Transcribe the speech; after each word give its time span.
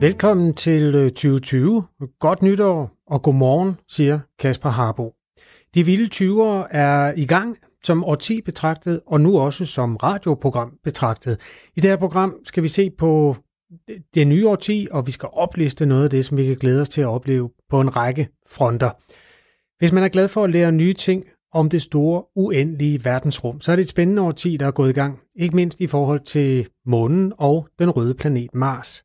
Velkommen 0.00 0.54
til 0.54 0.94
øh, 0.94 1.10
2020. 1.10 1.84
Godt 2.20 2.42
nytår 2.42 2.90
og 3.06 3.22
godmorgen, 3.22 3.76
siger 3.88 4.20
Kasper 4.38 4.68
Harbo. 4.68 5.14
De 5.74 5.86
vilde 5.86 6.08
20'ere 6.14 6.66
er 6.70 7.12
i 7.16 7.26
gang 7.26 7.56
som 7.84 8.04
årti 8.04 8.40
betragtet, 8.40 9.00
og 9.06 9.20
nu 9.20 9.38
også 9.38 9.64
som 9.64 9.96
radioprogram 9.96 10.72
betragtet. 10.84 11.40
I 11.76 11.80
det 11.80 11.90
her 11.90 11.96
program 11.96 12.36
skal 12.44 12.62
vi 12.62 12.68
se 12.68 12.90
på 12.98 13.36
det 14.14 14.26
nye 14.26 14.48
årti, 14.48 14.88
og 14.90 15.06
vi 15.06 15.10
skal 15.10 15.28
opliste 15.32 15.86
noget 15.86 16.04
af 16.04 16.10
det, 16.10 16.24
som 16.24 16.38
vi 16.38 16.44
kan 16.44 16.56
glæde 16.56 16.80
os 16.80 16.88
til 16.88 17.00
at 17.00 17.06
opleve 17.06 17.50
på 17.70 17.80
en 17.80 17.96
række 17.96 18.28
fronter. 18.48 18.90
Hvis 19.78 19.92
man 19.92 20.02
er 20.02 20.08
glad 20.08 20.28
for 20.28 20.44
at 20.44 20.50
lære 20.50 20.72
nye 20.72 20.92
ting 20.92 21.24
om 21.52 21.68
det 21.68 21.82
store, 21.82 22.24
uendelige 22.36 23.04
verdensrum, 23.04 23.60
så 23.60 23.72
er 23.72 23.76
det 23.76 23.82
et 23.82 23.88
spændende 23.88 24.22
årti, 24.22 24.56
der 24.56 24.66
er 24.66 24.70
gået 24.70 24.90
i 24.90 24.92
gang, 24.92 25.20
ikke 25.36 25.56
mindst 25.56 25.80
i 25.80 25.86
forhold 25.86 26.20
til 26.20 26.68
månen 26.86 27.32
og 27.38 27.68
den 27.78 27.90
røde 27.90 28.14
planet 28.14 28.54
Mars. 28.54 29.02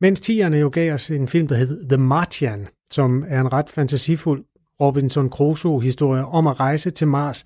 Mens 0.00 0.20
tierne 0.20 0.56
jo 0.56 0.70
gav 0.72 0.94
os 0.94 1.10
en 1.10 1.28
film, 1.28 1.46
der 1.46 1.56
hed 1.56 1.88
The 1.88 1.96
Martian, 1.96 2.68
som 2.90 3.24
er 3.28 3.40
en 3.40 3.52
ret 3.52 3.70
fantasifuld 3.70 4.44
Robinson 4.80 5.30
Crusoe-historie 5.30 6.24
om 6.24 6.46
at 6.46 6.60
rejse 6.60 6.90
til 6.90 7.08
Mars, 7.08 7.44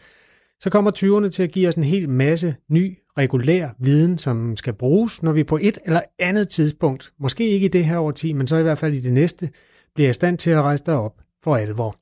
så 0.60 0.70
kommer 0.70 0.90
20'erne 0.90 1.28
til 1.30 1.42
at 1.42 1.50
give 1.50 1.68
os 1.68 1.74
en 1.74 1.84
hel 1.84 2.08
masse 2.08 2.56
ny, 2.70 2.98
regulær 3.18 3.68
viden, 3.78 4.18
som 4.18 4.56
skal 4.56 4.72
bruges, 4.72 5.22
når 5.22 5.32
vi 5.32 5.44
på 5.44 5.58
et 5.62 5.78
eller 5.86 6.00
andet 6.18 6.48
tidspunkt, 6.48 7.12
måske 7.20 7.48
ikke 7.48 7.64
i 7.64 7.68
det 7.68 7.84
her 7.84 7.98
årti, 7.98 8.32
men 8.32 8.46
så 8.46 8.56
i 8.56 8.62
hvert 8.62 8.78
fald 8.78 8.94
i 8.94 9.00
det 9.00 9.12
næste, 9.12 9.50
bliver 9.94 10.10
i 10.10 10.12
stand 10.12 10.38
til 10.38 10.50
at 10.50 10.62
rejse 10.62 10.84
derop 10.86 11.14
for 11.44 11.56
alvor. 11.56 11.96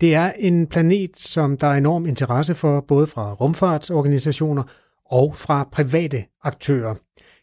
Det 0.00 0.14
er 0.14 0.32
en 0.38 0.66
planet, 0.66 1.16
som 1.16 1.56
der 1.56 1.66
er 1.66 1.74
enorm 1.74 2.06
interesse 2.06 2.54
for, 2.54 2.80
både 2.80 3.06
fra 3.06 3.32
rumfartsorganisationer 3.32 4.62
og 5.10 5.36
fra 5.36 5.68
private 5.72 6.24
aktører. 6.42 6.94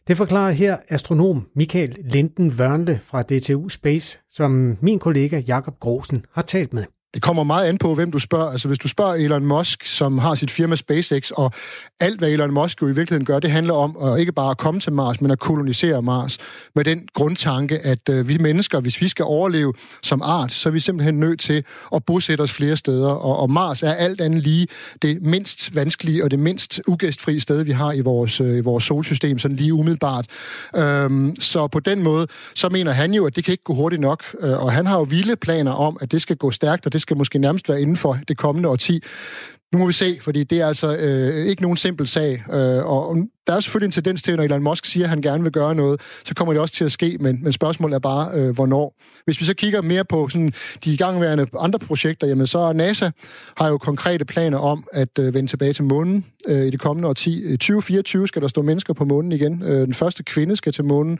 Det 0.08 0.16
forklarer 0.16 0.50
her 0.50 0.78
astronom 0.88 1.46
Michael 1.54 1.96
Linden 2.04 2.52
Wørnle 2.58 3.00
fra 3.04 3.22
DTU 3.22 3.68
Space, 3.68 4.18
som 4.28 4.78
min 4.80 4.98
kollega 4.98 5.38
Jakob 5.38 5.78
Grosen 5.80 6.24
har 6.32 6.42
talt 6.42 6.72
med. 6.72 6.84
Det 7.14 7.22
kommer 7.22 7.44
meget 7.44 7.68
an 7.68 7.78
på, 7.78 7.94
hvem 7.94 8.10
du 8.10 8.18
spørger. 8.18 8.50
Altså, 8.50 8.68
hvis 8.68 8.78
du 8.78 8.88
spørger 8.88 9.14
Elon 9.14 9.46
Musk, 9.46 9.86
som 9.86 10.18
har 10.18 10.34
sit 10.34 10.50
firma 10.50 10.76
SpaceX, 10.76 11.30
og 11.30 11.52
alt, 12.00 12.18
hvad 12.18 12.28
Elon 12.28 12.54
Musk 12.54 12.82
jo 12.82 12.86
i 12.86 12.92
virkeligheden 12.92 13.24
gør, 13.24 13.38
det 13.38 13.50
handler 13.50 13.74
om 13.74 13.96
at 14.02 14.20
ikke 14.20 14.32
bare 14.32 14.50
at 14.50 14.58
komme 14.58 14.80
til 14.80 14.92
Mars, 14.92 15.20
men 15.20 15.30
at 15.30 15.38
kolonisere 15.38 16.02
Mars. 16.02 16.38
Med 16.74 16.84
den 16.84 17.08
grundtanke, 17.14 17.78
at 17.78 18.08
øh, 18.08 18.28
vi 18.28 18.38
mennesker, 18.38 18.80
hvis 18.80 19.00
vi 19.00 19.08
skal 19.08 19.24
overleve 19.24 19.74
som 20.02 20.22
art, 20.22 20.52
så 20.52 20.68
er 20.68 20.72
vi 20.72 20.80
simpelthen 20.80 21.20
nødt 21.20 21.40
til 21.40 21.64
at 21.94 22.04
bosætte 22.04 22.42
os 22.42 22.52
flere 22.52 22.76
steder. 22.76 23.08
Og, 23.08 23.38
og 23.38 23.50
Mars 23.50 23.82
er 23.82 23.92
alt 23.92 24.20
andet 24.20 24.42
lige 24.42 24.66
det 25.02 25.22
mindst 25.22 25.74
vanskelige 25.74 26.24
og 26.24 26.30
det 26.30 26.38
mindst 26.38 26.80
ugæstfri 26.86 27.40
sted, 27.40 27.62
vi 27.62 27.72
har 27.72 27.92
i 27.92 28.00
vores, 28.00 28.40
øh, 28.40 28.56
i 28.56 28.60
vores 28.60 28.84
solsystem, 28.84 29.38
sådan 29.38 29.56
lige 29.56 29.74
umiddelbart. 29.74 30.26
Øhm, 30.76 31.36
så 31.40 31.66
på 31.66 31.80
den 31.80 32.02
måde, 32.02 32.26
så 32.54 32.68
mener 32.68 32.92
han 32.92 33.14
jo, 33.14 33.26
at 33.26 33.36
det 33.36 33.44
kan 33.44 33.52
ikke 33.52 33.64
gå 33.64 33.74
hurtigt 33.74 34.00
nok. 34.00 34.24
Øh, 34.40 34.64
og 34.64 34.72
han 34.72 34.86
har 34.86 34.96
jo 34.96 35.02
vilde 35.02 35.36
planer 35.36 35.72
om, 35.72 35.96
at 36.00 36.12
det 36.12 36.22
skal 36.22 36.36
gå 36.36 36.50
stærkt, 36.50 36.86
og 36.86 36.92
det 36.92 36.99
skal 37.00 37.16
måske 37.16 37.38
nærmest 37.38 37.68
være 37.68 37.82
inden 37.82 37.96
for 37.96 38.18
det 38.28 38.36
kommende 38.36 38.68
årti. 38.68 39.02
Nu 39.72 39.78
må 39.78 39.86
vi 39.86 39.92
se, 39.92 40.18
fordi 40.20 40.44
det 40.44 40.60
er 40.60 40.66
altså 40.66 40.96
øh, 40.96 41.46
ikke 41.46 41.62
nogen 41.62 41.76
simpel 41.76 42.06
sag. 42.06 42.44
Øh, 42.52 42.84
og 42.84 43.16
der 43.50 43.56
er 43.56 43.60
selvfølgelig 43.60 43.86
en 43.86 43.92
tendens 43.92 44.22
til, 44.22 44.36
når 44.36 44.42
Elon 44.42 44.62
Musk 44.62 44.86
siger, 44.86 45.04
at 45.04 45.10
han 45.10 45.22
gerne 45.22 45.42
vil 45.42 45.52
gøre 45.52 45.74
noget, 45.74 46.00
så 46.24 46.34
kommer 46.34 46.54
det 46.54 46.62
også 46.62 46.74
til 46.74 46.84
at 46.84 46.92
ske, 46.92 47.16
men, 47.20 47.42
men 47.42 47.52
spørgsmålet 47.52 47.94
er 47.94 47.98
bare, 47.98 48.30
øh, 48.34 48.50
hvornår. 48.50 48.94
Hvis 49.24 49.40
vi 49.40 49.44
så 49.44 49.54
kigger 49.54 49.82
mere 49.82 50.04
på 50.04 50.28
sådan, 50.28 50.52
de 50.84 50.92
igangværende 50.92 51.46
andre 51.58 51.78
projekter, 51.78 52.26
jamen 52.26 52.46
så 52.46 52.72
NASA 52.72 53.10
har 53.56 53.68
jo 53.68 53.78
konkrete 53.78 54.24
planer 54.24 54.58
om 54.58 54.84
at 54.92 55.18
øh, 55.18 55.34
vende 55.34 55.50
tilbage 55.50 55.72
til 55.72 55.84
månen 55.84 56.24
øh, 56.48 56.66
i 56.66 56.70
det 56.70 56.80
kommende 56.80 57.08
årti. 57.08 57.42
Øh, 57.42 57.52
2024 57.52 58.28
skal 58.28 58.42
der 58.42 58.48
stå 58.48 58.62
mennesker 58.62 58.94
på 58.94 59.04
månen 59.04 59.32
igen. 59.32 59.62
Øh, 59.62 59.86
den 59.86 59.94
første 59.94 60.22
kvinde 60.22 60.56
skal 60.56 60.72
til 60.72 60.84
månen, 60.84 61.18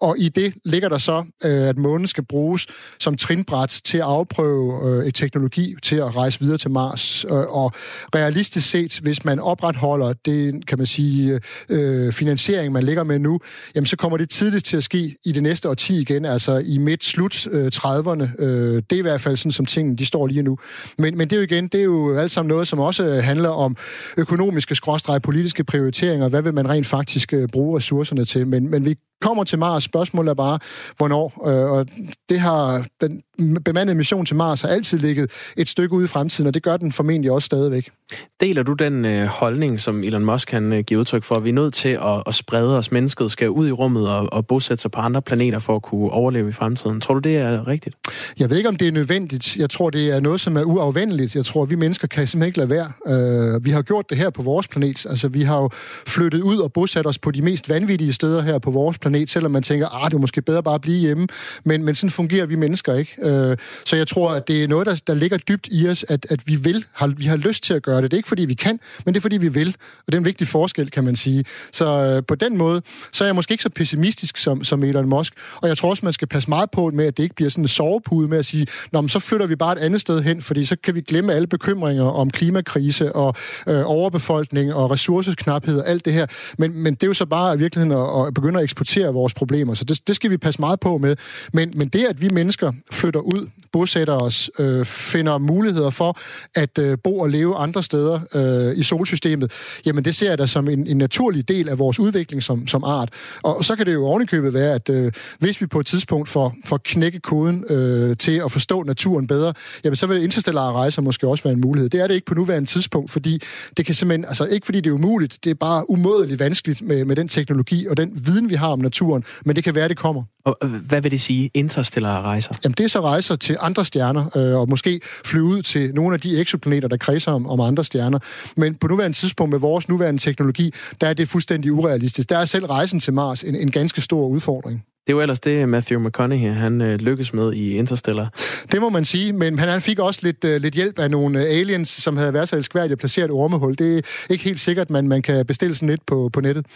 og 0.00 0.18
i 0.18 0.28
det 0.28 0.54
ligger 0.64 0.88
der 0.88 0.98
så, 0.98 1.24
øh, 1.44 1.68
at 1.68 1.78
månen 1.78 2.06
skal 2.06 2.24
bruges 2.24 2.66
som 2.98 3.16
trinbræt 3.16 3.80
til 3.84 3.98
at 3.98 4.04
afprøve 4.04 4.90
øh, 4.90 5.06
et 5.06 5.14
teknologi 5.14 5.74
til 5.82 5.96
at 5.96 6.16
rejse 6.16 6.40
videre 6.40 6.58
til 6.58 6.70
Mars. 6.70 7.24
Øh, 7.24 7.30
og 7.30 7.72
realistisk 8.14 8.70
set, 8.70 8.98
hvis 9.02 9.24
man 9.24 9.38
opretholder 9.38 10.12
det, 10.12 10.66
kan 10.66 10.78
man 10.78 10.86
sige, 10.86 11.40
øh, 11.68 12.12
finansiering, 12.12 12.72
man 12.72 12.82
ligger 12.82 13.04
med 13.04 13.18
nu, 13.18 13.40
jamen 13.74 13.86
så 13.86 13.96
kommer 13.96 14.18
det 14.18 14.30
tidligst 14.30 14.66
til 14.66 14.76
at 14.76 14.84
ske 14.84 15.16
i 15.24 15.32
det 15.32 15.42
næste 15.42 15.68
årti 15.68 16.00
igen, 16.00 16.24
altså 16.24 16.58
i 16.66 16.78
midt-slut 16.78 17.46
øh, 17.46 17.70
30'erne. 17.74 18.42
Øh, 18.42 18.82
det 18.90 18.92
er 18.92 18.98
i 18.98 19.00
hvert 19.00 19.20
fald 19.20 19.36
sådan, 19.36 19.52
som 19.52 19.66
tingene 19.66 19.96
de 19.96 20.06
står 20.06 20.26
lige 20.26 20.42
nu. 20.42 20.58
Men, 20.98 21.16
men 21.16 21.30
det 21.30 21.36
er 21.36 21.40
jo 21.40 21.42
igen, 21.42 21.68
det 21.68 21.80
er 21.80 21.84
jo 21.84 22.16
alt 22.16 22.30
sammen 22.30 22.48
noget, 22.48 22.68
som 22.68 22.78
også 22.78 23.20
handler 23.20 23.48
om 23.48 23.76
økonomiske 24.16 24.74
skråstreger, 24.74 25.18
politiske 25.18 25.64
prioriteringer. 25.64 26.28
Hvad 26.28 26.42
vil 26.42 26.54
man 26.54 26.68
rent 26.68 26.86
faktisk 26.86 27.32
øh, 27.32 27.48
bruge 27.48 27.76
ressourcerne 27.76 28.24
til? 28.24 28.46
Men, 28.46 28.70
men 28.70 28.84
vi 28.84 28.96
kommer 29.20 29.44
til 29.44 29.58
Mars. 29.58 29.84
Spørgsmålet 29.84 30.30
er 30.30 30.34
bare, 30.34 30.58
hvornår. 30.96 31.48
Øh, 31.48 31.70
og 31.70 31.86
det 32.28 32.40
har 32.40 32.86
den 33.00 33.22
bemandede 33.64 33.96
mission 33.96 34.26
til 34.26 34.36
Mars 34.36 34.60
har 34.60 34.68
altid 34.68 34.98
ligget 34.98 35.30
et 35.56 35.68
stykke 35.68 35.94
ude 35.96 36.04
i 36.04 36.08
fremtiden, 36.08 36.48
og 36.48 36.54
det 36.54 36.62
gør 36.62 36.76
den 36.76 36.92
formentlig 36.92 37.30
også 37.30 37.46
stadigvæk. 37.46 37.90
Deler 38.40 38.62
du 38.62 38.72
den 38.72 39.04
øh, 39.04 39.26
holdning, 39.26 39.80
som 39.80 40.04
Elon 40.04 40.24
Musk 40.24 40.48
kan 40.48 40.72
øh, 40.72 40.84
give 40.84 41.00
udtryk 41.00 41.24
for, 41.24 41.34
at 41.34 41.44
vi 41.44 41.48
er 41.48 41.52
nødt 41.52 41.74
til 41.74 41.88
at, 41.88 42.22
at 42.26 42.34
sprede 42.34 42.76
os? 42.76 42.92
Mennesket 42.92 43.30
skal 43.30 43.50
ud 43.50 43.68
i 43.68 43.72
rummet 43.72 44.08
og, 44.08 44.32
og 44.32 44.46
bosætte 44.46 44.82
sig 44.82 44.90
på 44.90 45.00
andre 45.00 45.22
planeter 45.22 45.58
for 45.58 45.76
at 45.76 45.82
kunne 45.82 46.10
overleve 46.10 46.48
i 46.48 46.52
fremtiden. 46.52 47.00
Tror 47.00 47.14
du, 47.14 47.20
det 47.20 47.36
er 47.36 47.66
rigtigt? 47.68 47.96
Jeg 48.38 48.50
ved 48.50 48.56
ikke, 48.56 48.68
om 48.68 48.76
det 48.76 48.88
er 48.88 48.92
nødvendigt. 48.92 49.56
Jeg 49.56 49.70
tror, 49.70 49.90
det 49.90 50.10
er 50.10 50.20
noget, 50.20 50.40
som 50.40 50.56
er 50.56 50.62
uafvendeligt. 50.62 51.36
Jeg 51.36 51.44
tror, 51.44 51.64
vi 51.64 51.74
mennesker 51.74 52.08
kan 52.08 52.26
simpelthen 52.26 52.48
ikke 52.48 52.58
lade 52.58 52.70
være. 52.70 53.54
Øh, 53.54 53.64
vi 53.64 53.70
har 53.70 53.82
gjort 53.82 54.10
det 54.10 54.18
her 54.18 54.30
på 54.30 54.42
vores 54.42 54.68
planet. 54.68 55.06
Altså, 55.06 55.28
vi 55.28 55.42
har 55.42 55.60
jo 55.60 55.70
flyttet 56.06 56.40
ud 56.40 56.58
og 56.58 56.72
bosat 56.72 57.06
os 57.06 57.18
på 57.18 57.30
de 57.30 57.42
mest 57.42 57.68
vanvittige 57.68 58.12
steder 58.12 58.42
her 58.42 58.58
på 58.58 58.70
vores 58.70 58.98
planet, 58.98 59.30
selvom 59.30 59.52
man 59.52 59.62
tænker, 59.62 59.86
at 59.86 60.04
ah, 60.04 60.10
det 60.10 60.16
er 60.16 60.20
måske 60.20 60.42
bedre 60.42 60.62
bare 60.62 60.74
at 60.74 60.80
blive 60.80 60.98
hjemme. 60.98 61.28
Men, 61.64 61.84
men 61.84 61.94
sådan 61.94 62.10
fungerer 62.10 62.46
vi 62.46 62.54
mennesker 62.54 62.94
ikke. 62.94 63.16
Øh, 63.22 63.56
så 63.84 63.96
jeg 63.96 64.08
tror, 64.08 64.30
at 64.30 64.48
det 64.48 64.64
er 64.64 64.68
noget, 64.68 64.86
der, 64.86 65.00
der 65.06 65.14
ligger 65.14 65.38
dybt 65.38 65.68
i 65.70 65.88
os, 65.88 66.04
at, 66.08 66.26
at 66.30 66.40
vi 66.46 66.56
vil, 66.56 66.84
har, 66.92 67.06
vi 67.06 67.24
har 67.24 67.36
lyst 67.36 67.64
til 67.64 67.74
at 67.74 67.82
gøre 67.82 67.99
det. 68.02 68.10
Det 68.10 68.16
er 68.16 68.18
ikke, 68.18 68.28
fordi 68.28 68.44
vi 68.44 68.54
kan, 68.54 68.80
men 69.04 69.14
det 69.14 69.20
er, 69.20 69.22
fordi 69.22 69.36
vi 69.36 69.48
vil. 69.48 69.68
Og 69.98 70.06
det 70.06 70.14
er 70.14 70.18
en 70.18 70.24
vigtig 70.24 70.46
forskel, 70.46 70.90
kan 70.90 71.04
man 71.04 71.16
sige. 71.16 71.44
Så 71.72 71.86
øh, 71.86 72.22
på 72.28 72.34
den 72.34 72.56
måde, 72.56 72.82
så 73.12 73.24
er 73.24 73.28
jeg 73.28 73.34
måske 73.34 73.52
ikke 73.52 73.62
så 73.62 73.70
pessimistisk 73.70 74.36
som, 74.36 74.64
som 74.64 74.84
Elon 74.84 75.08
Musk. 75.08 75.32
Og 75.56 75.68
jeg 75.68 75.78
tror 75.78 75.90
også, 75.90 76.06
man 76.06 76.12
skal 76.12 76.28
passe 76.28 76.48
meget 76.48 76.70
på 76.70 76.90
med, 76.94 77.06
at 77.06 77.16
det 77.16 77.22
ikke 77.22 77.34
bliver 77.34 77.50
sådan 77.50 77.64
en 77.64 77.68
sovepude 77.68 78.28
med 78.28 78.38
at 78.38 78.46
sige, 78.46 78.66
Nå, 78.92 79.00
men 79.00 79.08
så 79.08 79.18
flytter 79.18 79.46
vi 79.46 79.56
bare 79.56 79.72
et 79.72 79.78
andet 79.78 80.00
sted 80.00 80.22
hen, 80.22 80.42
fordi 80.42 80.64
så 80.64 80.76
kan 80.82 80.94
vi 80.94 81.00
glemme 81.00 81.34
alle 81.34 81.46
bekymringer 81.46 82.04
om 82.04 82.30
klimakrise 82.30 83.12
og 83.12 83.34
øh, 83.66 83.82
overbefolkning 83.84 84.74
og 84.74 84.90
ressourceknaphed 84.90 85.78
og 85.78 85.88
alt 85.88 86.04
det 86.04 86.12
her. 86.12 86.26
Men, 86.58 86.82
men 86.82 86.94
det 86.94 87.02
er 87.02 87.06
jo 87.06 87.14
så 87.14 87.26
bare 87.26 87.54
i 87.54 87.58
virkeligheden 87.58 87.98
at, 88.00 88.26
at 88.26 88.34
begynde 88.34 88.58
at 88.58 88.64
eksportere 88.64 89.12
vores 89.12 89.34
problemer, 89.34 89.74
så 89.74 89.84
det, 89.84 90.08
det 90.08 90.16
skal 90.16 90.30
vi 90.30 90.36
passe 90.36 90.60
meget 90.60 90.80
på 90.80 90.98
med. 90.98 91.16
Men, 91.52 91.72
men 91.76 91.88
det, 91.88 92.04
at 92.06 92.22
vi 92.22 92.28
mennesker 92.28 92.72
flytter 92.92 93.20
ud, 93.20 93.48
bosætter 93.72 94.14
os, 94.14 94.50
øh, 94.58 94.84
finder 94.84 95.38
muligheder 95.38 95.90
for 95.90 96.18
at 96.54 96.78
øh, 96.78 96.98
bo 97.04 97.18
og 97.18 97.30
leve 97.30 97.56
andre 97.56 97.82
steder 97.90 98.20
øh, 98.34 98.78
i 98.78 98.82
solsystemet, 98.82 99.52
jamen 99.86 100.04
det 100.04 100.14
ser 100.16 100.28
jeg 100.28 100.38
da 100.38 100.46
som 100.46 100.68
en, 100.68 100.86
en 100.86 100.98
naturlig 100.98 101.48
del 101.48 101.68
af 101.68 101.78
vores 101.78 102.00
udvikling 102.00 102.42
som, 102.42 102.66
som 102.66 102.84
art. 102.84 103.08
Og 103.42 103.64
så 103.64 103.76
kan 103.76 103.86
det 103.86 103.94
jo 103.94 104.06
ovenikøbet 104.06 104.54
være, 104.54 104.74
at 104.74 104.90
øh, 104.90 105.12
hvis 105.38 105.60
vi 105.60 105.66
på 105.66 105.80
et 105.80 105.86
tidspunkt 105.86 106.28
får, 106.28 106.56
får 106.64 106.80
knække 106.84 107.20
koden 107.20 107.64
øh, 107.70 108.16
til 108.16 108.42
at 108.44 108.52
forstå 108.52 108.82
naturen 108.82 109.26
bedre, 109.26 109.54
jamen 109.84 109.96
så 109.96 110.06
vil 110.06 110.22
interstellare 110.22 110.72
rejser 110.72 111.02
måske 111.02 111.28
også 111.28 111.44
være 111.44 111.54
en 111.54 111.60
mulighed. 111.60 111.90
Det 111.90 112.00
er 112.00 112.06
det 112.06 112.14
ikke 112.14 112.26
på 112.26 112.34
nuværende 112.34 112.68
tidspunkt, 112.68 113.10
fordi 113.10 113.42
det 113.76 113.86
kan 113.86 113.94
simpelthen, 113.94 114.24
altså 114.24 114.44
ikke 114.44 114.64
fordi 114.64 114.80
det 114.80 114.90
er 114.90 114.94
umuligt, 114.94 115.38
det 115.44 115.50
er 115.50 115.54
bare 115.54 115.90
umådeligt 115.90 116.40
vanskeligt 116.40 116.82
med, 116.82 117.04
med 117.04 117.16
den 117.16 117.28
teknologi 117.28 117.86
og 117.86 117.96
den 117.96 118.12
viden, 118.26 118.50
vi 118.50 118.54
har 118.54 118.68
om 118.68 118.78
naturen, 118.78 119.24
men 119.44 119.56
det 119.56 119.64
kan 119.64 119.74
være, 119.74 119.88
det 119.88 119.96
kommer. 119.96 120.22
Og 120.60 120.68
hvad 120.68 121.00
vil 121.00 121.10
det 121.10 121.20
sige, 121.20 121.50
interstellare 121.54 122.22
rejser? 122.22 122.54
Jamen 122.64 122.74
det 122.78 122.84
er 122.84 122.88
så 122.88 123.00
rejser 123.00 123.36
til 123.36 123.56
andre 123.60 123.84
stjerner, 123.84 124.36
øh, 124.36 124.58
og 124.58 124.68
måske 124.68 125.00
flyve 125.24 125.44
ud 125.44 125.62
til 125.62 125.94
nogle 125.94 126.14
af 126.14 126.20
de 126.20 126.40
eksoplaneter, 126.40 126.88
der 126.88 126.96
kredser 126.96 127.32
om, 127.32 127.46
om 127.46 127.60
andre 127.60 127.84
stjerner. 127.84 128.18
Men 128.56 128.74
på 128.74 128.86
nuværende 128.86 129.16
tidspunkt 129.16 129.50
med 129.50 129.58
vores 129.58 129.88
nuværende 129.88 130.20
teknologi, 130.20 130.74
der 131.00 131.06
er 131.06 131.14
det 131.14 131.28
fuldstændig 131.28 131.72
urealistisk. 131.72 132.30
Der 132.30 132.38
er 132.38 132.44
selv 132.44 132.64
rejsen 132.64 133.00
til 133.00 133.12
Mars 133.12 133.42
en, 133.42 133.54
en 133.54 133.70
ganske 133.70 134.00
stor 134.00 134.26
udfordring. 134.26 134.84
Det 135.06 135.12
er 135.12 135.16
jo 135.16 135.20
ellers 135.20 135.40
det, 135.40 135.68
Matthew 135.68 136.00
McConaughey 136.00 136.48
han 136.48 136.80
øh, 136.80 137.00
lykkes 137.00 137.32
med 137.32 137.52
i 137.52 137.70
Interstellar. 137.70 138.32
Det 138.72 138.80
må 138.80 138.88
man 138.88 139.04
sige, 139.04 139.32
men 139.32 139.58
han, 139.58 139.68
han 139.68 139.80
fik 139.80 139.98
også 139.98 140.20
lidt, 140.22 140.44
øh, 140.44 140.60
lidt 140.60 140.74
hjælp 140.74 140.98
af 140.98 141.10
nogle 141.10 141.40
øh, 141.40 141.58
aliens, 141.58 141.88
som 141.88 142.16
havde 142.16 142.32
været 142.32 142.48
så 142.48 142.56
elskværdige 142.56 142.92
at 142.92 142.98
placere 142.98 143.24
et 143.24 143.30
ormehul. 143.30 143.74
Det 143.78 143.98
er 143.98 144.02
ikke 144.30 144.44
helt 144.44 144.60
sikkert, 144.60 144.90
man, 144.90 145.08
man 145.08 145.22
kan 145.22 145.46
bestille 145.46 145.74
sådan 145.74 145.88
lidt 145.88 146.06
på, 146.06 146.30
på 146.32 146.40
nettet. 146.40 146.66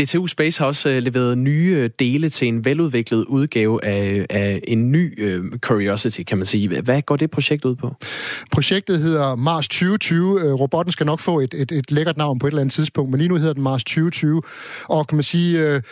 DTU 0.00 0.26
Space 0.26 0.58
har 0.60 0.66
også 0.66 0.88
øh, 0.88 1.02
leveret 1.02 1.38
nye 1.38 1.76
øh, 1.78 1.90
dele 1.98 2.28
til 2.28 2.48
en 2.48 2.64
veludviklet 2.64 3.24
udgave 3.24 3.84
af, 3.84 4.26
af 4.30 4.60
en 4.68 4.92
ny 4.92 5.22
øh, 5.24 5.58
Curiosity, 5.58 6.22
kan 6.22 6.38
man 6.38 6.44
sige. 6.44 6.80
Hvad 6.80 7.02
går 7.02 7.16
det 7.16 7.30
projekt 7.30 7.64
ud 7.64 7.74
på? 7.74 7.94
Projektet 8.52 8.98
hedder 8.98 9.34
Mars 9.36 9.68
2020. 9.68 10.40
Øh, 10.40 10.52
robotten 10.52 10.92
skal 10.92 11.06
nok 11.06 11.20
få 11.20 11.40
et, 11.40 11.54
et, 11.54 11.72
et 11.72 11.90
lækkert 11.90 12.16
navn 12.16 12.38
på 12.38 12.46
et 12.46 12.50
eller 12.50 12.60
andet 12.60 12.72
tidspunkt, 12.72 13.10
men 13.10 13.18
lige 13.18 13.28
nu 13.28 13.36
hedder 13.36 13.52
den 13.52 13.62
Mars 13.62 13.84
2020. 13.84 14.42
Og 14.84 15.06
kan 15.06 15.16
man 15.16 15.22
sige, 15.22 15.60
øh, 15.60 15.82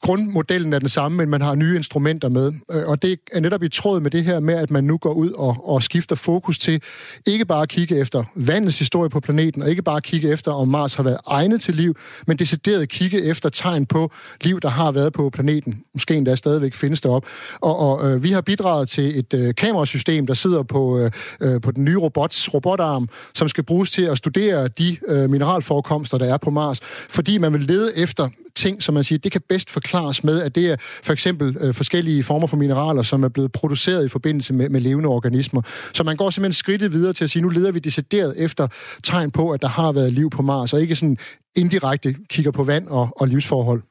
grundmodellen 0.00 0.72
er 0.72 0.78
den 0.78 0.88
samme, 0.88 1.16
men 1.16 1.28
man 1.28 1.40
har 1.40 1.54
nye 1.54 1.76
instrumenter 1.76 2.28
med. 2.28 2.52
Og 2.86 3.02
det 3.02 3.20
er 3.32 3.40
netop 3.40 3.62
i 3.62 3.68
tråd 3.68 4.00
med 4.00 4.10
det 4.10 4.24
her 4.24 4.40
med, 4.40 4.54
at 4.54 4.70
man 4.70 4.84
nu 4.84 4.96
går 4.96 5.12
ud 5.12 5.30
og, 5.30 5.68
og 5.68 5.82
skifter 5.82 6.16
fokus 6.16 6.58
til 6.58 6.82
ikke 7.26 7.44
bare 7.44 7.62
at 7.62 7.68
kigge 7.68 7.98
efter 7.98 8.24
vandets 8.34 8.78
historie 8.78 9.10
på 9.10 9.20
planeten, 9.20 9.62
og 9.62 9.70
ikke 9.70 9.82
bare 9.82 9.96
at 9.96 10.02
kigge 10.02 10.30
efter, 10.30 10.52
om 10.52 10.68
Mars 10.68 10.94
har 10.94 11.02
været 11.02 11.18
egnet 11.26 11.60
til 11.60 11.74
liv, 11.74 11.96
men 12.26 12.36
decideret 12.36 12.88
kigge 12.88 13.22
efter 13.22 13.47
efter 13.48 13.62
tegn 13.62 13.86
på 13.86 14.10
liv, 14.40 14.60
der 14.60 14.68
har 14.68 14.90
været 14.90 15.12
på 15.12 15.30
planeten. 15.30 15.84
Måske 15.94 16.14
endda 16.14 16.36
stadigvæk 16.36 16.74
findes 16.74 17.00
derop. 17.00 17.24
Og, 17.60 17.78
og 17.78 18.10
øh, 18.10 18.22
vi 18.22 18.32
har 18.32 18.40
bidraget 18.40 18.88
til 18.88 19.18
et 19.18 19.34
øh, 19.34 19.54
kamerasystem, 19.54 20.26
der 20.26 20.34
sidder 20.34 20.62
på, 20.62 20.98
øh, 20.98 21.10
øh, 21.40 21.60
på 21.60 21.70
den 21.70 21.84
nye 21.84 21.98
robots 21.98 22.54
robotarm, 22.54 23.08
som 23.34 23.48
skal 23.48 23.64
bruges 23.64 23.90
til 23.90 24.02
at 24.02 24.18
studere 24.18 24.68
de 24.68 24.96
øh, 25.08 25.30
mineralforekomster, 25.30 26.18
der 26.18 26.34
er 26.34 26.36
på 26.36 26.50
Mars, 26.50 26.80
fordi 27.08 27.38
man 27.38 27.52
vil 27.52 27.60
lede 27.60 27.96
efter 27.96 28.28
ting, 28.58 28.82
som 28.82 28.94
man 28.94 29.04
siger, 29.04 29.18
det 29.18 29.32
kan 29.32 29.40
bedst 29.48 29.70
forklares 29.70 30.24
med, 30.24 30.42
at 30.42 30.54
det 30.54 30.70
er 30.70 30.76
for 31.02 31.12
eksempel 31.12 31.56
øh, 31.60 31.74
forskellige 31.74 32.22
former 32.22 32.46
for 32.46 32.56
mineraler, 32.56 33.02
som 33.02 33.24
er 33.24 33.28
blevet 33.28 33.52
produceret 33.52 34.04
i 34.04 34.08
forbindelse 34.08 34.54
med, 34.54 34.68
med 34.68 34.80
levende 34.80 35.08
organismer. 35.08 35.62
Så 35.92 36.04
man 36.04 36.16
går 36.16 36.30
simpelthen 36.30 36.52
skridtet 36.52 36.92
videre 36.92 37.12
til 37.12 37.24
at 37.24 37.30
sige, 37.30 37.42
nu 37.42 37.48
leder 37.48 37.72
vi 37.72 37.78
decideret 37.78 38.34
efter 38.36 38.68
tegn 39.02 39.30
på, 39.30 39.50
at 39.50 39.62
der 39.62 39.68
har 39.68 39.92
været 39.92 40.12
liv 40.12 40.30
på 40.30 40.42
Mars, 40.42 40.72
og 40.72 40.80
ikke 40.80 40.96
sådan 40.96 41.18
indirekte 41.58 42.16
kigger 42.28 42.50
på 42.50 42.64
vand 42.64 42.88
og, 42.88 43.08
og 43.16 43.28
livsforhold. 43.28 43.82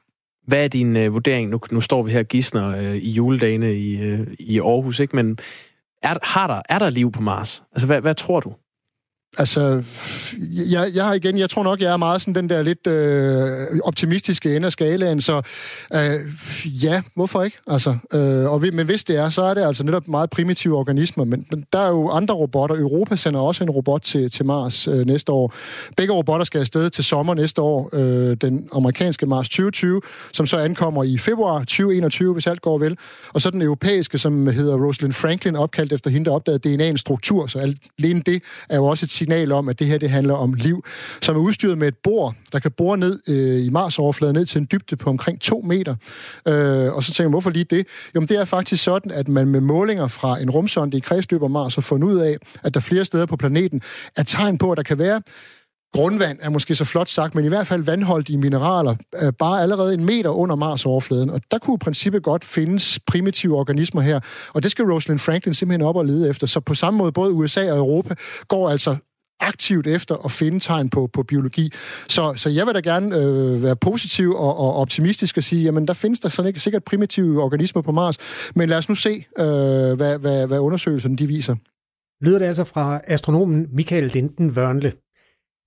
Hvad 0.46 0.64
er 0.64 0.68
din 0.68 0.96
øh, 0.96 1.12
vurdering? 1.12 1.50
Nu, 1.50 1.60
nu 1.70 1.80
står 1.80 2.02
vi 2.02 2.12
her 2.12 2.22
gisner 2.22 2.68
øh, 2.68 2.96
i 2.96 3.10
juledagene 3.10 3.74
i, 3.74 4.00
øh, 4.00 4.26
i 4.38 4.60
Aarhus, 4.60 5.00
ikke? 5.00 5.16
men 5.16 5.38
er, 6.02 6.14
har 6.22 6.46
der, 6.46 6.62
er 6.68 6.78
der 6.78 6.90
liv 6.90 7.12
på 7.12 7.22
Mars? 7.22 7.62
Altså, 7.72 7.86
hvad, 7.86 8.00
hvad 8.00 8.14
tror 8.14 8.40
du? 8.40 8.54
Altså, 9.38 9.82
jeg, 10.70 10.90
jeg 10.94 11.04
har 11.04 11.14
igen, 11.14 11.38
jeg 11.38 11.50
tror 11.50 11.62
nok, 11.62 11.80
jeg 11.80 11.92
er 11.92 11.96
meget 11.96 12.20
sådan 12.20 12.34
den 12.34 12.48
der 12.48 12.62
lidt 12.62 12.86
øh, 12.86 13.80
optimistiske 13.84 14.56
ende 14.56 14.66
af 14.66 14.72
skalaen, 14.72 15.20
så 15.20 15.42
øh, 15.94 16.20
ja, 16.84 17.02
hvorfor 17.14 17.42
ikke? 17.42 17.58
Altså, 17.66 17.96
øh, 18.12 18.52
og, 18.52 18.64
men 18.72 18.86
hvis 18.86 19.04
det 19.04 19.16
er, 19.16 19.30
så 19.30 19.42
er 19.42 19.54
det 19.54 19.62
altså 19.62 19.84
netop 19.84 20.08
meget 20.08 20.30
primitive 20.30 20.76
organismer, 20.76 21.24
men, 21.24 21.46
men 21.50 21.66
der 21.72 21.78
er 21.78 21.88
jo 21.88 22.08
andre 22.08 22.34
robotter. 22.34 22.76
Europa 22.76 23.16
sender 23.16 23.40
også 23.40 23.64
en 23.64 23.70
robot 23.70 24.02
til, 24.02 24.30
til 24.30 24.46
Mars 24.46 24.88
øh, 24.88 25.06
næste 25.06 25.32
år. 25.32 25.54
Begge 25.96 26.14
robotter 26.14 26.44
skal 26.44 26.60
afsted 26.60 26.90
til 26.90 27.04
sommer 27.04 27.34
næste 27.34 27.62
år, 27.62 27.90
øh, 27.92 28.36
den 28.40 28.68
amerikanske 28.72 29.26
Mars 29.26 29.48
2020, 29.48 30.00
som 30.32 30.46
så 30.46 30.58
ankommer 30.58 31.04
i 31.04 31.18
februar 31.18 31.58
2021, 31.58 32.32
hvis 32.32 32.46
alt 32.46 32.60
går 32.60 32.78
vel, 32.78 32.96
og 33.32 33.42
så 33.42 33.50
den 33.50 33.62
europæiske, 33.62 34.18
som 34.18 34.46
hedder 34.46 34.86
Rosalind 34.86 35.12
Franklin, 35.12 35.56
opkaldt 35.56 35.92
efter 35.92 36.10
hende, 36.10 36.24
der 36.24 36.30
opdagede 36.30 36.90
DNA'ens 36.90 36.96
struktur, 36.96 37.46
så 37.46 37.74
alene 37.98 38.22
det 38.26 38.42
er 38.68 38.76
jo 38.76 38.84
også 38.84 39.06
et 39.06 39.10
signal 39.18 39.52
om, 39.52 39.68
at 39.68 39.78
det 39.78 39.86
her 39.86 39.98
det 39.98 40.10
handler 40.10 40.34
om 40.34 40.54
liv, 40.54 40.84
som 41.22 41.36
er 41.36 41.40
udstyret 41.40 41.78
med 41.78 41.88
et 41.88 41.96
bor, 42.02 42.34
der 42.52 42.58
kan 42.58 42.70
bore 42.70 42.98
ned 42.98 43.20
øh, 43.28 43.66
i 43.66 43.70
Mars-overfladen 43.70 44.34
ned 44.34 44.46
til 44.46 44.58
en 44.60 44.68
dybde 44.72 44.96
på 44.96 45.10
omkring 45.10 45.40
2 45.40 45.60
meter. 45.60 45.94
Øh, 46.48 46.92
og 46.92 47.04
så 47.04 47.12
tænker 47.12 47.28
man, 47.28 47.32
hvorfor 47.32 47.50
lige 47.50 47.64
det? 47.64 47.86
Jo, 48.14 48.20
men 48.20 48.28
det 48.28 48.36
er 48.36 48.44
faktisk 48.44 48.84
sådan, 48.84 49.12
at 49.12 49.28
man 49.28 49.48
med 49.48 49.60
målinger 49.60 50.06
fra 50.06 50.40
en 50.40 50.50
rumsonde 50.50 50.96
i 50.96 51.00
kredsløb 51.00 51.42
om 51.42 51.50
Mars 51.50 51.74
har 51.74 51.82
fundet 51.82 52.08
ud 52.08 52.18
af, 52.18 52.36
at 52.62 52.74
der 52.74 52.80
flere 52.80 53.04
steder 53.04 53.26
på 53.26 53.36
planeten 53.36 53.82
er 54.16 54.22
tegn 54.22 54.58
på, 54.58 54.72
at 54.72 54.76
der 54.76 54.82
kan 54.82 54.98
være 54.98 55.22
grundvand 55.94 56.38
er 56.42 56.50
måske 56.50 56.74
så 56.74 56.84
flot 56.84 57.08
sagt, 57.08 57.34
men 57.34 57.44
i 57.44 57.48
hvert 57.48 57.66
fald 57.66 57.82
vandholdige 57.82 58.38
mineraler, 58.38 58.96
er 59.12 59.30
bare 59.30 59.62
allerede 59.62 59.94
en 59.94 60.04
meter 60.04 60.30
under 60.30 60.56
Mars-overfladen. 60.56 61.30
Og 61.30 61.40
der 61.50 61.58
kunne 61.58 61.74
i 61.74 61.84
princippet 61.84 62.22
godt 62.22 62.44
findes 62.44 63.00
primitive 63.06 63.56
organismer 63.56 64.00
her. 64.00 64.20
Og 64.52 64.62
det 64.62 64.70
skal 64.70 64.84
Rosalind 64.84 65.18
Franklin 65.18 65.54
simpelthen 65.54 65.86
op 65.86 65.96
og 65.96 66.06
lede 66.06 66.28
efter. 66.28 66.46
Så 66.46 66.60
på 66.60 66.74
samme 66.74 66.98
måde, 66.98 67.12
både 67.12 67.32
USA 67.32 67.72
og 67.72 67.78
Europa 67.78 68.14
går 68.48 68.70
altså 68.70 68.96
aktivt 69.40 69.86
efter 69.86 70.16
at 70.24 70.32
finde 70.32 70.60
tegn 70.60 70.90
på, 70.90 71.06
på 71.12 71.22
biologi. 71.22 71.72
Så, 72.08 72.34
så 72.36 72.50
jeg 72.50 72.66
vil 72.66 72.74
da 72.74 72.80
gerne 72.80 73.16
øh, 73.16 73.62
være 73.62 73.76
positiv 73.76 74.34
og, 74.34 74.58
og 74.58 74.74
optimistisk 74.74 75.36
og 75.36 75.42
sige, 75.42 75.62
jamen 75.62 75.88
der 75.88 75.94
findes 75.94 76.20
der 76.20 76.28
sådan 76.28 76.48
ikke 76.48 76.60
sikkert 76.60 76.84
primitive 76.84 77.42
organismer 77.42 77.82
på 77.82 77.92
Mars, 77.92 78.16
men 78.54 78.68
lad 78.68 78.78
os 78.78 78.88
nu 78.88 78.94
se, 78.94 79.26
øh, 79.38 79.44
hvad, 79.96 80.18
hvad, 80.18 80.46
hvad 80.46 80.58
undersøgelserne 80.58 81.16
de 81.16 81.26
viser. 81.26 81.56
Lyder 82.24 82.38
det 82.38 82.46
altså 82.46 82.64
fra 82.64 83.00
astronomen 83.06 83.66
Michael 83.72 84.04
Linden 84.04 84.50
Wørnle. 84.50 84.92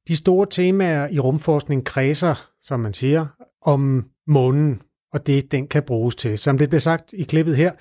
De 0.07 0.15
store 0.15 0.47
temaer 0.49 1.07
i 1.07 1.19
rumforskning 1.19 1.85
kredser, 1.85 2.47
som 2.61 2.79
man 2.79 2.93
siger, 2.93 3.25
om 3.65 4.05
månen 4.27 4.81
og 5.13 5.27
det, 5.27 5.51
den 5.51 5.67
kan 5.67 5.83
bruges 5.83 6.15
til. 6.15 6.37
Som 6.37 6.57
det 6.57 6.69
bliver 6.69 6.79
sagt 6.79 7.13
i 7.13 7.23
klippet 7.23 7.55
her, 7.55 7.71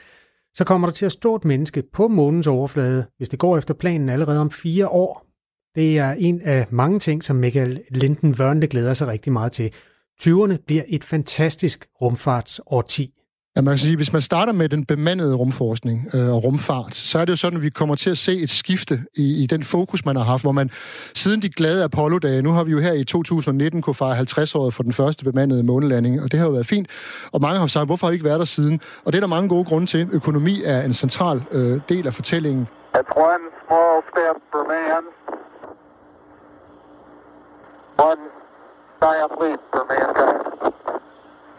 så 0.54 0.64
kommer 0.64 0.88
der 0.88 0.92
til 0.92 1.06
at 1.06 1.12
stå 1.12 1.36
et 1.36 1.44
menneske 1.44 1.82
på 1.92 2.08
månens 2.08 2.46
overflade, 2.46 3.06
hvis 3.16 3.28
det 3.28 3.38
går 3.38 3.58
efter 3.58 3.74
planen 3.74 4.08
allerede 4.08 4.40
om 4.40 4.50
fire 4.50 4.88
år. 4.88 5.29
Det 5.74 5.98
er 5.98 6.14
en 6.18 6.40
af 6.44 6.66
mange 6.70 6.98
ting, 6.98 7.24
som 7.24 7.36
Michael 7.36 7.80
Linden 7.90 8.34
Wørnle 8.40 8.66
glæder 8.66 8.94
sig 8.94 9.08
rigtig 9.08 9.32
meget 9.32 9.52
til. 9.52 9.74
20'erne 10.22 10.56
bliver 10.66 10.82
et 10.88 11.04
fantastisk 11.04 11.86
rumfartsårti. 12.02 13.14
Ja, 13.56 13.60
man 13.60 13.72
kan 13.72 13.78
sige, 13.78 13.96
hvis 13.96 14.12
man 14.12 14.22
starter 14.22 14.52
med 14.52 14.68
den 14.68 14.84
bemandede 14.84 15.34
rumforskning 15.34 16.06
øh, 16.14 16.34
og 16.34 16.44
rumfart, 16.44 16.94
så 16.94 17.18
er 17.18 17.24
det 17.24 17.32
jo 17.32 17.36
sådan, 17.36 17.56
at 17.56 17.62
vi 17.62 17.70
kommer 17.70 17.94
til 17.94 18.10
at 18.10 18.18
se 18.18 18.36
et 18.36 18.50
skifte 18.50 19.04
i, 19.14 19.42
i 19.42 19.46
den 19.46 19.64
fokus, 19.64 20.04
man 20.04 20.16
har 20.16 20.22
haft, 20.22 20.42
hvor 20.44 20.52
man 20.52 20.70
siden 21.14 21.42
de 21.42 21.48
glade 21.48 21.84
Apollo-dage, 21.84 22.42
nu 22.42 22.52
har 22.52 22.64
vi 22.64 22.70
jo 22.70 22.78
her 22.78 22.92
i 22.92 23.04
2019 23.04 23.82
kunne 23.82 23.94
fejre 23.94 24.18
50-året 24.18 24.74
for 24.74 24.82
den 24.82 24.92
første 24.92 25.24
bemandede 25.24 25.62
månelanding, 25.62 26.22
og 26.22 26.32
det 26.32 26.40
har 26.40 26.46
jo 26.46 26.52
været 26.52 26.66
fint. 26.66 26.88
Og 27.32 27.40
mange 27.40 27.58
har 27.58 27.66
sagt, 27.66 27.86
hvorfor 27.86 28.06
har 28.06 28.10
vi 28.10 28.14
ikke 28.14 28.24
været 28.24 28.38
der 28.38 28.44
siden? 28.44 28.80
Og 29.04 29.12
det 29.12 29.18
er 29.18 29.20
der 29.20 29.28
mange 29.28 29.48
gode 29.48 29.64
grunde 29.64 29.86
til. 29.86 30.08
Økonomi 30.12 30.62
er 30.64 30.82
en 30.82 30.94
central 30.94 31.42
øh, 31.50 31.80
del 31.88 32.06
af 32.06 32.14
fortællingen. 32.14 32.68
That's 32.96 33.16
one 33.16 33.44
small 33.66 34.02
step 34.12 34.36
for 34.52 34.62
man, 34.68 35.02
one 35.02 35.06
giant 35.06 35.06
leap 35.06 35.06
for 35.06 35.06
mankind. 35.06 35.46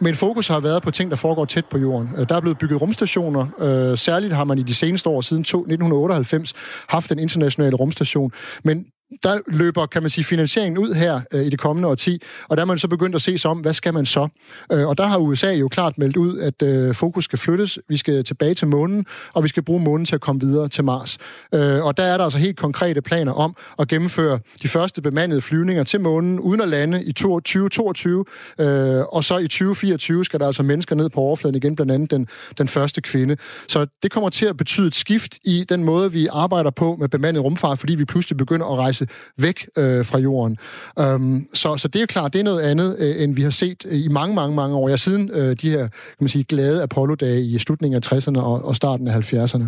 Men 0.00 0.14
fokus 0.14 0.48
har 0.48 0.60
været 0.60 0.82
på 0.82 0.90
ting, 0.90 1.10
der 1.10 1.16
foregår 1.16 1.44
tæt 1.44 1.66
på 1.66 1.78
jorden. 1.78 2.10
Øh, 2.16 2.28
der 2.28 2.34
er 2.36 2.40
blevet 2.40 2.58
bygget 2.58 2.82
rumstationer. 2.82 3.46
Øh, 3.58 3.98
særligt 3.98 4.32
har 4.32 4.44
man 4.44 4.58
i 4.58 4.62
de 4.62 4.74
seneste 4.74 5.08
år, 5.08 5.20
siden 5.20 5.40
1998, 5.40 6.54
haft 6.88 7.12
en 7.12 7.18
international 7.18 7.74
rumstation. 7.74 8.32
Men 8.64 8.86
der 9.22 9.38
løber, 9.46 9.86
kan 9.86 10.02
man 10.02 10.10
sige, 10.10 10.24
finansieringen 10.24 10.78
ud 10.78 10.94
her 10.94 11.20
øh, 11.32 11.42
i 11.42 11.50
det 11.50 11.58
kommende 11.58 11.88
årti, 11.88 12.22
og 12.48 12.56
der 12.56 12.62
er 12.62 12.66
man 12.66 12.78
så 12.78 12.88
begyndt 12.88 13.14
at 13.14 13.22
se 13.22 13.38
sig 13.38 13.50
om, 13.50 13.58
hvad 13.58 13.72
skal 13.72 13.94
man 13.94 14.06
så? 14.06 14.28
Øh, 14.72 14.88
og 14.88 14.98
der 14.98 15.06
har 15.06 15.18
USA 15.18 15.52
jo 15.52 15.68
klart 15.68 15.98
meldt 15.98 16.16
ud, 16.16 16.38
at 16.38 16.62
øh, 16.62 16.94
fokus 16.94 17.24
skal 17.24 17.38
flyttes, 17.38 17.78
vi 17.88 17.96
skal 17.96 18.24
tilbage 18.24 18.54
til 18.54 18.68
månen, 18.68 19.06
og 19.34 19.42
vi 19.44 19.48
skal 19.48 19.62
bruge 19.62 19.80
månen 19.80 20.06
til 20.06 20.14
at 20.14 20.20
komme 20.20 20.40
videre 20.40 20.68
til 20.68 20.84
Mars. 20.84 21.18
Øh, 21.54 21.84
og 21.84 21.96
der 21.96 22.02
er 22.02 22.16
der 22.16 22.24
altså 22.24 22.38
helt 22.38 22.58
konkrete 22.58 23.02
planer 23.02 23.32
om 23.32 23.56
at 23.78 23.88
gennemføre 23.88 24.38
de 24.62 24.68
første 24.68 25.02
bemandede 25.02 25.40
flyvninger 25.40 25.84
til 25.84 26.00
månen, 26.00 26.40
uden 26.40 26.60
at 26.60 26.68
lande 26.68 27.04
i 27.04 27.12
2022, 27.12 28.24
øh, 28.58 29.00
og 29.12 29.24
så 29.24 29.38
i 29.38 29.48
2024 29.48 30.24
skal 30.24 30.40
der 30.40 30.46
altså 30.46 30.62
mennesker 30.62 30.94
ned 30.94 31.08
på 31.08 31.20
overfladen 31.20 31.56
igen, 31.56 31.76
blandt 31.76 31.92
andet 31.92 32.10
den, 32.10 32.28
den 32.58 32.68
første 32.68 33.00
kvinde. 33.00 33.36
Så 33.68 33.86
det 34.02 34.10
kommer 34.10 34.30
til 34.30 34.46
at 34.46 34.56
betyde 34.56 34.86
et 34.86 34.94
skift 34.94 35.38
i 35.44 35.64
den 35.68 35.84
måde, 35.84 36.12
vi 36.12 36.28
arbejder 36.32 36.70
på 36.70 36.96
med 36.96 37.08
bemandet 37.08 37.44
rumfart, 37.44 37.78
fordi 37.78 37.94
vi 37.94 38.04
pludselig 38.04 38.36
begynder 38.36 38.66
at 38.66 38.78
rejse 38.78 39.01
væk 39.38 39.68
øh, 39.76 40.04
fra 40.04 40.18
jorden. 40.18 40.58
Øhm, 40.98 41.46
så, 41.54 41.76
så 41.76 41.88
det 41.88 41.96
er 41.96 42.00
jo 42.00 42.06
klart, 42.06 42.32
det 42.32 42.38
er 42.38 42.44
noget 42.44 42.60
andet, 42.60 42.96
øh, 42.98 43.22
end 43.22 43.34
vi 43.34 43.42
har 43.42 43.50
set 43.50 43.86
øh, 43.88 44.04
i 44.04 44.08
mange, 44.08 44.34
mange, 44.34 44.56
mange 44.56 44.76
år. 44.76 44.88
Jeg 44.88 44.98
siden 44.98 45.30
øh, 45.30 45.56
de 45.56 45.70
her 45.70 45.88
kan 45.88 46.16
man 46.20 46.28
sige, 46.28 46.44
glade 46.44 46.82
Apollo-dage 46.82 47.42
i 47.42 47.58
slutningen 47.58 48.02
af 48.04 48.12
60'erne 48.12 48.40
og, 48.40 48.64
og 48.64 48.76
starten 48.76 49.08
af 49.08 49.32
70'erne. 49.32 49.64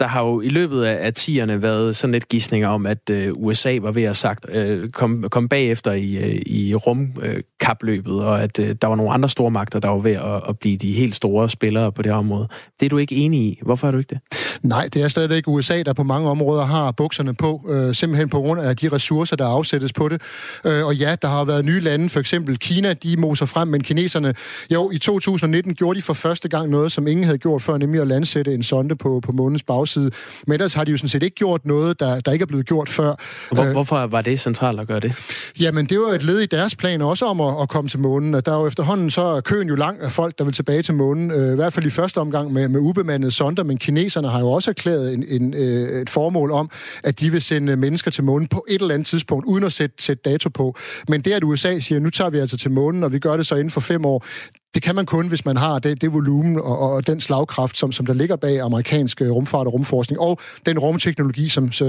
Der 0.00 0.06
har 0.06 0.22
jo 0.24 0.40
i 0.40 0.48
løbet 0.48 0.82
af, 0.82 1.06
af 1.06 1.12
10'erne 1.18 1.52
været 1.52 1.96
sådan 1.96 2.12
lidt 2.12 2.28
gissninger 2.28 2.68
om, 2.68 2.86
at 2.86 3.10
øh, 3.10 3.32
USA 3.34 3.78
var 3.82 3.92
ved 3.92 4.02
at 4.02 4.16
sagt, 4.16 4.46
øh, 4.48 4.90
komme 4.90 5.28
kom 5.28 5.48
bagefter 5.48 5.92
i, 5.92 6.16
øh, 6.16 6.42
i 6.46 6.74
rumkapløbet, 6.74 8.12
øh, 8.12 8.26
og 8.26 8.42
at 8.42 8.58
øh, 8.58 8.76
der 8.82 8.88
var 8.88 8.94
nogle 8.94 9.12
andre 9.12 9.28
store 9.28 9.50
magter, 9.50 9.78
der 9.78 9.88
var 9.88 9.98
ved 9.98 10.12
at, 10.12 10.42
at 10.48 10.58
blive 10.58 10.76
de 10.76 10.92
helt 10.92 11.14
store 11.14 11.48
spillere 11.48 11.92
på 11.92 12.02
det 12.02 12.12
her 12.12 12.18
område. 12.18 12.48
Det 12.80 12.86
er 12.86 12.90
du 12.90 12.98
ikke 12.98 13.14
enig 13.14 13.40
i. 13.40 13.58
Hvorfor 13.62 13.86
er 13.86 13.90
du 13.90 13.98
ikke 13.98 14.14
det? 14.14 14.20
Nej, 14.62 14.88
det 14.94 15.02
er 15.02 15.08
stadigvæk 15.08 15.48
USA, 15.48 15.82
der 15.82 15.92
på 15.92 16.02
mange 16.02 16.30
områder 16.30 16.64
har 16.64 16.92
bukserne 16.92 17.34
på, 17.34 17.66
øh, 17.68 17.94
simpelthen 17.94 18.28
på 18.28 18.40
grund 18.40 18.60
af 18.60 18.76
de 18.76 18.88
ressourcer, 18.88 19.36
der 19.36 19.46
afsættes 19.46 19.92
på 19.92 20.08
det. 20.08 20.22
Øh, 20.64 20.86
og 20.86 20.96
ja, 20.96 21.16
der 21.22 21.28
har 21.28 21.44
været 21.44 21.64
nye 21.64 21.80
lande, 21.80 22.08
for 22.08 22.20
eksempel 22.20 22.58
Kina, 22.58 22.92
de 22.92 23.16
moser 23.16 23.46
frem, 23.46 23.68
men 23.68 23.82
kineserne, 23.82 24.34
jo, 24.70 24.90
i 24.90 24.98
2019 24.98 25.74
gjorde 25.74 25.96
de 25.96 26.02
for 26.02 26.14
første 26.14 26.48
gang 26.48 26.70
noget, 26.70 26.92
som 26.92 27.06
ingen 27.06 27.24
havde 27.24 27.38
gjort 27.38 27.62
før, 27.62 27.76
nemlig 27.76 28.00
at 28.00 28.06
landsætte 28.06 28.54
en 28.54 28.62
sonde 28.62 28.96
på, 28.96 29.20
på 29.20 29.32
månens 29.32 29.62
bagside. 29.84 30.10
Men 30.46 30.52
ellers 30.54 30.74
har 30.74 30.84
de 30.84 30.90
jo 30.90 30.96
sådan 30.96 31.08
set 31.08 31.22
ikke 31.22 31.34
gjort 31.34 31.66
noget, 31.66 32.00
der, 32.00 32.20
der 32.20 32.32
ikke 32.32 32.42
er 32.42 32.46
blevet 32.46 32.66
gjort 32.66 32.88
før. 32.88 33.14
Hvor, 33.52 33.64
øh, 33.64 33.72
hvorfor 33.72 34.06
var 34.06 34.22
det 34.22 34.40
centralt 34.40 34.80
at 34.80 34.86
gøre 34.86 35.00
det? 35.00 35.12
Jamen, 35.60 35.86
det 35.86 36.00
var 36.00 36.08
et 36.08 36.22
led 36.22 36.40
i 36.40 36.46
deres 36.46 36.76
plan 36.76 37.02
også 37.02 37.26
om 37.26 37.40
at, 37.40 37.62
at 37.62 37.68
komme 37.68 37.88
til 37.88 37.98
månen. 37.98 38.34
Der 38.34 38.52
er 38.52 38.56
jo 38.56 38.66
efterhånden 38.66 39.10
så 39.10 39.22
er 39.22 39.40
køen 39.40 39.68
jo 39.68 39.74
lang 39.74 40.00
af 40.00 40.12
folk, 40.12 40.38
der 40.38 40.44
vil 40.44 40.54
tilbage 40.54 40.82
til 40.82 40.94
månen. 40.94 41.30
Øh, 41.30 41.52
I 41.52 41.54
hvert 41.56 41.72
fald 41.72 41.86
i 41.86 41.90
første 41.90 42.18
omgang 42.18 42.52
med, 42.52 42.68
med 42.68 42.80
ubemandede 42.80 43.32
sonder, 43.32 43.62
men 43.62 43.78
kineserne 43.78 44.28
har 44.28 44.40
jo 44.40 44.50
også 44.50 44.70
erklæret 44.70 45.14
en, 45.14 45.24
en, 45.28 45.54
øh, 45.54 46.02
et 46.02 46.10
formål 46.10 46.50
om, 46.50 46.70
at 47.04 47.20
de 47.20 47.32
vil 47.32 47.42
sende 47.42 47.76
mennesker 47.76 48.10
til 48.10 48.24
månen 48.24 48.48
på 48.48 48.64
et 48.68 48.82
eller 48.82 48.94
andet 48.94 49.06
tidspunkt, 49.06 49.46
uden 49.46 49.64
at 49.64 49.72
sætte, 49.72 49.96
sætte 49.98 50.30
dato 50.30 50.48
på. 50.48 50.76
Men 51.08 51.20
det, 51.20 51.32
at 51.32 51.44
USA 51.44 51.78
siger, 51.78 51.98
nu 51.98 52.10
tager 52.10 52.30
vi 52.30 52.38
altså 52.38 52.56
til 52.56 52.70
månen, 52.70 53.04
og 53.04 53.12
vi 53.12 53.18
gør 53.18 53.36
det 53.36 53.46
så 53.46 53.54
inden 53.54 53.70
for 53.70 53.80
fem 53.80 54.04
år, 54.04 54.24
det 54.74 54.82
kan 54.82 54.94
man 54.94 55.06
kun, 55.06 55.28
hvis 55.28 55.44
man 55.44 55.56
har 55.56 55.78
det, 55.78 56.00
det 56.00 56.12
volumen 56.12 56.56
og, 56.56 56.78
og 56.78 57.06
den 57.06 57.20
slagkraft, 57.20 57.76
som, 57.76 57.92
som 57.92 58.06
der 58.06 58.14
ligger 58.14 58.36
bag 58.36 58.60
amerikansk 58.60 59.22
øh, 59.22 59.30
rumfart 59.30 59.66
og 59.66 59.72
rumforskning, 59.72 60.20
og 60.20 60.38
den 60.66 60.78
rumteknologi, 60.78 61.48
som 61.48 61.72
så, 61.72 61.84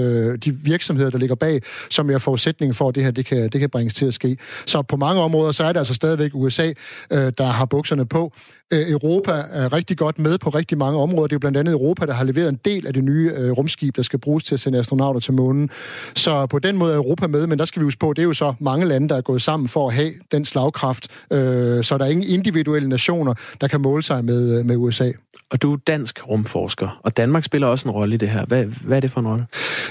de 0.46 0.56
virksomheder, 0.56 1.10
der 1.10 1.18
ligger 1.18 1.36
bag, 1.36 1.62
som 1.90 2.10
er 2.12 2.18
forudsætningen 2.18 2.76
for, 2.76 2.90
at 2.90 2.96
det 2.96 3.04
her 3.04 3.12
det 3.12 3.26
kan, 3.26 3.50
det 3.50 3.60
kan 3.60 3.70
bringes 3.70 3.94
til 3.94 4.06
at 4.06 4.14
ske. 4.14 4.38
Så 4.66 4.82
på 4.82 4.98
mange 4.98 5.22
områder, 5.22 5.52
så 5.52 5.64
er 5.64 5.72
det 5.72 5.80
altså 5.80 5.94
stadigvæk 5.94 6.32
USA, 6.34 6.74
øh, 7.12 7.32
der 7.38 7.46
har 7.46 7.66
bukserne 7.66 8.06
på. 8.06 8.34
Øh, 8.74 8.90
Europa 8.92 9.32
er 9.52 9.74
rigtig 9.74 9.98
godt 9.98 10.20
med 10.20 10.38
på 10.38 10.50
rigtig 10.50 10.78
mange 10.78 11.00
områder. 11.00 11.28
Det 11.28 11.34
er 11.34 11.36
jo 11.36 11.40
blandt 11.40 11.58
andet 11.58 11.72
Europa, 11.72 12.06
der 12.06 12.14
har 12.14 12.24
leveret 12.24 12.50
en 12.50 12.60
del 12.66 12.88
af 12.88 12.94
det 12.94 13.04
nye 13.04 13.32
øh, 13.36 13.52
rumskib, 13.52 13.96
der 13.96 14.02
skal 14.02 14.20
bruges 14.20 14.44
til 14.44 14.54
at 14.54 14.60
sende 14.60 14.80
astronauter 14.80 15.20
til 15.20 15.34
månen. 15.34 15.70
Så 16.16 16.46
på 16.46 16.60
den 16.60 16.78
måde 16.78 16.94
er 16.94 16.98
Europa 16.98 17.28
med, 17.28 17.48
men 17.48 17.60
der 17.60 17.66
skal 17.66 17.80
vi 17.80 17.84
huske 17.84 18.00
på, 18.00 18.14
det 18.14 18.22
er 18.22 18.24
jo 18.24 18.34
så 18.34 18.54
mange 18.60 18.86
lande, 18.86 19.10
der 19.10 19.16
er 19.16 19.22
gået 19.22 19.42
sammen 19.42 19.70
for 19.70 19.88
at 19.88 19.94
have 19.94 20.12
den 20.32 20.46
slagkraft. 20.46 21.08
Øh, 21.32 21.84
så 21.84 21.98
der 21.98 22.06
er 22.06 22.10
ingen 22.10 22.28
individuelle 22.28 22.90
nationer, 22.90 23.34
der 23.62 23.68
kan 23.68 23.82
måle 23.82 24.04
sig 24.04 24.26
med, 24.26 24.64
med 24.64 24.76
USA. 24.76 25.12
Og 25.52 25.62
du 25.62 25.74
er 25.74 25.78
dansk 25.88 26.30
rumforsker, 26.30 27.00
og 27.04 27.18
Danmark 27.18 27.44
spiller 27.44 27.68
også 27.68 27.88
en 27.88 27.92
rolle 27.92 28.16
i 28.16 28.18
det 28.18 28.30
her. 28.30 28.46
Hvad, 28.46 28.64
hvad 28.64 28.98
er 28.98 29.02
det 29.02 29.12
for 29.12 29.20
en 29.20 29.28
rolle? 29.28 29.46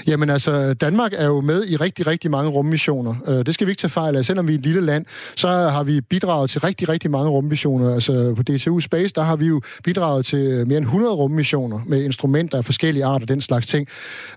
Jamen 0.07 0.29
altså, 0.29 0.73
Danmark 0.73 1.11
er 1.15 1.25
jo 1.25 1.41
med 1.41 1.65
i 1.67 1.75
rigtig, 1.75 2.07
rigtig 2.07 2.31
mange 2.31 2.51
rummissioner. 2.51 3.43
Det 3.45 3.53
skal 3.53 3.67
vi 3.67 3.71
ikke 3.71 3.79
tage 3.79 3.89
fejl 3.89 4.15
af. 4.15 4.25
Selvom 4.25 4.47
vi 4.47 4.53
er 4.53 4.57
et 4.57 4.63
lille 4.63 4.81
land, 4.81 5.05
så 5.35 5.47
har 5.47 5.83
vi 5.83 6.01
bidraget 6.01 6.49
til 6.49 6.61
rigtig, 6.61 6.89
rigtig 6.89 7.11
mange 7.11 7.29
rummissioner. 7.29 7.93
Altså 7.93 8.33
på 8.37 8.43
DTU 8.65 8.79
Space, 8.79 9.13
der 9.15 9.21
har 9.21 9.35
vi 9.35 9.45
jo 9.45 9.61
bidraget 9.83 10.25
til 10.25 10.39
øh, 10.39 10.67
mere 10.67 10.77
end 10.77 10.85
100 10.85 11.13
rummissioner 11.13 11.79
med 11.85 12.03
instrumenter 12.03 12.57
af 12.57 12.65
forskellige 12.65 13.05
arter, 13.05 13.25
og 13.25 13.27
den 13.27 13.41
slags 13.41 13.67
ting. 13.67 13.87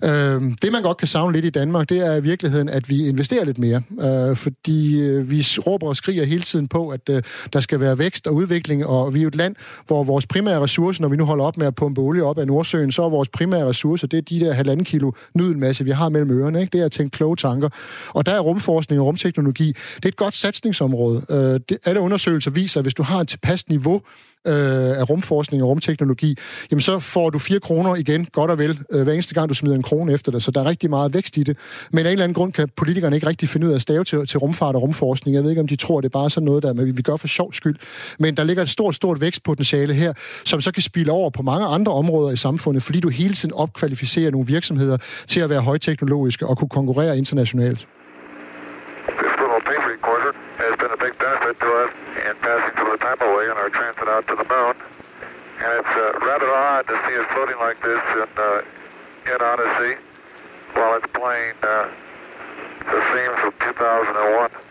Øhm, 0.05 0.55
det 0.63 0.73
man 0.73 0.83
godt 0.83 0.97
kan 0.97 1.09
savne 1.09 1.33
lidt 1.33 1.45
i 1.45 1.51
Danmark, 1.51 1.89
det 1.89 1.99
er 1.99 2.15
i 2.15 2.23
virkeligheden, 2.23 2.69
at 2.69 2.89
vi 2.89 3.09
investerer 3.09 3.45
lidt 3.45 3.59
mere. 3.59 3.83
Øh, 4.01 4.37
fordi 4.37 5.01
øh, 5.01 5.31
vi 5.31 5.47
råber 5.67 5.87
og 5.87 5.97
skriger 5.97 6.25
hele 6.25 6.43
tiden 6.43 6.69
på, 6.69 6.89
at 6.89 7.07
der 7.53 7.61
skal 7.61 7.81
være 7.81 7.99
vækst 7.99 8.27
og 8.27 8.35
udvikling, 8.35 8.87
og 8.87 9.15
vi 9.15 9.19
er 9.19 9.23
jo 9.23 9.29
et 9.29 9.37
land, 9.37 9.55
hvor 9.87 10.05
vores 10.05 10.27
primære 10.27 10.61
ressource, 10.61 11.03
når 11.03 11.09
vi 11.09 11.17
nu 11.17 11.25
holder 11.25 11.45
op 11.45 11.57
med 11.57 11.67
at 11.67 11.75
pumpe 11.75 12.01
olie 12.01 12.25
op 12.25 12.39
af 12.39 12.47
Nordsøen, 12.47 12.93
så 12.93 13.03
er 13.03 13.09
vores 13.09 13.29
primære 13.29 13.67
ressource, 13.67 14.07
det 14.07 14.17
er 14.17 14.23
de 14.23 14.41
der 14.41 14.53
halvanden 14.53 14.85
kilo 14.85 15.13
nudelmasse, 15.35 15.85
vi 15.85 15.91
har 15.91 16.09
mellem 16.09 16.31
ørerne. 16.31 16.61
Ikke? 16.61 16.71
Det 16.71 16.81
er 16.81 16.85
at 16.85 16.93
tænke 16.93 17.17
kloge 17.17 17.37
tanker. 17.37 17.69
Og 18.09 18.27
der 18.27 18.33
er 18.33 18.41
rumforskning 18.41 19.01
og 19.01 19.07
rumteknologi, 19.07 19.67
det 19.97 20.05
er 20.05 20.09
et 20.09 20.17
godt 20.17 20.35
satsningsområde. 20.35 21.25
Øh, 21.31 21.61
det, 21.69 21.79
alle 21.85 22.01
undersøgelser 22.01 22.51
viser, 22.51 22.81
at 22.81 22.85
hvis 22.85 22.95
du 22.95 23.03
har 23.03 23.21
et 23.21 23.29
tilpas 23.29 23.69
niveau 23.69 24.03
øh, 24.47 25.01
af 25.01 25.11
rumforskning 25.11 25.63
og 25.63 25.69
rumteknologi, 25.69 26.37
jamen 26.71 26.83
så 26.83 26.99
får 26.99 27.31
du 27.31 27.39
4 27.39 27.61
kroner 27.61 27.97
igen, 27.97 28.27
godt 28.33 28.51
og 28.51 28.59
vel, 28.59 28.79
øh, 28.93 29.03
hver 29.03 29.13
eneste 29.13 29.35
gang 29.35 29.49
du 29.49 29.55
smider 29.55 29.77
en 29.77 29.83
krone 29.83 30.13
efter 30.13 30.33
det. 30.33 30.43
Så 30.43 30.51
der 30.51 30.61
er 30.61 30.65
rigtig 30.65 30.91
meget 30.91 31.15
vækst 31.15 31.37
i 31.37 31.43
det. 31.43 31.57
Men 31.93 32.07
af 32.07 32.11
en 32.11 32.13
eller 32.13 32.25
anden 32.25 32.35
grund 32.35 32.53
kan 32.53 32.69
politikerne 32.77 33.17
ikke 33.17 33.27
rigtig 33.27 33.49
finde 33.49 33.67
ud 33.67 33.73
af 33.73 33.77
at 33.77 33.83
stave 33.83 34.05
til, 34.05 34.27
til 34.27 34.39
rumfart 34.39 34.75
og 34.75 34.83
rumforskning. 34.83 35.35
Jeg 35.35 35.43
ved 35.43 35.51
ikke, 35.51 35.61
om 35.61 35.69
de 35.69 35.77
tror, 35.77 36.01
det 36.01 36.09
er 36.09 36.19
bare 36.19 36.31
sådan 36.31 36.45
noget, 36.45 36.63
der 36.63 36.73
vi, 36.73 36.91
vi 36.91 37.03
gør 37.03 37.17
for 37.17 37.29
sjov 37.29 37.53
skyld. 37.53 37.77
Men 38.19 38.37
der 38.37 38.45
ligger 38.45 38.63
et 38.63 38.69
stort, 38.69 38.95
stort 38.95 39.21
vækstpotentiale 39.21 39.95
her, 39.95 40.13
som 40.45 40.61
så 40.61 40.73
kan 40.73 40.83
spille 40.83 41.13
over 41.13 41.31
på 41.31 41.43
mange 41.43 41.67
andre 41.67 41.93
områder 41.93 42.31
i 42.31 42.37
samfundet, 42.37 42.83
fordi 42.83 43.01
du 43.01 43.09
hele 43.09 43.35
tiden 43.35 43.55
opkvalificerer 43.55 44.31
nogle 44.31 44.47
virksomheder 44.47 44.97
til 45.27 45.41
at 45.41 45.51
være 45.51 45.61
højteknologiske 45.61 46.47
og 46.47 46.59
kunne 46.59 46.69
konkurrere 46.69 47.19
internationalt. 47.19 47.87
Has 50.59 50.77
been 50.77 50.91
a 50.91 50.97
big 50.97 51.17
benefit 51.19 51.59
to 51.61 51.67
us 51.67 51.93
in 52.27 52.35
passing 52.43 52.79
of 52.79 52.91
the 52.91 52.99
time 52.99 53.21
away 53.23 53.49
on 53.49 53.57
our 53.57 53.71
transit 53.71 54.09
out 54.09 54.27
to 54.27 54.35
the 54.35 54.45
moon. 54.45 54.75
And 55.59 55.71
it's 55.81 55.95
uh, 55.95 56.19
rather 56.21 56.51
odd 56.51 56.87
to 56.87 56.95
see 57.07 57.17
us 57.17 57.27
floating 57.33 57.59
like 57.59 57.81
this 57.83 58.03
in, 58.15 58.29
uh, 58.37 58.63
in 59.27 59.41
Odyssey 59.41 60.01
while 60.75 60.97
it's 60.97 61.07
playing 61.13 61.55
uh, 61.63 61.89
the 62.91 63.01
themes 63.15 63.39
of 63.45 63.59
2001. 63.59 64.68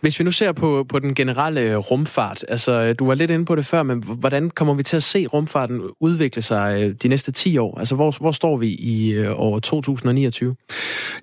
Hvis 0.00 0.18
vi 0.18 0.24
nu 0.24 0.30
ser 0.30 0.52
på, 0.52 0.86
på 0.88 0.98
den 0.98 1.14
generelle 1.14 1.60
øh, 1.60 1.76
rumfart, 1.76 2.44
altså 2.48 2.72
øh, 2.72 2.94
du 2.98 3.06
var 3.06 3.14
lidt 3.14 3.30
inde 3.30 3.44
på 3.44 3.54
det 3.54 3.66
før, 3.66 3.82
men 3.82 4.02
hvordan 4.06 4.50
kommer 4.50 4.74
vi 4.74 4.82
til 4.82 4.96
at 4.96 5.02
se 5.02 5.26
rumfarten 5.26 5.82
udvikle 6.00 6.42
sig 6.42 6.82
øh, 6.82 6.94
de 7.02 7.08
næste 7.08 7.32
10 7.32 7.58
år? 7.58 7.78
Altså 7.78 7.94
hvor, 7.94 8.16
hvor 8.20 8.32
står 8.32 8.56
vi 8.56 8.68
i 8.68 9.26
år 9.26 9.58
2029? 9.58 10.56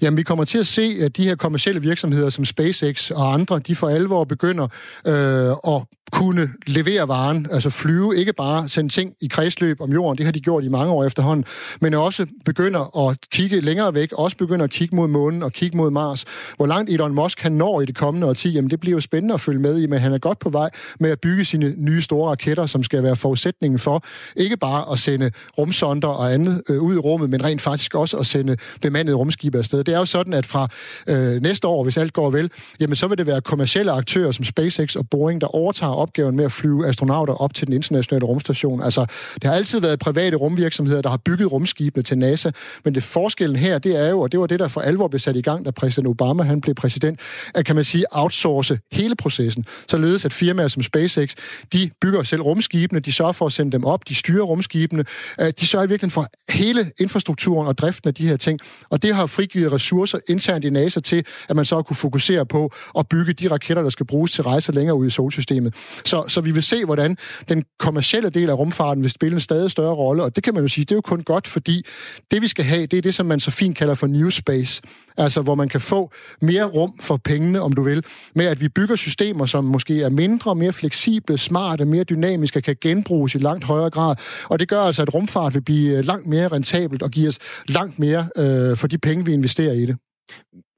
Jamen 0.01 0.17
vi 0.17 0.23
kommer 0.23 0.45
til 0.45 0.57
at 0.57 0.67
se, 0.67 0.97
at 1.01 1.17
de 1.17 1.23
her 1.23 1.35
kommercielle 1.35 1.81
virksomheder 1.81 2.29
som 2.29 2.45
SpaceX 2.45 3.11
og 3.11 3.33
andre, 3.33 3.59
de 3.59 3.75
for 3.75 3.89
alvor 3.89 4.23
begynder 4.23 4.67
øh, 5.07 5.75
at 5.75 5.96
kunne 6.11 6.49
levere 6.67 7.07
varen, 7.07 7.47
altså 7.51 7.69
flyve, 7.69 8.17
ikke 8.17 8.33
bare 8.33 8.69
sende 8.69 8.89
ting 8.89 9.13
i 9.21 9.27
kredsløb 9.27 9.81
om 9.81 9.93
jorden, 9.93 10.17
det 10.17 10.25
har 10.25 10.31
de 10.31 10.41
gjort 10.41 10.63
i 10.63 10.67
mange 10.67 10.91
år 10.93 11.05
efterhånden, 11.05 11.45
men 11.81 11.93
også 11.93 12.25
begynder 12.45 13.09
at 13.09 13.17
kigge 13.31 13.61
længere 13.61 13.93
væk, 13.93 14.11
også 14.11 14.37
begynder 14.37 14.63
at 14.63 14.71
kigge 14.71 14.95
mod 14.95 15.07
månen 15.07 15.43
og 15.43 15.53
kigge 15.53 15.77
mod 15.77 15.91
Mars. 15.91 16.25
Hvor 16.57 16.65
langt 16.65 16.89
Elon 16.89 17.13
Musk 17.13 17.41
han 17.41 17.51
når 17.51 17.81
i 17.81 17.85
det 17.85 17.95
kommende 17.95 18.27
årti, 18.27 18.49
jamen 18.49 18.69
det 18.69 18.79
bliver 18.79 18.95
jo 18.95 19.01
spændende 19.01 19.33
at 19.33 19.41
følge 19.41 19.59
med 19.59 19.81
i, 19.81 19.87
men 19.87 19.99
han 19.99 20.13
er 20.13 20.17
godt 20.17 20.39
på 20.39 20.49
vej 20.49 20.69
med 20.99 21.09
at 21.09 21.19
bygge 21.19 21.45
sine 21.45 21.73
nye 21.77 22.01
store 22.01 22.29
raketter, 22.29 22.65
som 22.65 22.83
skal 22.83 23.03
være 23.03 23.15
forudsætningen 23.15 23.79
for 23.79 24.03
ikke 24.35 24.57
bare 24.57 24.91
at 24.91 24.99
sende 24.99 25.31
rumsonder 25.57 26.07
og 26.07 26.33
andet 26.33 26.61
øh, 26.69 26.81
ud 26.81 26.95
i 26.95 26.97
rummet, 26.97 27.29
men 27.29 27.43
rent 27.43 27.61
faktisk 27.61 27.95
også 27.95 28.17
at 28.17 28.27
sende 28.27 28.57
bemandede 28.81 29.15
rumskibe 29.15 29.57
afsted. 29.57 29.83
Det 29.83 29.93
er 29.93 29.99
jo 29.99 30.05
sådan, 30.05 30.33
at 30.33 30.45
fra 30.45 30.67
øh, 31.07 31.41
næste 31.41 31.67
år, 31.67 31.83
hvis 31.83 31.97
alt 31.97 32.13
går 32.13 32.29
vel, 32.29 32.51
jamen 32.79 32.95
så 32.95 33.07
vil 33.07 33.17
det 33.17 33.27
være 33.27 33.41
kommercielle 33.41 33.91
aktører 33.91 34.31
som 34.31 34.45
SpaceX 34.45 34.95
og 34.95 35.09
Boeing, 35.09 35.41
der 35.41 35.47
overtager 35.47 35.96
opgaven 35.97 36.35
med 36.35 36.45
at 36.45 36.51
flyve 36.51 36.87
astronauter 36.87 37.33
op 37.33 37.53
til 37.53 37.67
den 37.67 37.73
internationale 37.73 38.25
rumstation. 38.25 38.83
Altså, 38.83 39.05
det 39.35 39.43
har 39.43 39.53
altid 39.53 39.79
været 39.81 39.99
private 39.99 40.37
rumvirksomheder, 40.37 41.01
der 41.01 41.09
har 41.09 41.17
bygget 41.17 41.51
rumskibene 41.51 42.03
til 42.03 42.17
NASA, 42.17 42.51
men 42.85 42.95
det 42.95 43.03
forskellen 43.03 43.55
her, 43.55 43.79
det 43.79 43.95
er 43.95 44.09
jo, 44.09 44.19
og 44.19 44.31
det 44.31 44.39
var 44.39 44.47
det, 44.47 44.59
der 44.59 44.67
for 44.67 44.81
alvor 44.81 45.07
blev 45.07 45.19
sat 45.19 45.35
i 45.35 45.41
gang, 45.41 45.65
da 45.65 45.71
præsident 45.71 46.07
Obama 46.07 46.43
han 46.43 46.61
blev 46.61 46.75
præsident, 46.75 47.19
at 47.55 47.65
kan 47.65 47.75
man 47.75 47.83
sige 47.83 48.05
outsource 48.11 48.79
hele 48.91 49.15
processen, 49.15 49.65
således 49.89 50.25
at 50.25 50.33
firmaer 50.33 50.67
som 50.67 50.83
SpaceX, 50.83 51.35
de 51.73 51.89
bygger 52.01 52.23
selv 52.23 52.41
rumskibene, 52.41 52.99
de 52.99 53.13
sørger 53.13 53.31
for 53.31 53.45
at 53.45 53.53
sende 53.53 53.71
dem 53.71 53.85
op, 53.85 54.09
de 54.09 54.15
styrer 54.15 54.43
rumskibene, 54.43 55.05
øh, 55.41 55.53
de 55.59 55.67
sørger 55.67 55.87
virkelig 55.87 56.11
for 56.11 56.27
hele 56.49 56.91
infrastrukturen 56.99 57.67
og 57.67 57.77
driften 57.77 58.07
af 58.07 58.13
de 58.13 58.27
her 58.27 58.37
ting, 58.37 58.59
og 58.89 59.03
det 59.03 59.15
har 59.15 59.25
frigivet 59.25 59.71
ressourcer 59.71 60.19
internt 60.29 60.65
i 60.65 60.69
NASA 60.69 60.99
til, 60.99 61.25
at 61.49 61.55
man 61.55 61.65
så 61.65 61.81
kunne 61.81 61.95
fokusere 61.95 62.45
på 62.45 62.71
at 62.97 63.07
bygge 63.07 63.33
de 63.33 63.47
raketter, 63.47 63.83
der 63.83 63.89
skal 63.89 64.05
bruges 64.05 64.31
til 64.31 64.43
rejser 64.43 64.73
længere 64.73 64.95
ud 64.95 65.07
i 65.07 65.09
solsystemet. 65.09 65.73
Så, 66.05 66.23
så 66.27 66.41
vi 66.41 66.51
vil 66.51 66.63
se, 66.63 66.85
hvordan 66.85 67.17
den 67.49 67.63
kommercielle 67.79 68.29
del 68.29 68.49
af 68.49 68.53
rumfarten 68.53 69.03
vil 69.03 69.11
spille 69.11 69.35
en 69.35 69.41
stadig 69.41 69.71
større 69.71 69.95
rolle, 69.95 70.23
og 70.23 70.35
det 70.35 70.43
kan 70.43 70.53
man 70.53 70.63
jo 70.63 70.67
sige, 70.67 70.85
det 70.85 70.91
er 70.91 70.95
jo 70.95 71.01
kun 71.01 71.23
godt, 71.23 71.47
fordi 71.47 71.85
det 72.31 72.41
vi 72.41 72.47
skal 72.47 72.65
have, 72.65 72.85
det 72.85 72.97
er 72.97 73.01
det, 73.01 73.15
som 73.15 73.25
man 73.25 73.39
så 73.39 73.51
fint 73.51 73.77
kalder 73.77 73.93
for 73.93 74.07
new 74.07 74.29
space. 74.29 74.81
Altså, 75.17 75.41
hvor 75.41 75.55
man 75.55 75.69
kan 75.69 75.81
få 75.81 76.11
mere 76.41 76.63
rum 76.63 76.99
for 77.01 77.17
pengene, 77.17 77.61
om 77.61 77.73
du 77.73 77.83
vil, 77.83 78.03
med 78.35 78.45
at 78.45 78.61
vi 78.61 78.69
bygger 78.69 78.95
systemer, 78.95 79.45
som 79.45 79.63
måske 79.63 80.01
er 80.01 80.09
mindre, 80.09 80.55
mere 80.55 80.73
fleksible, 80.73 81.37
smarte, 81.37 81.85
mere 81.85 82.03
dynamiske, 82.03 82.61
kan 82.61 82.75
genbruges 82.81 83.35
i 83.35 83.37
langt 83.37 83.63
højere 83.63 83.89
grad. 83.89 84.15
Og 84.49 84.59
det 84.59 84.67
gør 84.67 84.81
altså, 84.81 85.01
at 85.01 85.13
rumfart 85.13 85.53
vil 85.53 85.61
blive 85.61 85.97
øh, 85.97 86.05
langt 86.05 86.27
mere 86.27 86.47
rentabelt 86.47 87.03
og 87.03 87.11
give 87.11 87.27
os 87.27 87.39
langt 87.67 87.99
mere 87.99 88.29
øh, 88.37 88.77
for 88.77 88.87
de 88.87 88.97
penge, 88.97 89.25
vi 89.25 89.33
investerer 89.33 89.73
i 89.73 89.85
det. 89.85 89.97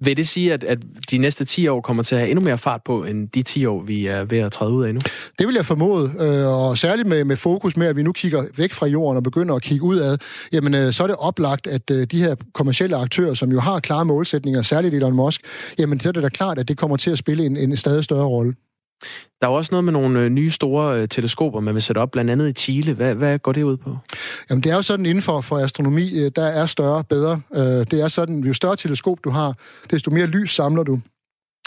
Vil 0.06 0.18
det 0.18 0.28
sige, 0.28 0.54
at, 0.54 0.64
at 0.64 0.78
de 1.12 1.18
næste 1.18 1.46
10 1.46 1.68
år 1.68 1.82
kommer 1.82 2.04
til 2.04 2.16
at 2.16 2.22
have 2.22 2.30
endnu 2.30 2.46
mere 2.46 2.58
fart 2.58 2.82
på, 2.86 3.04
end 3.04 3.30
de 3.30 3.42
10 3.42 3.66
år, 3.66 3.82
vi 3.84 4.08
er 4.08 4.24
ved 4.24 4.38
at 4.38 4.52
træde 4.52 4.72
ud 4.72 4.84
af 4.84 4.94
nu? 4.94 5.00
Det 5.40 5.48
vil 5.48 5.56
jeg 5.56 5.66
formode, 5.66 6.14
øh, 6.20 6.48
og 6.48 6.78
særligt 6.78 7.08
med, 7.08 7.24
med 7.24 7.38
fokus 7.38 7.78
med, 7.78 7.88
at 7.88 7.96
vi 7.96 8.04
nu 8.04 8.12
kigger 8.12 8.46
væk 8.58 8.74
fra 8.74 8.88
jorden 8.88 9.18
og 9.18 9.24
begynder 9.24 9.56
at 9.56 9.62
kigge 9.62 9.84
udad, 9.84 10.18
jamen 10.52 10.74
øh, 10.76 10.94
så 10.94 11.04
er 11.04 11.08
det 11.08 11.16
oplagt, 11.16 11.68
at 11.68 11.92
øh, 11.92 12.08
de 12.12 12.20
her 12.20 12.36
kommersielle 12.54 12.96
aktører, 12.96 13.34
som 13.34 13.52
jo 13.52 13.60
har 13.60 13.80
klare 13.80 14.06
målsætninger, 14.06 14.62
særligt 14.62 14.96
Elon 14.96 15.16
Musk, 15.16 15.42
jamen 15.80 16.00
så 16.00 16.10
er 16.10 16.14
det 16.14 16.24
da 16.24 16.30
klart, 16.30 16.60
at 16.60 16.68
det 16.68 16.78
kommer 16.78 16.98
til 16.98 17.12
at 17.12 17.18
spille 17.18 17.46
en, 17.46 17.58
en 17.58 17.78
stadig 17.78 18.04
større 18.04 18.26
rolle. 18.26 18.54
Der 19.42 19.48
er 19.48 19.52
også 19.52 19.70
noget 19.72 19.84
med 19.84 19.94
nogle 19.94 20.20
øh, 20.20 20.30
nye 20.30 20.50
store 20.50 21.02
øh, 21.02 21.08
teleskoper, 21.08 21.60
man 21.60 21.74
vil 21.74 21.82
sætte 21.82 22.00
op, 22.00 22.12
blandt 22.12 22.32
andet 22.32 22.50
i 22.50 22.52
Chile. 22.52 22.94
Hvad, 22.94 23.16
hvad 23.16 23.40
går 23.40 23.52
det 23.52 23.64
ud 23.64 23.78
på? 23.78 23.98
Jamen, 24.50 24.64
det 24.64 24.72
er 24.72 24.76
jo 24.76 24.82
sådan 24.82 25.06
inden 25.06 25.22
for, 25.22 25.42
for 25.42 25.58
astronomi, 25.58 26.20
øh, 26.20 26.32
der 26.36 26.46
er 26.46 26.66
større 26.66 27.04
bedre. 27.04 27.42
Det 27.86 27.94
er 27.94 28.08
sådan, 28.08 28.40
jo 28.40 28.54
større 28.54 28.76
teleskop 28.76 29.24
du 29.24 29.30
har, 29.30 29.54
desto 29.92 30.12
mere 30.12 30.26
lys 30.26 30.56
samler 30.56 30.84
du. 30.84 31.00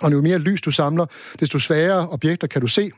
Og 0.02 0.12
jo 0.12 0.20
mere 0.20 0.38
lys 0.38 0.60
du 0.60 0.70
samler, 0.70 1.06
desto 1.40 1.58
sværere 1.58 2.08
objekter 2.08 2.46
kan 2.46 2.60
du 2.60 2.66
se 2.66 2.90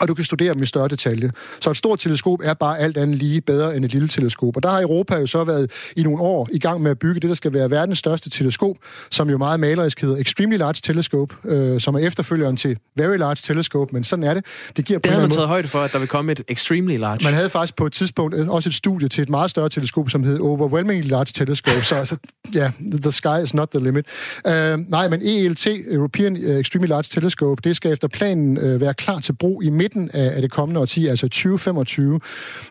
og 0.00 0.08
du 0.08 0.14
kan 0.14 0.24
studere 0.24 0.54
dem 0.54 0.62
i 0.62 0.66
større 0.66 0.88
detalje. 0.88 1.30
Så 1.60 1.70
et 1.70 1.76
stort 1.76 1.98
teleskop 1.98 2.40
er 2.44 2.54
bare 2.54 2.78
alt 2.78 2.96
andet 2.96 3.18
lige 3.18 3.40
bedre 3.40 3.76
end 3.76 3.84
et 3.84 3.92
lille 3.92 4.08
teleskop. 4.08 4.56
Og 4.56 4.62
der 4.62 4.68
har 4.68 4.82
Europa 4.82 5.16
jo 5.16 5.26
så 5.26 5.44
været 5.44 5.70
i 5.96 6.02
nogle 6.02 6.22
år 6.22 6.48
i 6.52 6.58
gang 6.58 6.82
med 6.82 6.90
at 6.90 6.98
bygge 6.98 7.20
det, 7.20 7.28
der 7.28 7.34
skal 7.34 7.52
være 7.52 7.70
verdens 7.70 7.98
største 7.98 8.30
teleskop, 8.30 8.76
som 9.10 9.30
jo 9.30 9.38
meget 9.38 9.60
malerisk 9.60 10.00
hedder 10.00 10.16
Extremely 10.16 10.58
Large 10.58 10.80
Telescope, 10.82 11.34
øh, 11.44 11.80
som 11.80 11.94
er 11.94 11.98
efterfølgeren 11.98 12.56
til 12.56 12.78
Very 12.96 13.16
Large 13.16 13.36
Telescope, 13.36 13.92
men 13.92 14.04
sådan 14.04 14.22
er 14.24 14.34
det. 14.34 14.44
Det, 14.76 14.84
giver 14.84 14.98
det 14.98 15.10
havde 15.10 15.22
man 15.22 15.30
taget 15.30 15.48
højde 15.48 15.68
for, 15.68 15.80
at 15.80 15.92
der 15.92 15.98
vil 15.98 16.08
komme 16.08 16.32
et 16.32 16.42
Extremely 16.48 16.98
Large. 16.98 17.24
Man 17.24 17.34
havde 17.34 17.50
faktisk 17.50 17.76
på 17.76 17.86
et 17.86 17.92
tidspunkt 17.92 18.34
også 18.34 18.68
et 18.68 18.74
studie 18.74 19.08
til 19.08 19.22
et 19.22 19.28
meget 19.28 19.50
større 19.50 19.68
teleskop, 19.68 20.10
som 20.10 20.24
hed 20.24 20.40
Overwhelmingly 20.40 21.08
Large 21.08 21.30
Telescope, 21.34 21.84
så 21.84 21.94
altså, 21.94 22.16
ja, 22.54 22.70
the 23.02 23.12
sky 23.12 23.44
is 23.44 23.54
not 23.54 23.68
the 23.68 23.84
limit. 23.84 24.06
Uh, 24.44 24.52
nej, 24.90 25.08
men 25.08 25.22
ELT, 25.22 25.66
European 25.90 26.36
Extremely 26.36 26.88
Large 26.88 27.06
Telescope, 27.10 27.60
det 27.64 27.76
skal 27.76 27.92
efter 27.92 28.08
planen 28.08 28.58
uh, 28.58 28.80
være 28.80 28.94
klar 28.94 29.20
til 29.20 29.32
brug 29.32 29.64
i 29.64 29.70
midten 29.86 30.10
af, 30.12 30.36
af 30.36 30.42
det 30.42 30.50
kommende 30.50 30.80
årti, 30.80 31.06
altså 31.06 31.28
2025. 31.28 32.20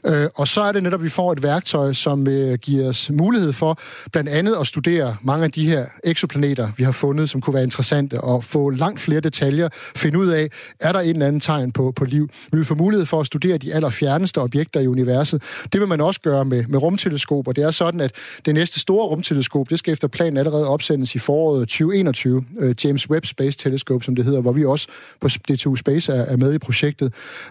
Øh, 0.06 0.28
og 0.36 0.48
så 0.48 0.62
er 0.62 0.72
det 0.72 0.84
netop, 0.84 1.00
at 1.00 1.04
vi 1.04 1.10
får 1.10 1.32
et 1.32 1.44
værktøj, 1.44 1.94
som 1.94 2.28
øh, 2.28 2.58
giver 2.58 2.90
os 2.90 3.10
mulighed 3.10 3.54
for 3.54 3.80
blandt 4.12 4.30
andet 4.30 4.56
at 4.60 4.68
studere 4.68 5.18
mange 5.22 5.44
af 5.46 5.52
de 5.52 5.68
her 5.68 5.86
eksoplaneter, 6.04 6.72
vi 6.78 6.84
har 6.84 6.92
fundet, 6.92 7.30
som 7.30 7.42
kunne 7.42 7.54
være 7.54 7.64
interessante, 7.64 8.22
og 8.22 8.44
få 8.44 8.70
langt 8.70 9.00
flere 9.00 9.20
detaljer, 9.20 9.70
finde 9.96 10.20
ud 10.20 10.28
af, 10.28 10.50
er 10.80 10.92
der 10.92 11.00
en 11.00 11.10
eller 11.10 11.28
anden 11.28 11.42
tegn 11.42 11.72
på, 11.72 11.94
på 11.96 12.06
liv. 12.06 12.30
Vi 12.52 12.58
vil 12.58 12.66
få 12.66 12.76
mulighed 12.76 13.06
for 13.06 13.20
at 13.20 13.26
studere 13.26 13.58
de 13.58 13.74
allerfjerneste 13.74 14.42
objekter 14.42 14.80
i 14.80 14.88
universet. 14.88 15.42
Det 15.74 15.82
vil 15.82 15.88
man 15.88 16.02
også 16.02 16.22
gøre 16.22 16.46
med, 16.46 16.64
med 16.68 16.82
rumteleskoper. 16.82 17.52
Det 17.52 17.64
er 17.64 17.72
sådan, 17.72 18.02
at 18.02 18.12
det 18.46 18.54
næste 18.54 18.80
store 18.80 19.08
rumteleskop, 19.08 19.70
det 19.70 19.80
skal 19.80 19.94
efter 19.94 20.08
planen 20.08 20.38
allerede 20.38 20.68
opsendes 20.68 21.16
i 21.16 21.20
foråret 21.20 21.60
2021. 21.60 22.46
Øh, 22.60 22.76
James 22.84 23.10
Webb 23.10 23.26
Space 23.26 23.58
Telescope, 23.58 24.06
som 24.06 24.16
det 24.16 24.26
hedder, 24.26 24.42
hvor 24.42 24.52
vi 24.52 24.66
også 24.66 24.88
på 25.22 25.28
DTU 25.28 25.76
Space 25.76 26.12
er, 26.14 26.22
er 26.22 26.38
med 26.38 26.54
i 26.54 26.58
projektet. 26.58 27.05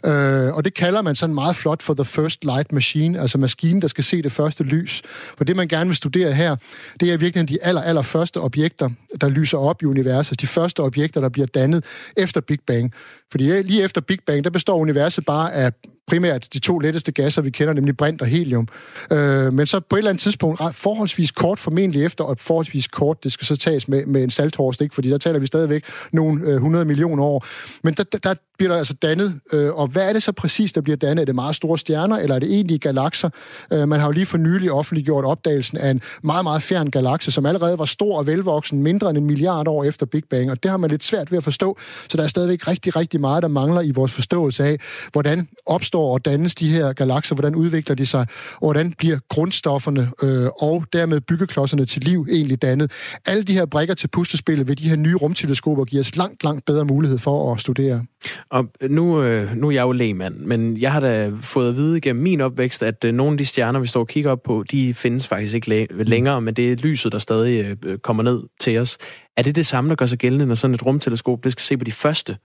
Øh, 0.06 0.54
og 0.54 0.64
det 0.64 0.74
kalder 0.74 1.02
man 1.02 1.14
sådan 1.14 1.34
meget 1.34 1.56
flot 1.56 1.82
for 1.82 1.94
The 1.94 2.04
First 2.04 2.44
Light 2.44 2.72
Machine, 2.72 3.20
altså 3.20 3.38
maskinen, 3.38 3.82
der 3.82 3.88
skal 3.88 4.04
se 4.04 4.22
det 4.22 4.32
første 4.32 4.64
lys. 4.64 5.02
For 5.38 5.44
det, 5.44 5.56
man 5.56 5.68
gerne 5.68 5.90
vil 5.90 5.96
studere 5.96 6.32
her, 6.32 6.56
det 7.00 7.12
er 7.12 7.16
virkelig 7.16 7.48
de 7.48 7.58
aller, 7.62 7.82
aller 7.82 8.02
første 8.02 8.40
objekter, 8.40 8.90
der 9.20 9.28
lyser 9.28 9.58
op 9.58 9.82
i 9.82 9.84
universet. 9.84 10.40
De 10.40 10.46
første 10.46 10.80
objekter, 10.80 11.20
der 11.20 11.28
bliver 11.28 11.46
dannet 11.46 11.84
efter 12.16 12.40
Big 12.40 12.58
Bang. 12.66 12.92
Fordi 13.30 13.62
lige 13.62 13.82
efter 13.82 14.00
Big 14.00 14.18
Bang, 14.26 14.44
der 14.44 14.50
består 14.50 14.76
universet 14.76 15.24
bare 15.24 15.52
af 15.52 15.72
primært 16.06 16.48
de 16.52 16.58
to 16.58 16.78
letteste 16.78 17.12
gasser, 17.12 17.42
vi 17.42 17.50
kender, 17.50 17.72
nemlig 17.74 17.96
brint 17.96 18.20
og 18.22 18.26
helium. 18.26 18.68
Øh, 19.10 19.52
men 19.52 19.66
så 19.66 19.80
på 19.80 19.96
et 19.96 19.98
eller 19.98 20.10
andet 20.10 20.22
tidspunkt, 20.22 20.60
ah, 20.60 20.74
forholdsvis 20.74 21.30
kort 21.30 21.58
formentlig 21.58 22.04
efter, 22.04 22.24
og 22.24 22.36
forholdsvis 22.40 22.88
kort, 22.88 23.24
det 23.24 23.32
skal 23.32 23.46
så 23.46 23.56
tages 23.56 23.88
med, 23.88 24.06
med 24.06 24.22
en 24.22 24.30
salthorst, 24.30 24.80
ikke? 24.80 24.94
fordi 24.94 25.10
der 25.10 25.18
taler 25.18 25.38
vi 25.38 25.46
stadigvæk 25.46 25.84
nogle 26.12 26.46
øh, 26.46 26.54
100 26.54 26.84
millioner 26.84 27.22
år. 27.22 27.46
Men 27.82 27.94
der, 27.94 28.04
der 28.04 28.34
bliver 28.58 28.72
der 28.72 28.78
altså 28.78 28.94
dannet, 28.94 29.40
øh, 29.52 29.74
og 29.74 29.86
hvad 29.86 30.08
er 30.08 30.12
det 30.12 30.22
så 30.22 30.32
præcis, 30.32 30.72
der 30.72 30.80
bliver 30.80 30.96
dannet? 30.96 31.22
Er 31.22 31.26
det 31.26 31.34
meget 31.34 31.56
store 31.56 31.78
stjerner, 31.78 32.16
eller 32.16 32.34
er 32.34 32.38
det 32.38 32.52
egentlig 32.52 32.80
galakser? 32.80 33.30
Øh, 33.72 33.88
man 33.88 34.00
har 34.00 34.06
jo 34.06 34.12
lige 34.12 34.26
for 34.26 34.38
nylig 34.38 34.72
offentliggjort 34.72 35.24
opdagelsen 35.24 35.78
af 35.78 35.90
en 35.90 36.00
meget, 36.22 36.44
meget 36.44 36.62
fjern 36.62 36.90
galakse, 36.90 37.32
som 37.32 37.46
allerede 37.46 37.78
var 37.78 37.84
stor 37.84 38.18
og 38.18 38.26
velvoksen, 38.26 38.82
mindre 38.82 39.10
end 39.10 39.18
en 39.18 39.26
milliard 39.26 39.68
år 39.68 39.84
efter 39.84 40.06
Big 40.06 40.22
Bang, 40.30 40.50
og 40.50 40.62
det 40.62 40.70
har 40.70 40.78
man 40.78 40.90
lidt 40.90 41.04
svært 41.04 41.30
ved 41.30 41.38
at 41.38 41.44
forstå, 41.44 41.78
så 42.08 42.16
der 42.16 42.22
er 42.22 42.28
stadigvæk 42.28 42.68
rigtig, 42.68 42.96
rigtig 42.96 43.20
meget, 43.20 43.42
der 43.42 43.48
mangler 43.48 43.80
i 43.80 43.90
vores 43.90 44.12
forståelse 44.12 44.64
af, 44.64 44.78
hvordan 45.12 45.48
opstår 45.66 45.93
opstår 45.94 46.12
og 46.12 46.24
dannes 46.24 46.54
de 46.54 46.68
her 46.68 46.92
galakser, 46.92 47.34
hvordan 47.34 47.54
udvikler 47.54 47.94
de 47.94 48.06
sig, 48.06 48.26
og 48.54 48.60
hvordan 48.60 48.92
bliver 48.98 49.18
grundstofferne 49.28 50.10
øh, 50.22 50.48
og 50.62 50.84
dermed 50.92 51.20
byggeklodserne 51.20 51.84
til 51.84 52.02
liv 52.02 52.26
egentlig 52.30 52.62
dannet. 52.62 52.92
Alle 53.26 53.42
de 53.42 53.52
her 53.52 53.66
brækker 53.66 53.94
til 53.94 54.08
pustespillet 54.08 54.68
ved 54.68 54.76
de 54.76 54.88
her 54.88 54.96
nye 54.96 55.14
rumteleskoper 55.14 55.84
giver 55.84 56.02
os 56.02 56.16
langt, 56.16 56.44
langt 56.44 56.64
bedre 56.64 56.84
mulighed 56.84 57.18
for 57.18 57.52
at 57.52 57.60
studere. 57.60 58.04
Og 58.50 58.64
nu, 58.90 59.22
øh, 59.22 59.56
nu 59.56 59.68
er 59.68 59.72
jeg 59.72 59.82
jo 59.82 59.92
lægmand, 59.92 60.36
men 60.36 60.76
jeg 60.80 60.92
har 60.92 61.00
da 61.00 61.30
fået 61.40 61.68
at 61.68 61.76
vide 61.76 62.00
gennem 62.00 62.22
min 62.22 62.40
opvækst, 62.40 62.82
at 62.82 63.04
øh, 63.04 63.14
nogle 63.14 63.32
af 63.32 63.38
de 63.38 63.44
stjerner, 63.44 63.80
vi 63.80 63.86
står 63.86 64.00
og 64.00 64.08
kigger 64.08 64.30
op 64.30 64.42
på, 64.42 64.64
de 64.70 64.94
findes 64.94 65.26
faktisk 65.26 65.54
ikke 65.54 65.86
længere, 65.90 66.40
men 66.40 66.54
det 66.54 66.72
er 66.72 66.76
lyset, 66.76 67.12
der 67.12 67.18
stadig 67.18 67.76
øh, 67.84 67.98
kommer 67.98 68.22
ned 68.22 68.42
til 68.60 68.78
os. 68.78 68.98
Er 69.36 69.42
det 69.42 69.56
det 69.56 69.66
samme, 69.66 69.90
der 69.90 69.96
gør 69.96 70.06
sig 70.06 70.18
gældende, 70.18 70.46
når 70.46 70.54
sådan 70.54 70.74
et 70.74 70.86
rumteleskop 70.86 71.44
det 71.44 71.52
skal 71.52 71.62
se 71.62 71.76
på 71.76 71.84
de 71.84 71.92
første 71.92 72.36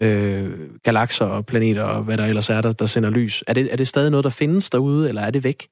øh, 0.00 0.50
galakser 0.84 1.24
og 1.24 1.46
planeter 1.46 1.82
og 1.82 2.02
hvad 2.02 2.16
der 2.16 2.26
ellers 2.26 2.50
er, 2.50 2.60
der, 2.60 2.72
der 2.72 2.86
sender 2.86 3.10
lys. 3.10 3.44
Er 3.46 3.52
det, 3.52 3.72
er 3.72 3.76
det 3.76 3.88
stadig 3.88 4.10
noget, 4.10 4.24
der 4.24 4.30
findes 4.30 4.70
derude, 4.70 5.08
eller 5.08 5.22
er 5.22 5.30
det 5.30 5.44
væk? 5.44 5.68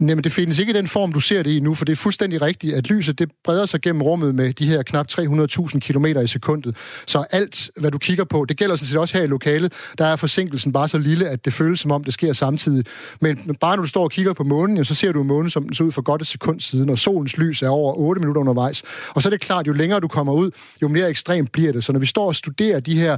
Jamen, 0.00 0.24
det 0.24 0.32
findes 0.32 0.58
ikke 0.58 0.70
i 0.70 0.76
den 0.76 0.88
form, 0.88 1.12
du 1.12 1.20
ser 1.20 1.42
det 1.42 1.50
i 1.50 1.60
nu, 1.60 1.74
for 1.74 1.84
det 1.84 1.92
er 1.92 1.96
fuldstændig 1.96 2.42
rigtigt, 2.42 2.74
at 2.74 2.86
lyset 2.86 3.18
det 3.18 3.30
breder 3.44 3.66
sig 3.66 3.80
gennem 3.80 4.02
rummet 4.02 4.34
med 4.34 4.52
de 4.52 4.66
her 4.66 4.82
knap 4.82 5.06
300.000 5.12 5.78
km 5.78 6.06
i 6.06 6.26
sekundet. 6.26 6.76
Så 7.06 7.24
alt, 7.30 7.70
hvad 7.76 7.90
du 7.90 7.98
kigger 7.98 8.24
på, 8.24 8.44
det 8.44 8.56
gælder 8.56 8.76
sådan 8.76 8.86
set 8.86 8.98
også 8.98 9.18
her 9.18 9.24
i 9.24 9.26
lokalet, 9.26 9.72
der 9.98 10.06
er 10.06 10.16
forsinkelsen 10.16 10.72
bare 10.72 10.88
så 10.88 10.98
lille, 10.98 11.28
at 11.28 11.44
det 11.44 11.52
føles 11.52 11.80
som 11.80 11.90
om, 11.90 12.04
det 12.04 12.14
sker 12.14 12.32
samtidig. 12.32 12.84
Men 13.20 13.56
bare 13.60 13.76
når 13.76 13.82
du 13.82 13.88
står 13.88 14.02
og 14.02 14.10
kigger 14.10 14.32
på 14.32 14.44
månen, 14.44 14.84
så 14.84 14.94
ser 14.94 15.12
du 15.12 15.22
månen, 15.22 15.50
som 15.50 15.62
den 15.62 15.74
så 15.74 15.84
ud 15.84 15.92
for 15.92 16.02
godt 16.02 16.22
et 16.22 16.28
sekund 16.28 16.60
siden, 16.60 16.90
og 16.90 16.98
solens 16.98 17.36
lys 17.36 17.62
er 17.62 17.68
over 17.68 17.94
8 17.94 18.20
minutter 18.20 18.40
undervejs. 18.40 18.82
Og 19.14 19.22
så 19.22 19.28
er 19.28 19.30
det 19.30 19.40
klart, 19.40 19.66
jo 19.66 19.72
længere 19.72 20.00
du 20.00 20.08
kommer 20.08 20.32
ud, 20.32 20.50
jo 20.82 20.88
mere 20.88 21.10
ekstremt 21.10 21.52
bliver 21.52 21.72
det. 21.72 21.84
Så 21.84 21.92
når 21.92 22.00
vi 22.00 22.06
står 22.06 22.26
og 22.26 22.36
studerer 22.36 22.80
de 22.80 22.98
her 22.98 23.16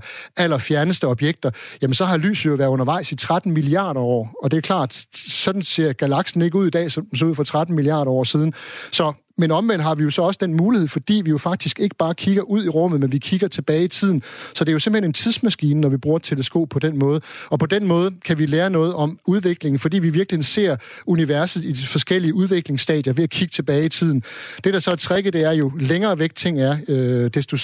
allerfjerneste 0.48 1.06
objekter, 1.06 1.50
jamen 1.82 1.94
så 1.94 2.04
har 2.04 2.16
lyset 2.16 2.50
jo 2.50 2.54
været 2.54 2.68
undervejs 2.68 3.12
i 3.12 3.16
13 3.16 3.52
milliarder 3.52 4.00
år. 4.00 4.34
Og 4.42 4.50
det 4.50 4.56
er 4.56 4.60
klart, 4.60 5.04
sådan 5.14 5.62
ser 5.62 5.92
galaksen 5.92 6.42
ikke 6.42 6.58
ud 6.58 6.66
i 6.66 6.70
dag, 6.70 6.92
som 6.92 7.06
den 7.06 7.18
så 7.18 7.24
ud 7.24 7.34
for 7.34 7.44
13 7.44 7.76
milliarder 7.76 8.10
år 8.10 8.24
siden. 8.24 8.54
Så 8.92 9.12
men 9.38 9.50
omvendt 9.50 9.84
har 9.84 9.94
vi 9.94 10.02
jo 10.02 10.10
så 10.10 10.22
også 10.22 10.38
den 10.40 10.54
mulighed, 10.54 10.88
fordi 10.88 11.22
vi 11.24 11.30
jo 11.30 11.38
faktisk 11.38 11.80
ikke 11.80 11.96
bare 11.96 12.14
kigger 12.14 12.42
ud 12.42 12.64
i 12.64 12.68
rummet, 12.68 13.00
men 13.00 13.12
vi 13.12 13.18
kigger 13.18 13.48
tilbage 13.48 13.84
i 13.84 13.88
tiden. 13.88 14.22
Så 14.54 14.64
det 14.64 14.68
er 14.68 14.72
jo 14.72 14.78
simpelthen 14.78 15.08
en 15.08 15.12
tidsmaskine, 15.12 15.80
når 15.80 15.88
vi 15.88 15.96
bruger 15.96 16.18
teleskop 16.18 16.68
på 16.68 16.78
den 16.78 16.98
måde. 16.98 17.20
Og 17.50 17.58
på 17.58 17.66
den 17.66 17.86
måde 17.86 18.14
kan 18.24 18.38
vi 18.38 18.46
lære 18.46 18.70
noget 18.70 18.94
om 18.94 19.18
udviklingen, 19.26 19.78
fordi 19.78 19.98
vi 19.98 20.10
virkelig 20.10 20.44
ser 20.44 20.76
universet 21.06 21.64
i 21.64 21.72
de 21.72 21.86
forskellige 21.86 22.34
udviklingsstadier 22.34 23.12
ved 23.12 23.24
at 23.24 23.30
kigge 23.30 23.52
tilbage 23.52 23.84
i 23.84 23.88
tiden. 23.88 24.22
Det, 24.64 24.74
der 24.74 24.78
så 24.78 24.90
er 24.90 24.96
tricket, 24.96 25.32
det 25.32 25.44
er 25.44 25.52
jo 25.52 25.72
længere 25.80 26.18
væk 26.18 26.34
ting 26.34 26.60
er, 26.60 26.76
øh, 26.88 27.30
desto 27.34 27.56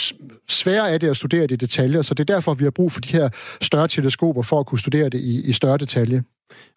sværere 0.48 0.90
er 0.90 0.98
det 0.98 1.08
at 1.08 1.16
studere 1.16 1.42
det 1.42 1.52
i 1.52 1.56
detaljer. 1.56 2.02
Så 2.02 2.14
det 2.14 2.30
er 2.30 2.34
derfor, 2.34 2.54
vi 2.54 2.64
har 2.64 2.70
brug 2.70 2.92
for 2.92 3.00
de 3.00 3.08
her 3.08 3.28
større 3.60 3.88
teleskoper 3.88 4.42
for 4.42 4.60
at 4.60 4.66
kunne 4.66 4.78
studere 4.78 5.08
det 5.08 5.20
i, 5.20 5.48
i 5.48 5.52
større 5.52 5.78
detalje. 5.78 6.22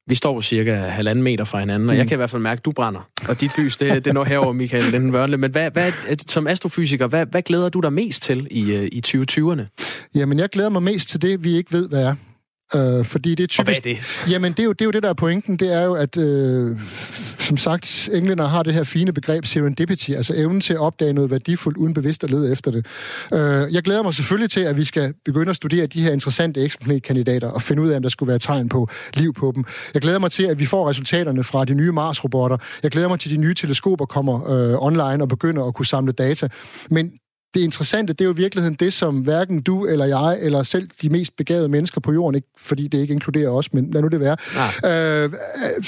Vi 0.08 0.16
står 0.16 0.42
cirka 0.42 0.76
halvanden 0.76 1.24
meter 1.24 1.44
fra 1.44 1.60
hinanden, 1.60 1.90
og 1.90 1.96
mm. 1.96 2.00
jeg 2.00 2.08
kan 2.08 2.16
i 2.16 2.18
hvert 2.18 2.30
fald 2.30 2.42
mærke, 2.42 2.60
at 2.60 2.66
du 2.66 2.72
brænder. 2.72 3.10
Og 3.30 3.42
dit 3.42 3.58
lys, 3.58 3.78
det, 3.78 4.06
det 4.06 4.14
når 4.14 4.24
herover, 4.24 4.54
Michael 4.54 4.84
Linden 4.84 5.12
Wørle. 5.12 5.38
Men 5.38 5.52
hvad, 5.52 5.72
hvad, 5.72 5.92
som 6.28 6.48
astrofysiker, 6.48 7.08
hvad, 7.08 7.26
hvad 7.26 7.42
glæder 7.42 7.70
du 7.70 7.80
dig 7.80 7.94
mest 7.94 8.24
til 8.24 8.48
i, 8.52 8.72
øh, 8.72 8.90
i 8.92 9.02
2020'erne? 9.08 9.62
Jamen, 10.16 10.40
jeg 10.40 10.50
glæder 10.50 10.70
mig 10.70 10.84
mest 10.84 11.10
til 11.10 11.22
det, 11.22 11.44
vi 11.44 11.58
ikke 11.58 11.72
ved, 11.72 11.90
hvad 11.90 12.04
er. 12.04 12.16
Øh, 12.76 13.06
fordi 13.06 13.36
det 13.36 13.44
er 13.44 13.48
typisk... 13.48 13.60
Og 13.60 13.66
hvad 13.66 13.76
er 13.76 13.96
det? 14.26 14.32
Jamen, 14.32 14.52
det 14.52 14.60
er, 14.60 14.64
jo, 14.64 14.72
det 14.72 14.82
er 14.82 14.86
jo 14.86 14.92
det, 14.92 15.04
der 15.04 15.10
er 15.10 15.14
pointen. 15.14 15.58
Det 15.58 15.74
er 15.74 15.82
jo, 15.82 15.94
at 15.94 16.18
øh, 16.18 16.80
som 17.40 17.58
sagt, 17.58 18.10
englænder 18.14 18.48
har 18.48 18.64
det 18.64 18.74
her 18.74 18.84
fine 18.84 19.12
begreb 19.12 19.46
serendipity, 19.46 20.12
altså 20.12 20.34
evnen 20.36 20.62
til 20.62 20.74
at 20.74 20.80
opdage 20.80 21.14
noget 21.14 21.32
værdifuldt, 21.32 21.78
uden 21.78 21.94
bevidst 21.94 22.24
at 22.24 22.32
lede 22.32 22.52
efter 22.52 22.72
det. 22.72 22.86
Øh, 23.34 23.74
jeg 23.74 23.84
glæder 23.84 24.04
mig 24.04 24.14
selvfølgelig 24.14 24.50
til, 24.50 24.60
at 24.60 24.78
vi 24.78 24.84
skal 24.84 25.14
begynde 25.26 25.50
at 25.50 25.56
studere 25.56 25.86
de 25.86 26.02
her 26.02 26.12
interessante 26.12 26.62
eksplanetkandidater 26.62 27.48
og 27.48 27.62
finde 27.62 27.82
ud 27.82 27.90
af, 27.90 27.96
om 27.96 28.02
der 28.02 28.10
skulle 28.10 28.28
være 28.28 28.40
tegn 28.40 28.70
på 28.70 28.90
liv 29.14 29.34
på 29.34 29.52
dem. 29.56 29.64
Jeg 29.94 30.02
glæder 30.02 30.20
mig 30.20 30.32
til, 30.32 30.44
at 30.44 30.60
vi 30.60 30.66
får 30.66 30.90
resultaterne 30.90 31.44
fra 31.44 31.66
de 31.66 31.74
nye 31.74 31.92
Mars-robotter. 31.92 32.58
Jeg 32.84 32.92
glæder 32.92 33.08
mig 33.08 33.20
til, 33.20 33.30
at 33.30 33.36
de 33.36 33.42
nye 33.42 33.54
teleskoper 33.54 34.06
kommer 34.06 34.50
øh, 34.50 34.76
online 34.84 35.24
og 35.24 35.28
begynder 35.28 35.64
at 35.64 35.74
kunne 35.74 35.86
samle 35.86 36.12
data. 36.12 36.48
Men 36.90 37.12
det 37.54 37.60
interessante, 37.60 38.14
det 38.14 38.22
er 38.22 38.26
jo 38.26 38.34
i 38.34 38.38
virkeligheden 38.38 38.76
det, 38.76 38.94
som 38.94 39.20
hverken 39.20 39.62
du 39.62 39.86
eller 39.86 40.06
jeg, 40.06 40.38
eller 40.42 40.64
selv 40.64 40.90
de 41.02 41.10
mest 41.10 41.36
begavede 41.36 41.70
mennesker 41.70 42.02
på 42.02 42.14
jorden, 42.14 42.36
ikke, 42.36 42.48
fordi 42.58 42.88
det 42.88 42.98
ikke 42.98 43.14
inkluderer 43.14 43.50
os, 43.50 43.74
men 43.74 43.92
lad 43.92 44.02
nu 44.02 44.08
det 44.08 44.20
være. 44.20 44.38
Ah. 44.84 45.24
Øh, 45.24 45.34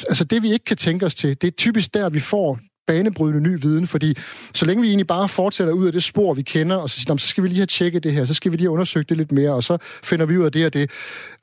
altså 0.09 0.23
det, 0.23 0.41
vi 0.41 0.53
ikke 0.53 0.65
kan 0.65 0.77
tænke 0.77 1.05
os 1.05 1.15
til, 1.15 1.41
det 1.41 1.47
er 1.47 1.51
typisk 1.51 1.93
der, 1.93 2.09
vi 2.09 2.19
får 2.19 2.59
banebrydende 2.87 3.49
ny 3.49 3.61
viden, 3.61 3.87
fordi 3.87 4.17
så 4.53 4.65
længe 4.65 4.81
vi 4.81 4.87
egentlig 4.87 5.07
bare 5.07 5.29
fortsætter 5.29 5.73
ud 5.73 5.87
af 5.87 5.93
det 5.93 6.03
spor, 6.03 6.33
vi 6.33 6.41
kender, 6.41 6.75
og 6.75 6.89
så, 6.89 6.99
siger, 6.99 7.17
så 7.17 7.27
skal 7.27 7.43
vi 7.43 7.47
lige 7.47 7.57
have 7.57 7.65
tjekket 7.65 8.03
det 8.03 8.13
her, 8.13 8.25
så 8.25 8.33
skal 8.33 8.51
vi 8.51 8.57
lige 8.57 8.65
have 8.65 8.71
undersøgt 8.71 9.09
det 9.09 9.17
lidt 9.17 9.31
mere, 9.31 9.51
og 9.51 9.63
så 9.63 9.77
finder 10.03 10.25
vi 10.25 10.37
ud 10.37 10.45
af 10.45 10.51
det 10.51 10.65
og 10.65 10.73
det. 10.73 10.91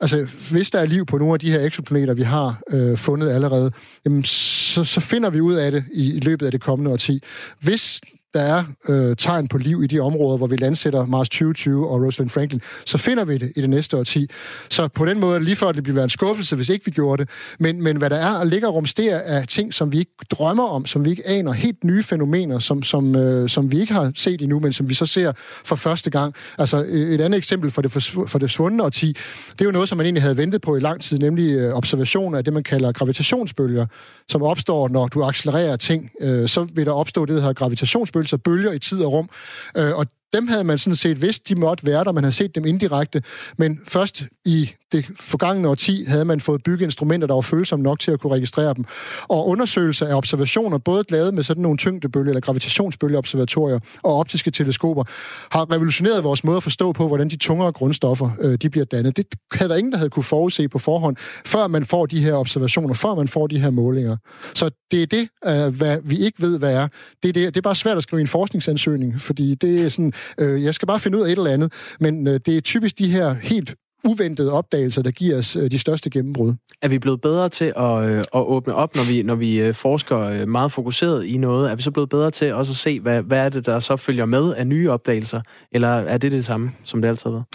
Altså, 0.01 0.27
hvis 0.51 0.69
der 0.71 0.79
er 0.79 0.85
liv 0.85 1.05
på 1.05 1.17
nogle 1.17 1.33
af 1.33 1.39
de 1.39 1.51
her 1.51 1.65
eksoplaneter, 1.65 2.13
vi 2.13 2.23
har 2.23 2.61
øh, 2.69 2.97
fundet 2.97 3.29
allerede, 3.29 3.71
jamen, 4.05 4.23
så, 4.23 4.83
så 4.83 4.99
finder 4.99 5.29
vi 5.29 5.41
ud 5.41 5.53
af 5.53 5.71
det 5.71 5.83
i, 5.93 6.13
i 6.13 6.19
løbet 6.19 6.45
af 6.45 6.51
det 6.51 6.61
kommende 6.61 6.91
årti. 6.91 7.23
Hvis 7.59 8.01
der 8.37 8.43
er 8.43 8.63
øh, 8.89 9.15
tegn 9.15 9.47
på 9.47 9.57
liv 9.57 9.83
i 9.83 9.87
de 9.87 9.99
områder, 9.99 10.37
hvor 10.37 10.47
vi 10.47 10.55
landsætter 10.55 11.05
Mars 11.05 11.29
2020 11.29 11.89
og 11.89 12.05
Rosalind 12.05 12.29
Franklin, 12.29 12.61
så 12.85 12.97
finder 12.97 13.25
vi 13.25 13.37
det 13.37 13.51
i 13.55 13.61
det 13.61 13.69
næste 13.69 13.97
årti. 13.97 14.29
Så 14.69 14.87
på 14.87 15.05
den 15.05 15.19
måde, 15.19 15.39
lige 15.39 15.55
før 15.55 15.71
det 15.71 15.83
bliver 15.83 16.03
en 16.03 16.09
skuffelse, 16.09 16.55
hvis 16.55 16.69
ikke 16.69 16.85
vi 16.85 16.91
gjorde 16.91 17.23
det, 17.23 17.29
men, 17.59 17.81
men 17.83 17.97
hvad 17.97 18.09
der 18.09 18.15
er 18.15 18.31
og 18.31 18.47
ligger 18.47 18.67
rumsterer 18.67 19.19
af 19.19 19.47
ting, 19.47 19.73
som 19.73 19.91
vi 19.91 19.99
ikke 19.99 20.11
drømmer 20.31 20.63
om, 20.63 20.85
som 20.85 21.05
vi 21.05 21.09
ikke 21.09 21.27
aner, 21.27 21.51
helt 21.51 21.83
nye 21.83 22.03
fænomener, 22.03 22.59
som, 22.59 22.83
som, 22.83 23.15
øh, 23.15 23.49
som 23.49 23.71
vi 23.71 23.79
ikke 23.79 23.93
har 23.93 24.11
set 24.15 24.41
endnu, 24.41 24.59
men 24.59 24.73
som 24.73 24.89
vi 24.89 24.93
så 24.93 25.05
ser 25.05 25.31
for 25.65 25.75
første 25.75 26.09
gang. 26.09 26.33
Altså 26.57 26.83
øh, 26.83 27.13
et 27.13 27.21
andet 27.21 27.37
eksempel 27.37 27.71
for 27.71 27.81
det, 27.81 27.91
for, 27.91 28.25
for 28.27 28.39
det 28.39 28.49
svundne 28.49 28.83
årti, 28.83 29.07
det 29.51 29.61
er 29.61 29.65
jo 29.65 29.71
noget, 29.71 29.89
som 29.89 29.97
man 29.97 30.05
egentlig 30.05 30.23
havde 30.23 30.37
ventet 30.37 30.61
på 30.61 30.75
i 30.75 30.79
lang 30.79 31.01
tid, 31.01 31.17
nemlig 31.17 31.51
øh, 31.51 31.73
af 32.17 32.43
det, 32.43 32.53
man 32.53 32.63
kalder 32.63 32.91
gravitationsbølger, 32.91 33.85
som 34.29 34.43
opstår, 34.43 34.89
når 34.89 35.07
du 35.07 35.23
accelererer 35.23 35.75
ting. 35.75 36.11
Øh, 36.21 36.49
så 36.49 36.67
vil 36.73 36.85
der 36.85 36.91
opstå 36.91 37.25
det, 37.25 37.35
der 37.35 37.41
hedder 37.41 37.53
gravitationsbølger, 37.53 38.26
følelser 38.27 38.37
bølger 38.37 38.71
i 38.71 38.79
tid 38.79 39.03
og 39.03 39.11
rum. 39.11 39.29
Øh, 39.77 39.95
og 39.95 40.07
dem 40.33 40.47
havde 40.47 40.63
man 40.63 40.77
sådan 40.77 40.95
set 40.95 41.21
vidst, 41.21 41.49
de 41.49 41.55
måtte 41.55 41.85
være 41.85 42.03
der, 42.03 42.11
man 42.11 42.23
havde 42.23 42.35
set 42.35 42.55
dem 42.55 42.65
indirekte, 42.65 43.23
men 43.57 43.79
først 43.87 44.25
i 44.45 44.71
det 44.91 45.09
forgangne 45.15 45.67
årti 45.67 46.03
havde 46.07 46.25
man 46.25 46.41
fået 46.41 46.63
bygget 46.63 46.85
instrumenter, 46.85 47.27
der 47.27 47.33
var 47.33 47.41
følsomme 47.41 47.83
nok 47.83 47.99
til 47.99 48.11
at 48.11 48.19
kunne 48.19 48.33
registrere 48.33 48.73
dem. 48.73 48.85
Og 49.27 49.47
undersøgelser 49.47 50.07
af 50.07 50.15
observationer, 50.15 50.77
både 50.77 51.03
lavet 51.09 51.33
med 51.33 51.43
sådan 51.43 51.61
nogle 51.63 51.77
tyngdebølge- 51.77 52.29
eller 52.29 52.41
gravitationsbølgeobservatorier 52.41 53.79
og 54.03 54.15
optiske 54.15 54.51
teleskoper, 54.51 55.03
har 55.51 55.71
revolutioneret 55.71 56.23
vores 56.23 56.43
måde 56.43 56.57
at 56.57 56.63
forstå 56.63 56.91
på, 56.91 57.07
hvordan 57.07 57.29
de 57.29 57.37
tungere 57.37 57.71
grundstoffer 57.71 58.29
øh, 58.41 58.57
de 58.61 58.69
bliver 58.69 58.85
dannet. 58.85 59.17
Det 59.17 59.25
havde 59.53 59.69
der 59.69 59.75
ingen, 59.75 59.91
der 59.91 59.97
havde 59.97 60.09
kunne 60.09 60.23
forudse 60.23 60.69
på 60.69 60.79
forhånd, 60.79 61.15
før 61.45 61.67
man 61.67 61.85
får 61.85 62.05
de 62.05 62.21
her 62.21 62.33
observationer, 62.33 62.93
før 62.93 63.15
man 63.15 63.27
får 63.27 63.47
de 63.47 63.59
her 63.59 63.69
målinger. 63.69 64.17
Så 64.55 64.69
det 64.91 65.01
er 65.01 65.07
det, 65.07 65.29
øh, 65.45 65.75
hvad 65.75 65.97
vi 66.03 66.19
ikke 66.19 66.41
ved, 66.41 66.59
hvad 66.59 66.73
er. 66.73 66.87
Det 67.23 67.29
er, 67.29 67.33
det, 67.33 67.55
det 67.55 67.57
er 67.57 67.61
bare 67.61 67.75
svært 67.75 67.97
at 67.97 68.03
skrive 68.03 68.21
en 68.21 68.27
forskningsansøgning, 68.27 69.21
fordi 69.21 69.55
det 69.55 69.85
er 69.85 69.89
sådan, 69.89 70.13
øh, 70.37 70.63
jeg 70.63 70.75
skal 70.75 70.87
bare 70.87 70.99
finde 70.99 71.17
ud 71.17 71.23
af 71.23 71.27
et 71.27 71.37
eller 71.37 71.51
andet, 71.51 71.73
men 71.99 72.27
øh, 72.27 72.39
det 72.45 72.57
er 72.57 72.61
typisk 72.61 72.99
de 72.99 73.11
her 73.11 73.33
helt 73.33 73.75
uventede 74.07 74.51
opdagelser, 74.51 75.01
der 75.01 75.11
giver 75.11 75.37
os 75.37 75.55
øh, 75.55 75.71
de 75.71 75.79
største 75.79 76.09
gennembrud. 76.09 76.53
Er 76.81 76.87
vi 76.87 76.99
blevet 76.99 77.21
bedre 77.21 77.49
til 77.49 77.73
at, 77.77 78.03
øh, 78.03 78.17
at 78.19 78.27
åbne 78.33 78.75
op, 78.75 78.95
når 78.95 79.03
vi, 79.03 79.23
når 79.23 79.35
vi 79.35 79.59
øh, 79.59 79.73
forsker 79.73 80.45
meget 80.45 80.71
fokuseret 80.71 81.25
i 81.25 81.37
noget? 81.37 81.71
Er 81.71 81.75
vi 81.75 81.81
så 81.81 81.91
blevet 81.91 82.09
bedre 82.09 82.31
til 82.31 82.53
også 82.53 82.71
at 82.71 82.75
se, 82.75 82.99
hvad, 82.99 83.21
hvad 83.21 83.39
er 83.39 83.49
det, 83.49 83.65
der 83.65 83.79
så 83.79 83.95
følger 83.95 84.25
med 84.25 84.53
af 84.53 84.67
nye 84.67 84.91
opdagelser? 84.91 85.41
Eller 85.71 85.87
er 85.87 86.17
det 86.17 86.31
det 86.31 86.45
samme, 86.45 86.71
som 86.83 87.01
det 87.01 87.09
altid 87.09 87.23
har 87.23 87.31
været? 87.31 87.45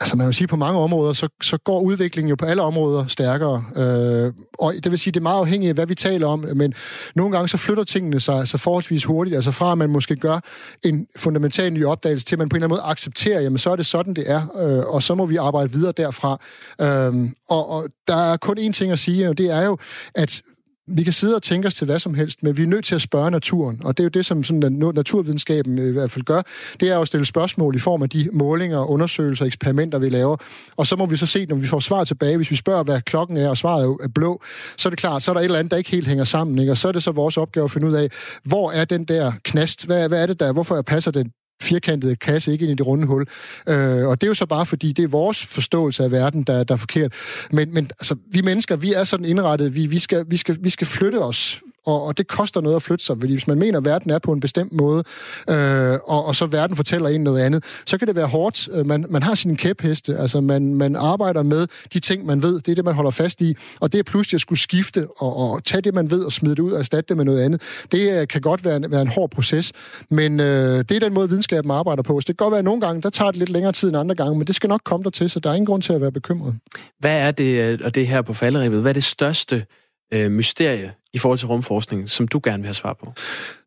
Altså 0.00 0.16
man 0.16 0.26
vil 0.26 0.34
sige, 0.34 0.48
på 0.48 0.56
mange 0.56 0.80
områder, 0.80 1.12
så, 1.12 1.28
så 1.42 1.58
går 1.64 1.80
udviklingen 1.80 2.28
jo 2.28 2.36
på 2.36 2.44
alle 2.44 2.62
områder 2.62 3.06
stærkere. 3.06 3.64
Øh, 3.76 4.32
og 4.58 4.74
det 4.84 4.90
vil 4.90 4.98
sige, 4.98 5.12
det 5.12 5.20
er 5.20 5.22
meget 5.22 5.38
afhængigt 5.38 5.68
af, 5.68 5.74
hvad 5.74 5.86
vi 5.86 5.94
taler 5.94 6.26
om, 6.26 6.46
men 6.54 6.74
nogle 7.16 7.32
gange 7.32 7.48
så 7.48 7.56
flytter 7.56 7.84
tingene 7.84 8.20
sig 8.20 8.48
så 8.48 8.58
forholdsvis 8.58 9.04
hurtigt. 9.04 9.36
Altså 9.36 9.50
fra 9.50 9.72
at 9.72 9.78
man 9.78 9.90
måske 9.90 10.16
gør 10.16 10.40
en 10.84 11.06
fundamental 11.16 11.72
ny 11.72 11.84
opdagelse, 11.84 12.26
til 12.26 12.34
at 12.34 12.38
man 12.38 12.48
på 12.48 12.56
en 12.56 12.62
eller 12.62 12.66
anden 12.66 12.76
måde 12.76 12.90
accepterer, 12.90 13.40
jamen 13.40 13.58
så 13.58 13.70
er 13.70 13.76
det 13.76 13.86
sådan, 13.86 14.14
det 14.14 14.30
er, 14.30 14.42
øh, 14.58 14.94
og 14.94 15.02
så 15.02 15.14
må 15.14 15.26
vi 15.26 15.36
arbejde 15.36 15.72
videre 15.72 15.92
derfra. 15.96 16.40
Øhm, 16.80 17.34
og, 17.48 17.70
og 17.70 17.88
der 18.08 18.16
er 18.16 18.36
kun 18.36 18.58
én 18.58 18.72
ting 18.72 18.92
at 18.92 18.98
sige, 18.98 19.28
og 19.28 19.38
det 19.38 19.50
er 19.50 19.62
jo, 19.62 19.78
at 20.14 20.42
vi 20.86 21.02
kan 21.02 21.12
sidde 21.12 21.34
og 21.34 21.42
tænke 21.42 21.68
os 21.68 21.74
til 21.74 21.84
hvad 21.84 21.98
som 21.98 22.14
helst, 22.14 22.42
men 22.42 22.56
vi 22.56 22.62
er 22.62 22.66
nødt 22.66 22.84
til 22.84 22.94
at 22.94 23.02
spørge 23.02 23.30
naturen, 23.30 23.80
og 23.84 23.96
det 23.96 24.02
er 24.02 24.04
jo 24.04 24.08
det, 24.08 24.26
som 24.26 24.44
sådan, 24.44 24.92
naturvidenskaben 24.94 25.78
øh, 25.78 25.88
i 25.88 25.92
hvert 25.92 26.10
fald 26.10 26.24
gør, 26.24 26.42
det 26.80 26.88
er 26.88 26.98
at 26.98 27.06
stille 27.06 27.26
spørgsmål 27.26 27.76
i 27.76 27.78
form 27.78 28.02
af 28.02 28.08
de 28.10 28.28
målinger, 28.32 28.90
undersøgelser, 28.90 29.44
eksperimenter, 29.44 29.98
vi 29.98 30.08
laver, 30.08 30.36
og 30.76 30.86
så 30.86 30.96
må 30.96 31.06
vi 31.06 31.16
så 31.16 31.26
se, 31.26 31.46
når 31.46 31.56
vi 31.56 31.66
får 31.66 31.80
svar 31.80 32.04
tilbage, 32.04 32.36
hvis 32.36 32.50
vi 32.50 32.56
spørger, 32.56 32.82
hvad 32.82 33.00
klokken 33.02 33.36
er, 33.36 33.48
og 33.48 33.56
svaret 33.56 33.96
er 34.02 34.08
blå, 34.08 34.42
så 34.76 34.88
er 34.88 34.90
det 34.90 34.98
klart, 34.98 35.22
så 35.22 35.30
er 35.30 35.32
der 35.32 35.40
et 35.40 35.44
eller 35.44 35.58
andet, 35.58 35.70
der 35.70 35.76
ikke 35.76 35.90
helt 35.90 36.06
hænger 36.06 36.24
sammen, 36.24 36.58
ikke? 36.58 36.72
og 36.72 36.78
så 36.78 36.88
er 36.88 36.92
det 36.92 37.02
så 37.02 37.12
vores 37.12 37.36
opgave 37.36 37.64
at 37.64 37.70
finde 37.70 37.86
ud 37.86 37.94
af, 37.94 38.08
hvor 38.44 38.72
er 38.72 38.84
den 38.84 39.04
der 39.04 39.32
knast, 39.44 39.86
hvad, 39.86 40.08
hvad 40.08 40.22
er 40.22 40.26
det 40.26 40.40
der, 40.40 40.52
hvorfor 40.52 40.82
passer 40.82 41.10
den 41.10 41.32
firkantede 41.62 42.16
kasse, 42.16 42.52
ikke 42.52 42.62
ind 42.62 42.72
i 42.72 42.74
det 42.74 42.86
runde 42.86 43.06
hul. 43.06 43.26
Øh, 43.68 44.06
og 44.08 44.20
det 44.20 44.26
er 44.26 44.30
jo 44.30 44.34
så 44.34 44.46
bare 44.46 44.66
fordi, 44.66 44.92
det 44.92 45.02
er 45.02 45.08
vores 45.08 45.46
forståelse 45.46 46.04
af 46.04 46.10
verden, 46.10 46.42
der, 46.42 46.64
der 46.64 46.74
er 46.74 46.78
forkert. 46.78 47.12
Men, 47.50 47.74
men 47.74 47.84
altså, 47.84 48.16
vi 48.32 48.42
mennesker, 48.42 48.76
vi 48.76 48.92
er 48.92 49.04
sådan 49.04 49.26
indrettet, 49.26 49.74
vi, 49.74 49.86
vi, 49.86 49.98
skal, 49.98 50.24
vi, 50.28 50.36
skal, 50.36 50.56
vi 50.60 50.70
skal 50.70 50.86
flytte 50.86 51.22
os 51.22 51.62
og, 51.86 52.02
og 52.02 52.18
det 52.18 52.28
koster 52.28 52.60
noget 52.60 52.76
at 52.76 52.82
flytte 52.82 53.04
sig, 53.04 53.16
fordi 53.20 53.32
hvis 53.32 53.46
man 53.46 53.58
mener, 53.58 53.78
at 53.78 53.84
verden 53.84 54.10
er 54.10 54.18
på 54.18 54.32
en 54.32 54.40
bestemt 54.40 54.72
måde, 54.72 55.04
øh, 55.50 55.98
og, 56.04 56.24
og 56.24 56.36
så 56.36 56.46
verden 56.46 56.76
fortæller 56.76 57.08
en 57.08 57.20
noget 57.20 57.40
andet, 57.40 57.64
så 57.86 57.98
kan 57.98 58.08
det 58.08 58.16
være 58.16 58.26
hårdt. 58.26 58.68
Øh, 58.72 58.86
man, 58.86 59.06
man 59.08 59.22
har 59.22 59.34
sine 59.34 59.56
kæpheste, 59.56 60.16
altså 60.16 60.40
man, 60.40 60.74
man 60.74 60.96
arbejder 60.96 61.42
med 61.42 61.66
de 61.92 62.00
ting, 62.00 62.26
man 62.26 62.42
ved, 62.42 62.60
det 62.60 62.68
er 62.68 62.74
det, 62.74 62.84
man 62.84 62.94
holder 62.94 63.10
fast 63.10 63.40
i, 63.40 63.56
og 63.80 63.92
det 63.92 63.98
er 63.98 64.02
pludselig 64.02 64.36
at 64.36 64.40
skulle 64.40 64.58
skifte 64.58 65.08
og, 65.16 65.36
og 65.36 65.64
tage 65.64 65.80
det, 65.80 65.94
man 65.94 66.10
ved, 66.10 66.24
og 66.24 66.32
smide 66.32 66.54
det 66.54 66.62
ud 66.62 66.72
og 66.72 66.78
erstatte 66.78 67.08
det 67.08 67.16
med 67.16 67.24
noget 67.24 67.42
andet. 67.42 67.62
Det 67.92 68.20
øh, 68.20 68.28
kan 68.28 68.40
godt 68.40 68.64
være 68.64 68.76
en, 68.76 68.90
være 68.90 69.02
en 69.02 69.08
hård 69.08 69.30
proces, 69.30 69.72
men 70.10 70.40
øh, 70.40 70.78
det 70.78 70.90
er 70.90 71.00
den 71.00 71.14
måde, 71.14 71.28
videnskaben 71.28 71.70
arbejder 71.70 72.02
på. 72.02 72.20
Så 72.20 72.24
det 72.26 72.38
kan 72.38 72.44
godt 72.44 72.52
være, 72.52 72.58
at 72.58 72.64
nogle 72.64 72.80
gange, 72.80 73.02
der 73.02 73.10
tager 73.10 73.30
det 73.30 73.38
lidt 73.38 73.50
længere 73.50 73.72
tid 73.72 73.88
end 73.88 73.96
andre 73.96 74.14
gange, 74.14 74.38
men 74.38 74.46
det 74.46 74.54
skal 74.54 74.68
nok 74.68 74.80
komme 74.84 75.04
der 75.04 75.10
til, 75.10 75.30
så 75.30 75.40
der 75.40 75.50
er 75.50 75.54
ingen 75.54 75.66
grund 75.66 75.82
til 75.82 75.92
at 75.92 76.00
være 76.00 76.12
bekymret. 76.12 76.54
Hvad 76.98 77.18
er 77.18 77.30
det, 77.30 77.58
øh, 77.58 77.78
og 77.84 77.94
det 77.94 78.06
her 78.06 78.22
på 78.22 78.34
falderibet, 78.34 78.80
hvad 78.80 78.90
er 78.90 78.94
det 78.94 79.04
største 79.04 79.64
øh, 80.12 80.30
mysterie 80.30 80.92
i 81.12 81.18
forhold 81.18 81.38
til 81.38 81.48
rumforskning, 81.48 82.10
som 82.10 82.28
du 82.28 82.40
gerne 82.44 82.62
vil 82.62 82.66
have 82.66 82.74
svar 82.74 82.92
på? 82.92 83.12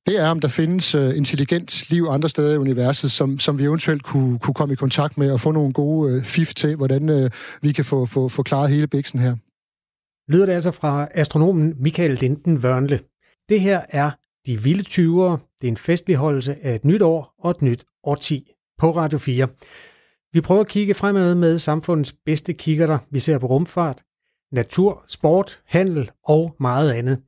Det 0.05 0.17
er, 0.17 0.29
om 0.29 0.39
der 0.39 0.47
findes 0.47 0.95
uh, 0.95 1.17
intelligent 1.17 1.89
liv 1.89 2.07
andre 2.09 2.29
steder 2.29 2.53
i 2.53 2.57
universet, 2.57 3.11
som, 3.11 3.39
som 3.39 3.59
vi 3.59 3.63
eventuelt 3.63 4.03
kunne, 4.03 4.39
kunne 4.39 4.53
komme 4.53 4.73
i 4.73 4.75
kontakt 4.75 5.17
med 5.17 5.31
og 5.31 5.41
få 5.41 5.51
nogle 5.51 5.73
gode 5.73 6.17
uh, 6.17 6.23
fif 6.23 6.53
til, 6.53 6.75
hvordan 6.75 7.09
uh, 7.09 7.31
vi 7.61 7.71
kan 7.71 7.85
få, 7.85 8.05
få, 8.05 8.27
få 8.29 8.43
klaret 8.43 8.69
hele 8.69 8.87
biksen 8.87 9.19
her. 9.19 9.35
Lyder 10.31 10.45
det 10.45 10.53
altså 10.53 10.71
fra 10.71 11.07
astronomen 11.11 11.73
Michael 11.79 12.11
Linden 12.11 12.63
Vørnle. 12.63 12.99
Det 13.49 13.61
her 13.61 13.81
er 13.89 14.11
De 14.45 14.63
Vilde 14.63 14.83
20'ere. 14.89 15.57
Det 15.61 15.67
er 15.67 15.71
en 15.71 15.77
festligholdelse 15.77 16.55
af 16.61 16.75
et 16.75 16.85
nyt 16.85 17.01
år 17.01 17.33
og 17.39 17.51
et 17.51 17.61
nyt 17.61 17.85
årti 18.03 18.51
på 18.77 18.91
Radio 18.91 19.17
4. 19.17 19.47
Vi 20.33 20.41
prøver 20.41 20.61
at 20.61 20.67
kigge 20.67 20.93
fremad 20.93 21.35
med 21.35 21.59
samfundets 21.59 22.15
bedste 22.25 22.53
kikkerter. 22.53 22.97
Vi 23.11 23.19
ser 23.19 23.37
på 23.37 23.47
rumfart, 23.47 24.01
natur, 24.51 25.03
sport, 25.07 25.61
handel 25.65 26.11
og 26.23 26.55
meget 26.59 26.91
andet. 26.91 27.21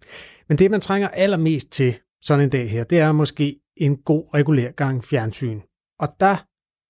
Men 0.49 0.57
det, 0.57 0.71
man 0.71 0.81
trænger 0.81 1.07
allermest 1.07 1.71
til 1.71 1.95
sådan 2.21 2.43
en 2.43 2.49
dag 2.49 2.69
her, 2.69 2.83
det 2.83 2.99
er 2.99 3.11
måske 3.11 3.59
en 3.77 3.97
god 3.97 4.33
regulær 4.33 4.71
gang 4.71 5.03
fjernsyn. 5.03 5.59
Og 5.99 6.07
der, 6.19 6.45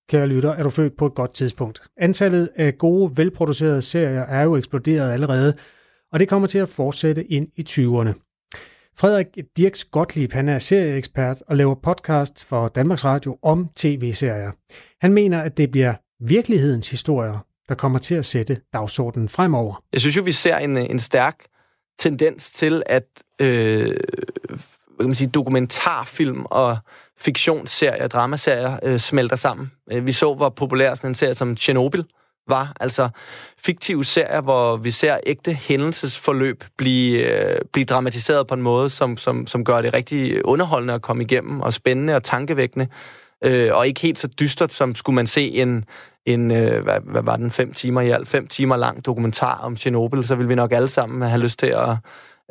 kære 0.08 0.26
lytter, 0.26 0.50
er 0.50 0.62
du 0.62 0.70
født 0.70 0.96
på 0.96 1.06
et 1.06 1.14
godt 1.14 1.34
tidspunkt. 1.34 1.82
Antallet 1.96 2.48
af 2.56 2.78
gode, 2.78 3.16
velproducerede 3.16 3.82
serier 3.82 4.22
er 4.22 4.42
jo 4.42 4.56
eksploderet 4.56 5.12
allerede, 5.12 5.54
og 6.12 6.20
det 6.20 6.28
kommer 6.28 6.48
til 6.48 6.58
at 6.58 6.68
fortsætte 6.68 7.24
ind 7.24 7.48
i 7.56 7.64
20'erne. 7.68 8.26
Frederik 8.98 9.26
Dirks 9.56 9.84
Gottlieb, 9.84 10.32
han 10.32 10.48
er 10.48 10.58
serieekspert 10.58 11.42
og 11.46 11.56
laver 11.56 11.74
podcast 11.74 12.44
for 12.44 12.68
Danmarks 12.68 13.04
Radio 13.04 13.38
om 13.42 13.68
tv-serier. 13.76 14.50
Han 15.00 15.12
mener, 15.12 15.40
at 15.42 15.56
det 15.56 15.70
bliver 15.70 15.94
virkelighedens 16.20 16.90
historier, 16.90 17.46
der 17.70 17.76
kommer 17.76 17.98
til 17.98 18.14
at 18.14 18.26
sætte 18.26 18.60
dagsordenen 18.72 19.28
fremover. 19.28 19.82
Jeg 19.92 20.00
synes 20.00 20.16
jo, 20.16 20.22
vi 20.22 20.32
ser 20.32 20.56
en, 20.56 20.76
en 20.76 21.00
stærk 21.00 21.36
tendens 21.98 22.50
til, 22.50 22.82
at 22.86 23.04
øh, 23.40 23.96
hvad 25.00 25.04
kan 25.04 25.06
man 25.06 25.14
sige, 25.14 25.30
dokumentarfilm 25.30 26.44
og 26.44 26.78
fiktionsserier, 27.18 28.08
dramaserier 28.08 28.78
øh, 28.82 28.98
smelter 28.98 29.36
sammen. 29.36 29.72
Øh, 29.92 30.06
vi 30.06 30.12
så, 30.12 30.34
hvor 30.34 30.48
populær 30.48 30.94
sådan 30.94 31.10
en 31.10 31.14
serie 31.14 31.34
som 31.34 31.56
Chernobyl 31.56 32.02
var. 32.48 32.72
Altså 32.80 33.08
fiktive 33.58 34.04
serier, 34.04 34.40
hvor 34.40 34.76
vi 34.76 34.90
ser 34.90 35.18
ægte 35.26 35.52
hændelsesforløb 35.52 36.64
blive, 36.78 37.18
øh, 37.18 37.58
blive 37.72 37.84
dramatiseret 37.84 38.46
på 38.46 38.54
en 38.54 38.62
måde, 38.62 38.90
som, 38.90 39.16
som, 39.16 39.46
som 39.46 39.64
gør 39.64 39.82
det 39.82 39.94
rigtig 39.94 40.44
underholdende 40.44 40.94
at 40.94 41.02
komme 41.02 41.22
igennem, 41.22 41.60
og 41.60 41.72
spændende 41.72 42.16
og 42.16 42.24
tankevækkende. 42.24 42.88
Øh, 43.44 43.74
og 43.74 43.86
ikke 43.86 44.00
helt 44.00 44.18
så 44.18 44.28
dystert, 44.28 44.72
som 44.72 44.94
skulle 44.94 45.14
man 45.14 45.26
se 45.26 45.48
en, 45.48 45.84
en, 46.26 46.50
øh, 46.50 46.82
hvad, 46.82 47.00
hvad 47.04 47.22
var 47.22 47.36
den, 47.36 47.50
fem 47.50 47.72
timer 47.72 48.00
i 48.00 48.10
alt, 48.10 48.28
fem 48.28 48.46
timer 48.46 48.76
lang 48.76 49.06
dokumentar 49.06 49.60
om 49.62 49.76
Tjernobyl, 49.76 50.22
så 50.22 50.34
vil 50.34 50.48
vi 50.48 50.54
nok 50.54 50.72
alle 50.72 50.88
sammen 50.88 51.22
have 51.22 51.40
lyst 51.40 51.58
til 51.58 51.66
at 51.66 51.96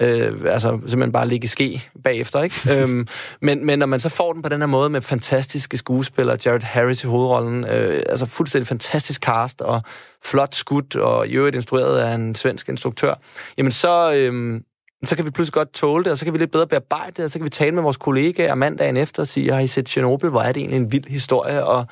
øh, 0.01 0.33
altså 0.45 0.69
simpelthen 0.69 1.11
bare 1.11 1.27
ligge 1.27 1.47
ske 1.47 1.89
bagefter, 2.03 2.41
ikke? 2.41 2.55
øhm, 2.81 3.07
men, 3.41 3.65
men 3.65 3.79
når 3.79 3.85
man 3.85 3.99
så 3.99 4.09
får 4.09 4.33
den 4.33 4.41
på 4.41 4.49
den 4.49 4.61
her 4.61 4.67
måde 4.67 4.89
med 4.89 5.01
fantastiske 5.01 5.77
skuespillere, 5.77 6.37
Jared 6.45 6.63
Harris 6.63 7.03
i 7.03 7.07
hovedrollen, 7.07 7.65
øh, 7.65 8.01
altså 8.09 8.25
fuldstændig 8.25 8.67
fantastisk 8.67 9.21
cast 9.21 9.61
og 9.61 9.81
flot 10.23 10.55
skud, 10.55 10.95
og 10.95 11.27
i 11.27 11.31
øvrigt 11.31 11.55
instrueret 11.55 11.99
af 11.99 12.15
en 12.15 12.35
svensk 12.35 12.69
instruktør, 12.69 13.13
jamen 13.57 13.71
så, 13.71 14.13
øh, 14.13 14.61
så 15.05 15.15
kan 15.15 15.25
vi 15.25 15.31
pludselig 15.31 15.53
godt 15.53 15.73
tåle 15.73 16.03
det, 16.03 16.11
og 16.11 16.17
så 16.17 16.25
kan 16.25 16.33
vi 16.33 16.37
lidt 16.37 16.51
bedre 16.51 16.67
bearbejde 16.67 17.11
det, 17.17 17.25
og 17.25 17.31
så 17.31 17.39
kan 17.39 17.45
vi 17.45 17.49
tale 17.49 17.71
med 17.71 17.83
vores 17.83 17.97
kollegaer 17.97 18.55
mandagen 18.55 18.97
efter 18.97 19.23
og 19.23 19.27
sige, 19.27 19.53
har 19.53 19.59
I 19.59 19.67
set 19.67 19.89
Chernobyl, 19.89 20.29
hvor 20.29 20.41
er 20.41 20.51
det 20.51 20.59
egentlig 20.59 20.77
en 20.77 20.91
vild 20.91 21.09
historie, 21.09 21.65
og 21.65 21.85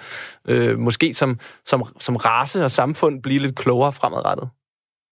øh, 0.48 0.80
måske 0.80 1.14
som, 1.14 1.40
som, 1.66 1.84
som 2.00 2.16
race 2.16 2.64
og 2.64 2.72
samfund 2.72 3.22
blive 3.22 3.40
lidt 3.40 3.56
klogere 3.56 3.94
fremadrettet. 3.94 4.50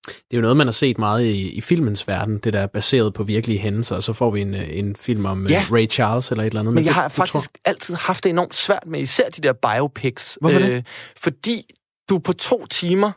Det 0.05 0.13
er 0.31 0.37
jo 0.37 0.41
noget, 0.41 0.57
man 0.57 0.67
har 0.67 0.71
set 0.71 0.97
meget 0.97 1.25
i, 1.25 1.49
i 1.49 1.61
filmens 1.61 2.07
verden, 2.07 2.37
det 2.37 2.53
der 2.53 2.59
er 2.59 2.67
baseret 2.67 3.13
på 3.13 3.23
virkelige 3.23 3.59
hændelser, 3.59 3.95
og 3.95 4.03
så 4.03 4.13
får 4.13 4.31
vi 4.31 4.41
en, 4.41 4.53
en 4.53 4.95
film 4.95 5.25
om 5.25 5.47
ja. 5.47 5.65
Ray 5.71 5.89
Charles 5.89 6.31
eller 6.31 6.43
et 6.43 6.47
eller 6.47 6.59
andet. 6.59 6.73
Men, 6.73 6.75
men 6.75 6.85
jeg 6.85 6.93
det, 6.93 7.01
har 7.01 7.09
faktisk 7.09 7.33
tror... 7.33 7.69
altid 7.69 7.95
haft 7.95 8.23
det 8.23 8.29
enormt 8.29 8.55
svært 8.55 8.83
med 8.85 8.99
især 8.99 9.29
de 9.29 9.41
der 9.41 9.53
biopics. 9.53 10.37
Hvorfor 10.41 10.59
øh, 10.59 10.67
det? 10.67 10.87
Fordi 11.17 11.63
du 12.09 12.19
på 12.19 12.33
to 12.33 12.65
timer 12.65 13.11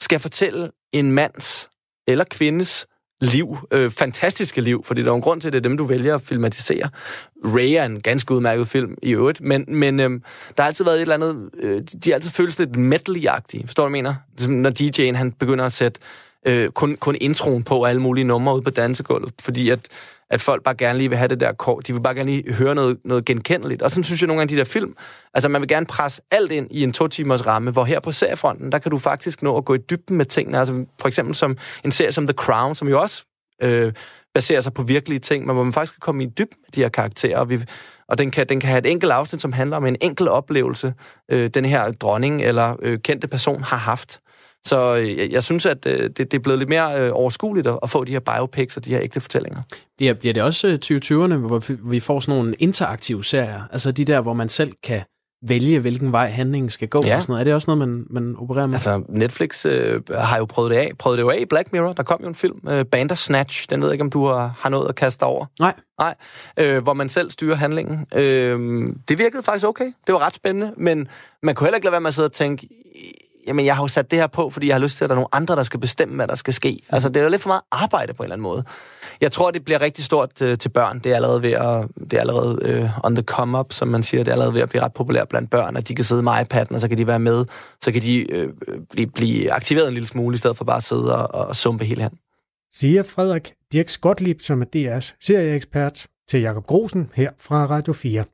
skal 0.00 0.20
fortælle 0.20 0.70
en 0.92 1.12
mands 1.12 1.68
eller 2.08 2.24
kvindes 2.30 2.86
liv, 3.20 3.58
øh, 3.70 3.90
fantastiske 3.90 4.60
liv, 4.60 4.84
fordi 4.84 5.02
der 5.02 5.10
er 5.10 5.14
en 5.14 5.20
grund 5.20 5.40
til, 5.40 5.48
at 5.48 5.52
det 5.52 5.58
er 5.58 5.62
dem, 5.62 5.76
du 5.76 5.84
vælger 5.84 6.14
at 6.14 6.22
filmatisere. 6.22 6.88
Ray 7.44 7.74
er 7.76 7.84
en 7.84 8.00
ganske 8.00 8.34
udmærket 8.34 8.68
film 8.68 8.96
i 9.02 9.10
øvrigt, 9.10 9.40
men, 9.40 9.64
men 9.68 10.00
øh, 10.00 10.10
der 10.56 10.62
har 10.62 10.66
altid 10.66 10.84
været 10.84 10.96
et 10.96 11.02
eller 11.02 11.14
andet, 11.14 11.50
øh, 11.58 11.82
de 12.04 12.10
har 12.10 12.14
altid 12.14 12.30
føles 12.30 12.58
lidt 12.58 12.76
metal 12.76 13.16
forstår 13.64 13.84
du, 13.84 13.90
hvad 13.90 13.98
jeg 13.98 14.14
mener? 14.38 14.60
Når 14.62 14.70
DJ'en 14.70 15.16
han 15.16 15.32
begynder 15.32 15.64
at 15.64 15.72
sætte 15.72 16.00
øh, 16.46 16.70
kun, 16.70 16.96
kun 16.96 17.16
introen 17.20 17.62
på 17.62 17.84
alle 17.84 18.02
mulige 18.02 18.24
numre 18.24 18.56
ud 18.56 18.62
på 18.62 18.70
dansegulvet, 18.70 19.32
fordi 19.40 19.70
at 19.70 19.80
at 20.30 20.40
folk 20.40 20.62
bare 20.62 20.74
gerne 20.74 20.98
lige 20.98 21.08
vil 21.08 21.18
have 21.18 21.28
det 21.28 21.40
der 21.40 21.52
kort. 21.52 21.86
De 21.86 21.92
vil 21.92 22.00
bare 22.00 22.14
gerne 22.14 22.30
lige 22.30 22.52
høre 22.52 22.74
noget, 22.74 22.98
noget 23.04 23.24
genkendeligt. 23.24 23.82
Og 23.82 23.90
sådan 23.90 24.04
synes 24.04 24.22
jeg 24.22 24.26
nogle 24.26 24.40
gange, 24.40 24.54
de 24.54 24.58
der 24.58 24.64
film, 24.64 24.96
altså 25.34 25.48
man 25.48 25.60
vil 25.60 25.68
gerne 25.68 25.86
presse 25.86 26.22
alt 26.30 26.52
ind 26.52 26.68
i 26.70 26.82
en 26.82 26.92
to 26.92 27.08
timers 27.08 27.46
ramme, 27.46 27.70
hvor 27.70 27.84
her 27.84 28.00
på 28.00 28.12
seriefronten, 28.12 28.72
der 28.72 28.78
kan 28.78 28.90
du 28.90 28.98
faktisk 28.98 29.42
nå 29.42 29.56
at 29.56 29.64
gå 29.64 29.74
i 29.74 29.78
dybden 29.78 30.16
med 30.16 30.26
tingene. 30.26 30.58
Altså 30.58 30.84
for 31.00 31.08
eksempel 31.08 31.34
som 31.34 31.56
en 31.84 31.92
serie 31.92 32.12
som 32.12 32.26
The 32.26 32.34
Crown, 32.34 32.74
som 32.74 32.88
jo 32.88 33.00
også 33.00 33.24
øh, 33.62 33.92
baserer 34.34 34.60
sig 34.60 34.74
på 34.74 34.82
virkelige 34.82 35.18
ting, 35.18 35.46
men 35.46 35.54
hvor 35.54 35.64
man 35.64 35.72
faktisk 35.72 35.94
kan 35.94 36.00
komme 36.00 36.24
i 36.24 36.26
dybden 36.26 36.60
med 36.66 36.72
de 36.74 36.80
her 36.80 36.88
karakterer. 36.88 37.38
Og, 37.38 37.50
vi, 37.50 37.60
og 38.08 38.18
den, 38.18 38.30
kan, 38.30 38.46
den 38.48 38.60
kan 38.60 38.68
have 38.68 38.78
et 38.78 38.90
enkelt 38.90 39.12
afsnit, 39.12 39.42
som 39.42 39.52
handler 39.52 39.76
om 39.76 39.86
en 39.86 39.96
enkelt 40.00 40.28
oplevelse, 40.28 40.94
øh, 41.30 41.50
den 41.54 41.64
her 41.64 41.92
dronning 41.92 42.42
eller 42.42 42.76
øh, 42.82 42.98
kendte 42.98 43.28
person 43.28 43.62
har 43.62 43.76
haft. 43.76 44.20
Så 44.68 44.96
øh, 44.96 45.18
jeg, 45.18 45.30
jeg 45.30 45.42
synes, 45.42 45.66
at 45.66 45.86
øh, 45.86 46.02
det, 46.02 46.18
det 46.18 46.34
er 46.34 46.38
blevet 46.38 46.58
lidt 46.58 46.68
mere 46.68 47.00
øh, 47.00 47.10
overskueligt 47.14 47.66
at, 47.66 47.78
at 47.82 47.90
få 47.90 48.04
de 48.04 48.12
her 48.12 48.20
biopics 48.20 48.76
og 48.76 48.84
de 48.84 48.90
her 48.90 49.00
ægte 49.02 49.20
fortællinger. 49.20 49.62
Bliver, 49.96 50.14
bliver 50.14 50.32
det 50.34 50.42
også 50.42 50.78
2020'erne, 50.84 51.34
hvor 51.34 51.90
vi 51.90 52.00
får 52.00 52.20
sådan 52.20 52.38
nogle 52.38 52.54
interaktive 52.54 53.24
serier? 53.24 53.62
Altså 53.72 53.92
de 53.92 54.04
der, 54.04 54.20
hvor 54.20 54.32
man 54.32 54.48
selv 54.48 54.72
kan 54.82 55.00
vælge, 55.42 55.80
hvilken 55.80 56.12
vej 56.12 56.28
handlingen 56.28 56.70
skal 56.70 56.88
gå 56.88 57.02
ja. 57.04 57.16
og 57.16 57.22
sådan 57.22 57.32
noget. 57.32 57.40
Er 57.40 57.44
det 57.44 57.54
også 57.54 57.74
noget, 57.74 57.88
man, 57.88 58.06
man 58.10 58.36
opererer 58.38 58.66
med? 58.66 58.74
Altså, 58.74 59.02
Netflix 59.08 59.66
øh, 59.66 60.02
har 60.14 60.38
jo 60.38 60.44
prøvet 60.44 60.70
det 60.70 60.76
af. 60.76 60.90
Prøvet 60.98 61.18
det 61.18 61.22
jo 61.22 61.30
af 61.30 61.38
i 61.40 61.44
Black 61.44 61.72
Mirror. 61.72 61.92
Der 61.92 62.02
kom 62.02 62.20
jo 62.22 62.28
en 62.28 62.34
film, 62.34 62.68
øh, 62.68 62.84
Bandersnatch. 62.84 63.70
Den 63.70 63.80
ved 63.80 63.88
jeg 63.88 63.94
ikke, 63.94 64.02
om 64.02 64.10
du 64.10 64.26
har, 64.26 64.54
har 64.58 64.68
noget 64.68 64.88
at 64.88 64.94
kaste 64.94 65.22
over. 65.22 65.46
Nej. 65.60 65.74
Nej, 65.98 66.14
øh, 66.56 66.82
hvor 66.82 66.92
man 66.92 67.08
selv 67.08 67.30
styrer 67.30 67.56
handlingen. 67.56 68.06
Øh, 68.14 68.58
det 69.08 69.18
virkede 69.18 69.42
faktisk 69.42 69.66
okay. 69.66 69.92
Det 70.06 70.12
var 70.12 70.26
ret 70.26 70.34
spændende, 70.34 70.72
men 70.76 71.08
man 71.42 71.54
kunne 71.54 71.66
heller 71.66 71.76
ikke 71.76 71.86
lade 71.86 71.92
være 71.92 72.00
med 72.00 72.08
at 72.08 72.14
sidde 72.14 72.26
og 72.26 72.32
tænke, 72.32 72.68
jamen 73.48 73.66
jeg 73.66 73.76
har 73.76 73.82
jo 73.82 73.88
sat 73.88 74.10
det 74.10 74.18
her 74.18 74.26
på, 74.26 74.50
fordi 74.50 74.66
jeg 74.66 74.74
har 74.74 74.80
lyst 74.80 74.96
til, 74.96 75.04
at 75.04 75.08
der 75.08 75.14
er 75.14 75.18
nogle 75.18 75.34
andre, 75.34 75.56
der 75.56 75.62
skal 75.62 75.80
bestemme, 75.80 76.16
hvad 76.16 76.28
der 76.28 76.34
skal 76.34 76.54
ske. 76.54 76.80
Altså 76.88 77.08
det 77.08 77.16
er 77.16 77.22
jo 77.22 77.28
lidt 77.28 77.42
for 77.42 77.48
meget 77.48 77.62
arbejde 77.72 78.14
på 78.14 78.22
en 78.22 78.24
eller 78.24 78.34
anden 78.34 78.42
måde. 78.42 78.64
Jeg 79.20 79.32
tror, 79.32 79.50
det 79.50 79.64
bliver 79.64 79.80
rigtig 79.80 80.04
stort 80.04 80.42
øh, 80.42 80.58
til 80.58 80.68
børn. 80.68 80.98
Det 80.98 81.12
er 81.12 81.16
allerede 81.16 81.42
ved 81.42 81.52
at, 81.52 81.88
det 82.10 82.12
er 82.12 82.20
allerede 82.20 82.58
øh, 82.62 82.98
on 83.04 83.14
the 83.14 83.22
come 83.22 83.58
up, 83.58 83.72
som 83.72 83.88
man 83.88 84.02
siger. 84.02 84.24
Det 84.24 84.30
er 84.30 84.32
allerede 84.32 84.54
ved 84.54 84.60
at 84.60 84.68
blive 84.68 84.82
ret 84.82 84.92
populært 84.92 85.28
blandt 85.28 85.50
børn, 85.50 85.76
at 85.76 85.88
de 85.88 85.94
kan 85.94 86.04
sidde 86.04 86.22
med 86.22 86.32
iPad'en, 86.32 86.74
og 86.74 86.80
så 86.80 86.88
kan 86.88 86.98
de 86.98 87.06
være 87.06 87.18
med. 87.18 87.44
Så 87.82 87.92
kan 87.92 88.02
de 88.02 88.32
øh, 88.32 88.48
blive, 88.90 89.06
blive 89.06 89.52
aktiveret 89.52 89.86
en 89.88 89.94
lille 89.94 90.06
smule, 90.06 90.34
i 90.34 90.38
stedet 90.38 90.56
for 90.56 90.64
bare 90.64 90.76
at 90.76 90.82
sidde 90.82 91.16
og, 91.16 91.48
og 91.48 91.56
sumpe 91.56 91.84
hele 91.84 92.02
hen. 92.02 92.12
Siger 92.74 93.02
Frederik 93.02 93.52
Dirk 93.72 93.88
Skotlip, 93.88 94.42
som 94.42 94.62
er 94.62 94.66
DR's 94.76 95.16
serieekspert, 95.20 96.06
til 96.28 96.40
Jakob 96.40 96.66
Grosen 96.66 97.10
her 97.14 97.30
fra 97.38 97.66
Radio 97.66 97.92
4. 97.92 98.24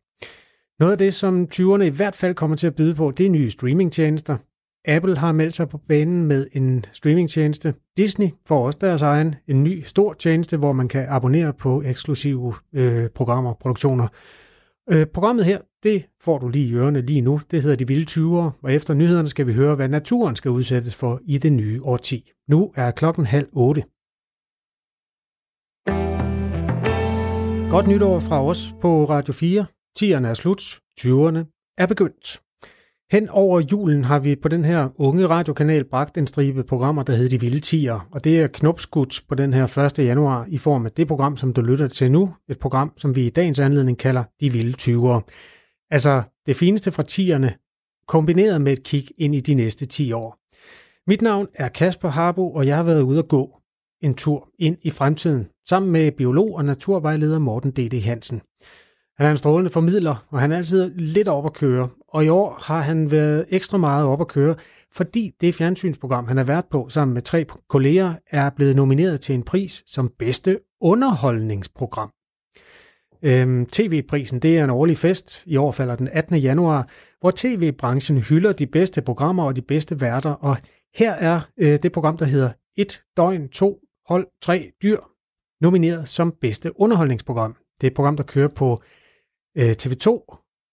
Noget 0.81 0.93
af 0.93 0.99
det, 0.99 1.15
som 1.15 1.49
20'erne 1.55 1.83
i 1.83 1.89
hvert 1.89 2.15
fald 2.15 2.35
kommer 2.35 2.57
til 2.57 2.67
at 2.67 2.75
byde 2.75 2.95
på, 2.95 3.11
det 3.11 3.27
er 3.27 3.31
nye 3.31 3.51
streamingtjenester. 3.51 4.37
Apple 4.85 5.17
har 5.19 5.33
meldt 5.33 5.57
sig 5.57 5.69
på 5.69 5.79
banen 5.79 6.27
med 6.27 6.47
en 6.53 6.85
streamingtjeneste. 6.93 7.75
Disney 7.97 8.29
får 8.47 8.67
også 8.67 8.79
deres 8.81 9.03
egen, 9.03 9.35
en 9.49 9.65
ny 9.65 9.83
stor 9.83 10.13
tjeneste, 10.13 10.57
hvor 10.57 10.73
man 10.73 10.89
kan 10.89 11.07
abonnere 11.09 11.53
på 11.53 11.83
eksklusive 11.83 12.55
øh, 12.73 13.09
programmer, 13.11 13.55
produktioner. 13.55 14.09
Øh, 14.93 15.07
programmet 15.07 15.45
her, 15.45 15.59
det 15.83 16.07
får 16.21 16.39
du 16.39 16.49
lige 16.49 16.69
i 16.69 16.75
ørerne 16.75 17.01
lige 17.01 17.21
nu. 17.21 17.41
Det 17.51 17.63
hedder 17.63 17.77
De 17.77 17.89
Vilde 17.89 18.11
20'ere, 18.11 18.51
og 18.63 18.73
efter 18.73 18.95
nyhederne 18.95 19.29
skal 19.29 19.47
vi 19.47 19.53
høre, 19.53 19.77
hvad 19.77 19.89
naturen 19.89 20.37
skal 20.37 20.51
udsættes 20.51 20.95
for 20.95 21.21
i 21.25 21.39
det 21.39 21.53
nye 21.53 21.83
årti. 21.83 22.31
Nu 22.49 22.73
er 22.77 22.91
klokken 22.91 23.27
halv 23.27 23.49
otte. 23.53 23.83
Godt 27.71 27.87
nytår 27.87 28.21
fra 28.21 28.45
os 28.45 28.75
på 28.81 29.05
Radio 29.05 29.33
4. 29.33 29.67
Tierne 29.97 30.29
er 30.29 30.35
slut, 30.35 30.63
20'erne 31.01 31.75
er 31.79 31.87
begyndt. 31.87 32.44
Hen 33.13 33.29
over 33.29 33.61
julen 33.61 34.05
har 34.05 34.19
vi 34.19 34.37
på 34.37 34.49
den 34.49 34.65
her 34.65 34.89
unge 34.97 35.27
radiokanal 35.27 35.85
bragt 35.85 36.19
en 36.19 36.27
stribe 36.27 36.65
programmer, 36.65 37.03
der 37.03 37.17
hedder 37.17 37.39
De 37.39 37.41
Vilde 37.41 37.61
Tiger, 37.61 38.09
og 38.11 38.25
det 38.25 38.41
er 38.41 38.47
knopskudt 38.47 39.21
på 39.29 39.35
den 39.35 39.53
her 39.53 39.79
1. 39.79 39.99
januar 39.99 40.47
i 40.49 40.59
form 40.59 40.87
af 40.87 40.93
det 40.93 41.09
program, 41.09 41.37
som 41.37 41.53
du 41.53 41.61
lytter 41.61 41.89
til 41.89 42.11
nu, 42.11 42.35
et 42.49 42.59
program, 42.59 42.93
som 42.97 43.17
vi 43.17 43.27
i 43.27 43.31
dagens 43.31 43.61
anledning 43.61 43.99
kalder 43.99 44.25
De 44.41 44.53
Vilde 44.53 44.77
20'ere. 44.81 45.21
Altså 45.91 46.23
det 46.47 46.57
fineste 46.57 46.93
fra 46.93 47.03
tierne, 47.03 47.55
kombineret 48.09 48.61
med 48.61 48.73
et 48.73 48.83
kig 48.83 49.09
ind 49.19 49.35
i 49.35 49.41
de 49.41 49.55
næste 49.55 49.87
10 49.87 50.13
år. 50.13 50.39
Mit 51.11 51.23
navn 51.23 51.47
er 51.55 51.69
Kasper 51.69 52.09
Harbo, 52.09 52.53
og 52.53 52.67
jeg 52.67 52.77
har 52.77 52.83
været 52.83 53.03
ude 53.03 53.19
at 53.19 53.29
gå 53.29 53.61
en 54.03 54.15
tur 54.15 54.49
ind 54.59 54.77
i 54.83 54.91
fremtiden, 54.91 55.49
sammen 55.69 55.93
med 55.93 56.13
biolog 56.13 56.55
og 56.55 56.65
naturvejleder 56.65 57.39
Morten 57.39 57.71
D.D. 57.71 58.03
Hansen. 58.03 58.41
Han 59.17 59.27
er 59.27 59.31
en 59.31 59.37
strålende 59.37 59.71
formidler, 59.71 60.27
og 60.31 60.41
han 60.41 60.53
er 60.53 60.57
altid 60.57 60.95
lidt 60.95 61.29
op 61.29 61.47
at 61.47 61.53
køre. 61.53 61.89
Og 62.09 62.25
i 62.25 62.29
år 62.29 62.59
har 62.63 62.81
han 62.81 63.11
været 63.11 63.45
ekstra 63.49 63.79
meget 63.79 64.07
op 64.07 64.21
at 64.21 64.29
køre, 64.29 64.55
fordi 64.93 65.31
det 65.41 65.55
fjernsynsprogram, 65.55 66.27
han 66.27 66.37
har 66.37 66.45
været 66.45 66.65
på 66.71 66.89
sammen 66.89 67.15
med 67.15 67.23
tre 67.23 67.47
kolleger, 67.69 68.15
er 68.31 68.51
blevet 68.51 68.77
nomineret 68.77 69.21
til 69.21 69.35
en 69.35 69.43
pris 69.43 69.85
som 69.87 70.11
bedste 70.19 70.59
underholdningsprogram. 70.81 72.11
Øhm, 73.23 73.67
TV-prisen 73.67 74.39
det 74.39 74.59
er 74.59 74.65
en 74.65 74.71
årlig 74.71 74.99
fest. 74.99 75.43
I 75.47 75.57
år 75.57 75.73
falder 75.73 75.97
den 75.97 76.09
18. 76.13 76.37
januar, 76.37 76.89
hvor 77.21 77.33
tv-branchen 77.37 78.19
hylder 78.19 78.53
de 78.53 78.67
bedste 78.67 79.03
programmer 79.03 79.45
og 79.45 79.57
de 79.57 79.63
bedste 79.63 80.01
værter. 80.01 80.31
Og 80.31 80.57
her 80.95 81.13
er 81.13 81.41
øh, 81.59 81.79
det 81.83 81.93
program, 81.93 82.17
der 82.17 82.25
hedder 82.25 82.53
Et 82.77 83.03
døgn, 83.17 83.49
to 83.49 83.79
hold, 84.09 84.27
tre 84.43 84.71
dyr, 84.83 84.99
nomineret 85.61 86.09
som 86.09 86.35
bedste 86.41 86.81
underholdningsprogram. 86.81 87.57
Det 87.81 87.87
er 87.87 87.91
et 87.91 87.95
program, 87.95 88.17
der 88.17 88.25
kører 88.25 88.49
på 88.49 88.83
øh, 89.59 89.75
TV2, 89.83 90.09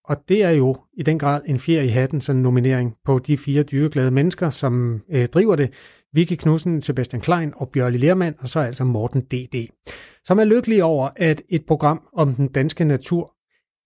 og 0.06 0.30
det 0.30 0.44
er 0.44 0.50
jo 0.50 0.76
i 0.98 1.04
den 1.04 1.20
grad 1.20 1.41
en 1.46 1.60
fjer 1.60 1.82
i 1.82 1.88
hatten, 1.88 2.22
sådan 2.22 2.38
en 2.38 2.44
nominering 2.44 2.96
på 3.06 3.20
de 3.20 3.38
fire 3.38 3.63
dyreglade 3.63 4.12
mennesker, 4.12 4.50
som 4.50 5.02
øh, 5.10 5.28
driver 5.28 5.56
det. 5.56 5.74
Vicky 6.13 6.34
Knudsen, 6.34 6.82
Sebastian 6.82 7.22
Klein 7.22 7.54
og 7.56 7.70
Bjørli 7.70 7.98
Lermand, 7.98 8.36
og 8.39 8.50
så 8.50 8.60
altså 8.60 8.84
Morten 8.84 9.22
D.D., 9.22 9.67
som 10.24 10.39
er 10.39 10.44
lykkelig 10.44 10.84
over, 10.84 11.10
at 11.15 11.41
et 11.50 11.65
program 11.65 12.08
om 12.13 12.36
den 12.36 12.48
danske 12.48 12.84
natur 12.84 13.34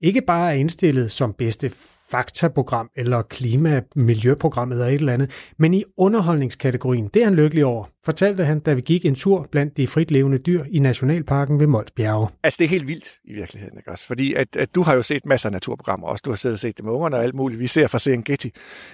ikke 0.01 0.21
bare 0.21 0.49
er 0.49 0.55
indstillet 0.55 1.11
som 1.11 1.33
bedste 1.33 1.69
faktaprogram 2.09 2.89
eller 2.95 3.21
klimamiljøprogrammet 3.21 4.75
eller 4.75 4.87
et 4.87 4.93
eller 4.93 5.13
andet, 5.13 5.31
men 5.57 5.73
i 5.73 5.83
underholdningskategorien. 5.97 7.09
Det 7.13 7.21
er 7.21 7.25
han 7.25 7.35
lykkelig 7.35 7.65
over, 7.65 7.85
fortalte 8.05 8.45
han, 8.45 8.59
da 8.59 8.73
vi 8.73 8.81
gik 8.81 9.05
en 9.05 9.15
tur 9.15 9.47
blandt 9.51 9.77
de 9.77 9.87
fritlevende 9.87 10.37
dyr 10.37 10.63
i 10.71 10.79
Nationalparken 10.79 11.59
ved 11.59 11.67
Mols 11.67 11.91
Bjerge. 11.91 12.27
Altså, 12.43 12.57
det 12.57 12.65
er 12.65 12.69
helt 12.69 12.87
vildt 12.87 13.09
i 13.25 13.33
virkeligheden, 13.33 13.77
ikke 13.77 13.91
også? 13.91 14.07
Fordi 14.07 14.33
at, 14.33 14.55
at 14.55 14.75
du 14.75 14.81
har 14.81 14.95
jo 14.95 15.01
set 15.01 15.25
masser 15.25 15.49
af 15.49 15.53
naturprogrammer 15.53 16.07
også. 16.07 16.21
Du 16.25 16.29
har 16.29 16.35
siddet 16.35 16.55
og 16.55 16.59
set 16.59 16.77
det 16.77 16.85
med 16.85 16.93
ungerne 16.93 17.15
og 17.15 17.23
alt 17.23 17.35
muligt. 17.35 17.59
Vi 17.59 17.67
ser 17.67 17.87
fra 17.87 17.99
Serengeti. 17.99 18.51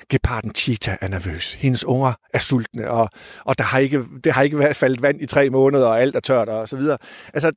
Geparden 0.09 0.55
Cheetah 0.55 0.97
er 1.01 1.07
nervøs. 1.07 1.53
Hendes 1.53 1.85
unger 1.85 2.13
er 2.33 2.39
sultne, 2.39 2.91
og, 2.91 3.09
og 3.45 3.57
der 3.57 3.63
har 3.63 3.79
ikke, 3.79 4.03
det 4.23 4.31
har 4.31 4.43
ikke 4.43 4.73
faldet 4.73 5.01
vand 5.01 5.21
i 5.21 5.25
tre 5.25 5.49
måneder, 5.49 5.87
og 5.87 6.01
alt 6.01 6.15
er 6.15 6.19
tørt 6.19 6.49
og 6.49 6.67
så 6.67 6.77
videre. 6.77 6.97
Altså, 7.33 7.51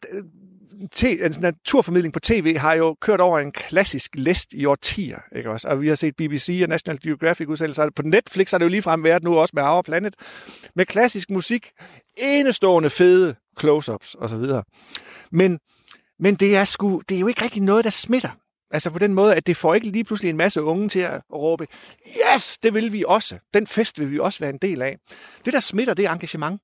te, 0.93 1.19
altså, 1.23 1.41
naturformidling 1.41 2.15
på 2.15 2.21
tv 2.21 2.57
har 2.57 2.75
jo 2.75 2.97
kørt 3.01 3.21
over 3.21 3.39
en 3.39 3.53
klassisk 3.53 4.11
list 4.15 4.53
i 4.53 4.65
årtier, 4.65 5.19
ikke 5.37 5.51
også? 5.51 5.69
Og 5.69 5.81
vi 5.81 5.89
har 5.89 5.95
set 5.95 6.17
BBC 6.17 6.61
og 6.63 6.69
National 6.69 7.01
Geographic 7.03 7.49
udsendelser. 7.49 7.91
På 7.97 8.03
Netflix 8.03 8.51
har 8.51 8.59
det 8.59 8.65
jo 8.65 8.71
ligefrem 8.71 9.05
været 9.05 9.25
nu 9.25 9.39
også 9.39 9.53
med 9.55 9.63
Our 9.63 9.83
Planet. 9.83 10.15
Med 10.77 10.87
klassisk 10.87 11.31
musik, 11.31 11.71
enestående 12.19 12.91
fede 12.91 13.35
close-ups 13.61 14.15
og 14.19 14.29
så 14.29 14.37
videre. 14.37 14.63
Men, 15.33 15.59
men 16.19 16.35
det, 16.35 16.57
er 16.57 16.65
sgu, 16.65 17.03
det 17.09 17.15
er 17.15 17.21
jo 17.21 17.27
ikke 17.27 17.43
rigtig 17.43 17.63
noget, 17.63 17.85
der 17.85 17.91
smitter. 17.91 18.31
Altså 18.71 18.91
på 18.91 18.99
den 18.99 19.15
måde, 19.15 19.35
at 19.35 19.47
det 19.47 19.57
får 19.57 19.75
ikke 19.75 19.91
lige 19.91 20.05
pludselig 20.05 20.31
en 20.31 20.37
masse 20.37 20.63
unge 20.63 20.89
til 20.89 21.01
at 21.01 21.23
råbe, 21.33 21.67
yes, 22.35 22.59
det 22.59 22.75
vil 22.75 22.93
vi 22.93 23.05
også. 23.07 23.39
Den 23.55 23.67
fest 23.67 24.01
vil 24.01 24.11
vi 24.11 24.19
også 24.19 24.41
være 24.41 24.51
en 24.51 24.59
del 24.59 24.83
af. 24.83 24.99
Det, 25.45 25.53
der 25.53 25.61
smitter, 25.61 25.95
det 25.95 26.05
er 26.05 26.13
engagement 26.13 26.61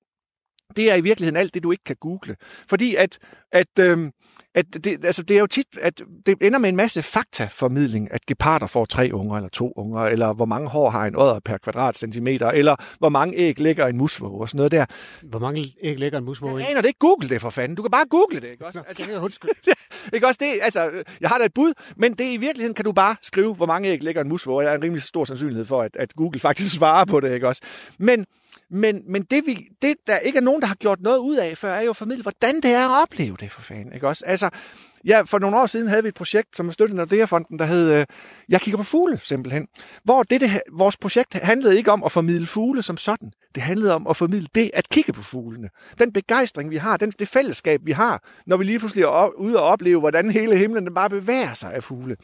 det 0.76 0.90
er 0.90 0.94
i 0.94 1.00
virkeligheden 1.00 1.36
alt 1.36 1.54
det, 1.54 1.62
du 1.62 1.72
ikke 1.72 1.84
kan 1.84 1.96
google. 2.00 2.36
Fordi 2.68 2.94
at, 2.94 3.18
at, 3.52 3.78
øhm, 3.78 4.12
at 4.54 4.84
det, 4.84 5.04
altså 5.04 5.22
det 5.22 5.36
er 5.36 5.40
jo 5.40 5.46
tit, 5.46 5.66
at 5.80 6.02
det 6.26 6.36
ender 6.42 6.58
med 6.58 6.68
en 6.68 6.76
masse 6.76 7.02
faktaformidling, 7.02 8.12
at 8.12 8.26
geparder 8.26 8.66
får 8.66 8.84
tre 8.84 9.10
unger 9.12 9.36
eller 9.36 9.48
to 9.48 9.72
unger, 9.76 10.00
eller 10.00 10.32
hvor 10.32 10.44
mange 10.44 10.68
hår 10.68 10.90
har 10.90 11.06
en 11.06 11.16
odder 11.16 11.40
per 11.40 11.58
kvadratcentimeter, 11.58 12.50
eller 12.50 12.76
hvor 12.98 13.08
mange 13.08 13.36
æg 13.36 13.60
lægger 13.60 13.86
en 13.86 13.96
musvåge 13.96 14.40
og 14.40 14.48
sådan 14.48 14.56
noget 14.56 14.72
der. 14.72 14.86
Hvor 15.22 15.38
mange 15.38 15.74
æg 15.82 15.98
lægger 15.98 16.18
en 16.18 16.24
musvåge? 16.24 16.58
Jeg 16.58 16.70
aner 16.70 16.80
det 16.80 16.88
ikke. 16.88 16.98
Google 16.98 17.28
det 17.28 17.40
for 17.40 17.50
fanden. 17.50 17.76
Du 17.76 17.82
kan 17.82 17.90
bare 17.90 18.06
google 18.10 18.40
det, 18.40 18.48
ikke 18.48 18.66
også? 18.66 18.82
Altså, 18.88 19.20
undskyld. 19.20 19.50
ikke 20.14 20.26
også 20.26 20.38
det? 20.40 20.58
Altså, 20.62 20.90
jeg 21.20 21.28
har 21.28 21.38
da 21.38 21.44
et 21.44 21.54
bud, 21.54 21.72
men 21.96 22.14
det 22.14 22.24
i 22.24 22.36
virkeligheden 22.36 22.74
kan 22.74 22.84
du 22.84 22.92
bare 22.92 23.16
skrive, 23.22 23.54
hvor 23.54 23.66
mange 23.66 23.88
æg 23.88 24.02
lægger 24.02 24.22
en 24.22 24.28
musvåge. 24.28 24.62
Jeg 24.62 24.70
har 24.70 24.76
en 24.76 24.84
rimelig 24.84 25.02
stor 25.02 25.24
sandsynlighed 25.24 25.64
for, 25.64 25.82
at, 25.82 25.96
at 25.96 26.14
Google 26.14 26.40
faktisk 26.40 26.74
svarer 26.78 27.04
på 27.04 27.20
det, 27.20 27.34
ikke 27.34 27.48
også? 27.48 27.62
Men 27.98 28.26
men, 28.70 29.02
men 29.06 29.22
det, 29.22 29.46
vi, 29.46 29.68
det, 29.82 29.96
der 30.06 30.18
ikke 30.18 30.36
er 30.36 30.42
nogen, 30.42 30.60
der 30.60 30.66
har 30.66 30.74
gjort 30.74 31.00
noget 31.00 31.18
ud 31.18 31.36
af 31.36 31.58
før, 31.58 31.72
er 31.72 31.80
jo 31.80 31.90
at 31.90 31.96
formidle, 31.96 32.22
hvordan 32.22 32.54
det 32.54 32.70
er 32.70 32.88
at 32.88 33.02
opleve 33.02 33.36
det 33.40 33.52
for 33.52 33.62
fanden. 33.62 33.92
Ikke 33.92 34.08
også? 34.08 34.24
Altså, 34.26 34.50
ja, 35.04 35.22
for 35.22 35.38
nogle 35.38 35.56
år 35.56 35.66
siden 35.66 35.88
havde 35.88 36.02
vi 36.02 36.08
et 36.08 36.14
projekt, 36.14 36.56
som 36.56 36.68
er 36.68 36.72
støttet 36.72 36.94
af 36.94 36.96
Nordea-fonden, 36.96 37.58
der 37.58 37.64
hed 37.64 37.92
øh, 37.92 38.06
Jeg 38.48 38.60
kigger 38.60 38.78
på 38.78 38.84
fugle, 38.84 39.20
simpelthen. 39.22 39.66
Hvor 40.04 40.22
det, 40.22 40.40
det, 40.40 40.60
vores 40.72 40.96
projekt 40.96 41.34
handlede 41.34 41.76
ikke 41.76 41.92
om 41.92 42.04
at 42.04 42.12
formidle 42.12 42.46
fugle 42.46 42.82
som 42.82 42.96
sådan. 42.96 43.32
Det 43.54 43.62
handlede 43.62 43.94
om 43.94 44.06
at 44.06 44.16
formidle 44.16 44.46
det 44.54 44.70
at 44.74 44.88
kigge 44.88 45.12
på 45.12 45.22
fuglene. 45.22 45.68
Den 45.98 46.12
begejstring, 46.12 46.70
vi 46.70 46.76
har, 46.76 46.96
den, 46.96 47.12
det 47.18 47.28
fællesskab, 47.28 47.80
vi 47.84 47.92
har, 47.92 48.22
når 48.46 48.56
vi 48.56 48.64
lige 48.64 48.78
pludselig 48.78 49.02
er 49.02 49.38
ude 49.38 49.58
og 49.58 49.64
opleve, 49.64 50.00
hvordan 50.00 50.30
hele 50.30 50.56
himlen 50.56 50.94
bare 50.94 51.10
bevæger 51.10 51.54
sig 51.54 51.74
af 51.74 51.82
fugle. 51.82 52.16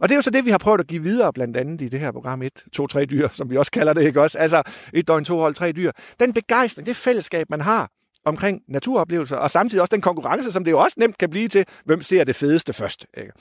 Og 0.00 0.08
det 0.08 0.10
er 0.10 0.16
jo 0.16 0.22
så 0.22 0.30
det, 0.30 0.44
vi 0.44 0.50
har 0.50 0.58
prøvet 0.58 0.80
at 0.80 0.86
give 0.86 1.02
videre, 1.02 1.32
blandt 1.32 1.56
andet 1.56 1.82
i 1.82 1.88
det 1.88 2.00
her 2.00 2.12
program 2.12 2.42
1, 2.42 2.52
2, 2.72 2.86
3 2.86 3.04
dyr, 3.04 3.28
som 3.32 3.50
vi 3.50 3.56
også 3.56 3.72
kalder 3.72 3.92
det, 3.92 4.02
ikke 4.02 4.22
også? 4.22 4.38
Altså 4.38 4.62
et 4.92 5.08
døgn, 5.08 5.24
to 5.24 5.38
hold, 5.38 5.54
tre 5.54 5.72
dyr. 5.72 5.92
Den 6.20 6.32
begejstring, 6.32 6.86
det 6.86 6.96
fællesskab, 6.96 7.50
man 7.50 7.60
har, 7.60 7.90
omkring 8.26 8.62
naturoplevelser, 8.68 9.36
og 9.36 9.50
samtidig 9.50 9.80
også 9.80 9.94
den 9.94 10.00
konkurrence, 10.00 10.52
som 10.52 10.64
det 10.64 10.70
jo 10.70 10.78
også 10.78 10.96
nemt 11.00 11.18
kan 11.18 11.30
blive 11.30 11.48
til, 11.48 11.64
hvem 11.84 12.02
ser 12.02 12.24
det 12.24 12.36
fedeste 12.36 12.72
først. 12.72 13.06
Ikke? 13.16 13.32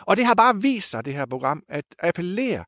Og 0.00 0.16
det 0.16 0.26
har 0.26 0.34
bare 0.34 0.56
vist 0.56 0.90
sig, 0.90 1.04
det 1.04 1.14
her 1.14 1.26
program, 1.26 1.62
at 1.68 1.84
appellere 1.98 2.64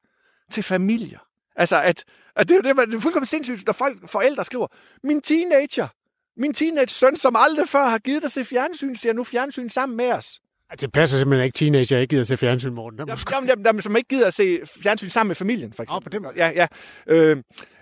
til 0.51 0.63
familier. 0.63 1.19
Altså, 1.57 1.83
at, 1.83 2.05
at 2.37 2.49
det 2.49 2.57
er 2.57 2.63
det, 2.63 2.89
det 2.89 2.95
er 2.95 3.01
fuldkommen 3.01 3.27
sindssygt, 3.27 3.67
når 3.67 3.73
folk, 3.73 4.09
forældre 4.09 4.45
skriver, 4.45 4.67
min 5.05 5.21
teenager, 5.21 5.89
min 6.37 6.55
teenage-søn, 6.55 7.17
som 7.17 7.37
aldrig 7.39 7.69
før 7.69 7.89
har 7.89 7.99
givet 7.99 8.23
dig 8.23 8.31
se 8.31 8.45
fjernsyn, 8.45 8.95
ser 8.95 9.13
nu 9.13 9.25
fjernsyn 9.25 9.69
sammen 9.69 9.97
med 9.97 10.13
os. 10.13 10.41
Det 10.81 10.93
passer 10.93 11.19
simpelthen 11.19 11.45
ikke 11.45 11.57
teenager, 11.57 11.99
ikke 11.99 12.11
gider 12.11 12.21
at 12.21 12.27
se 12.27 12.37
fjernsyn, 12.37 12.73
Morten. 12.73 12.99
Jamen, 12.99 13.19
jamen, 13.33 13.49
jamen, 13.49 13.67
jamen, 13.67 13.83
som 13.83 13.97
ikke 13.97 14.09
gider 14.09 14.27
at 14.27 14.35
se 14.35 14.61
fjernsyn 14.83 15.09
sammen 15.09 15.29
med 15.29 15.37
familien, 15.37 15.73
for 15.73 15.83
eksempel. 15.83 15.97
Oh, 15.97 16.03
på 16.03 16.09
den 16.09 16.23
måde. 16.23 16.35
Ja, 16.37 16.51
ja. 16.55 16.67
Øh, 17.07 17.37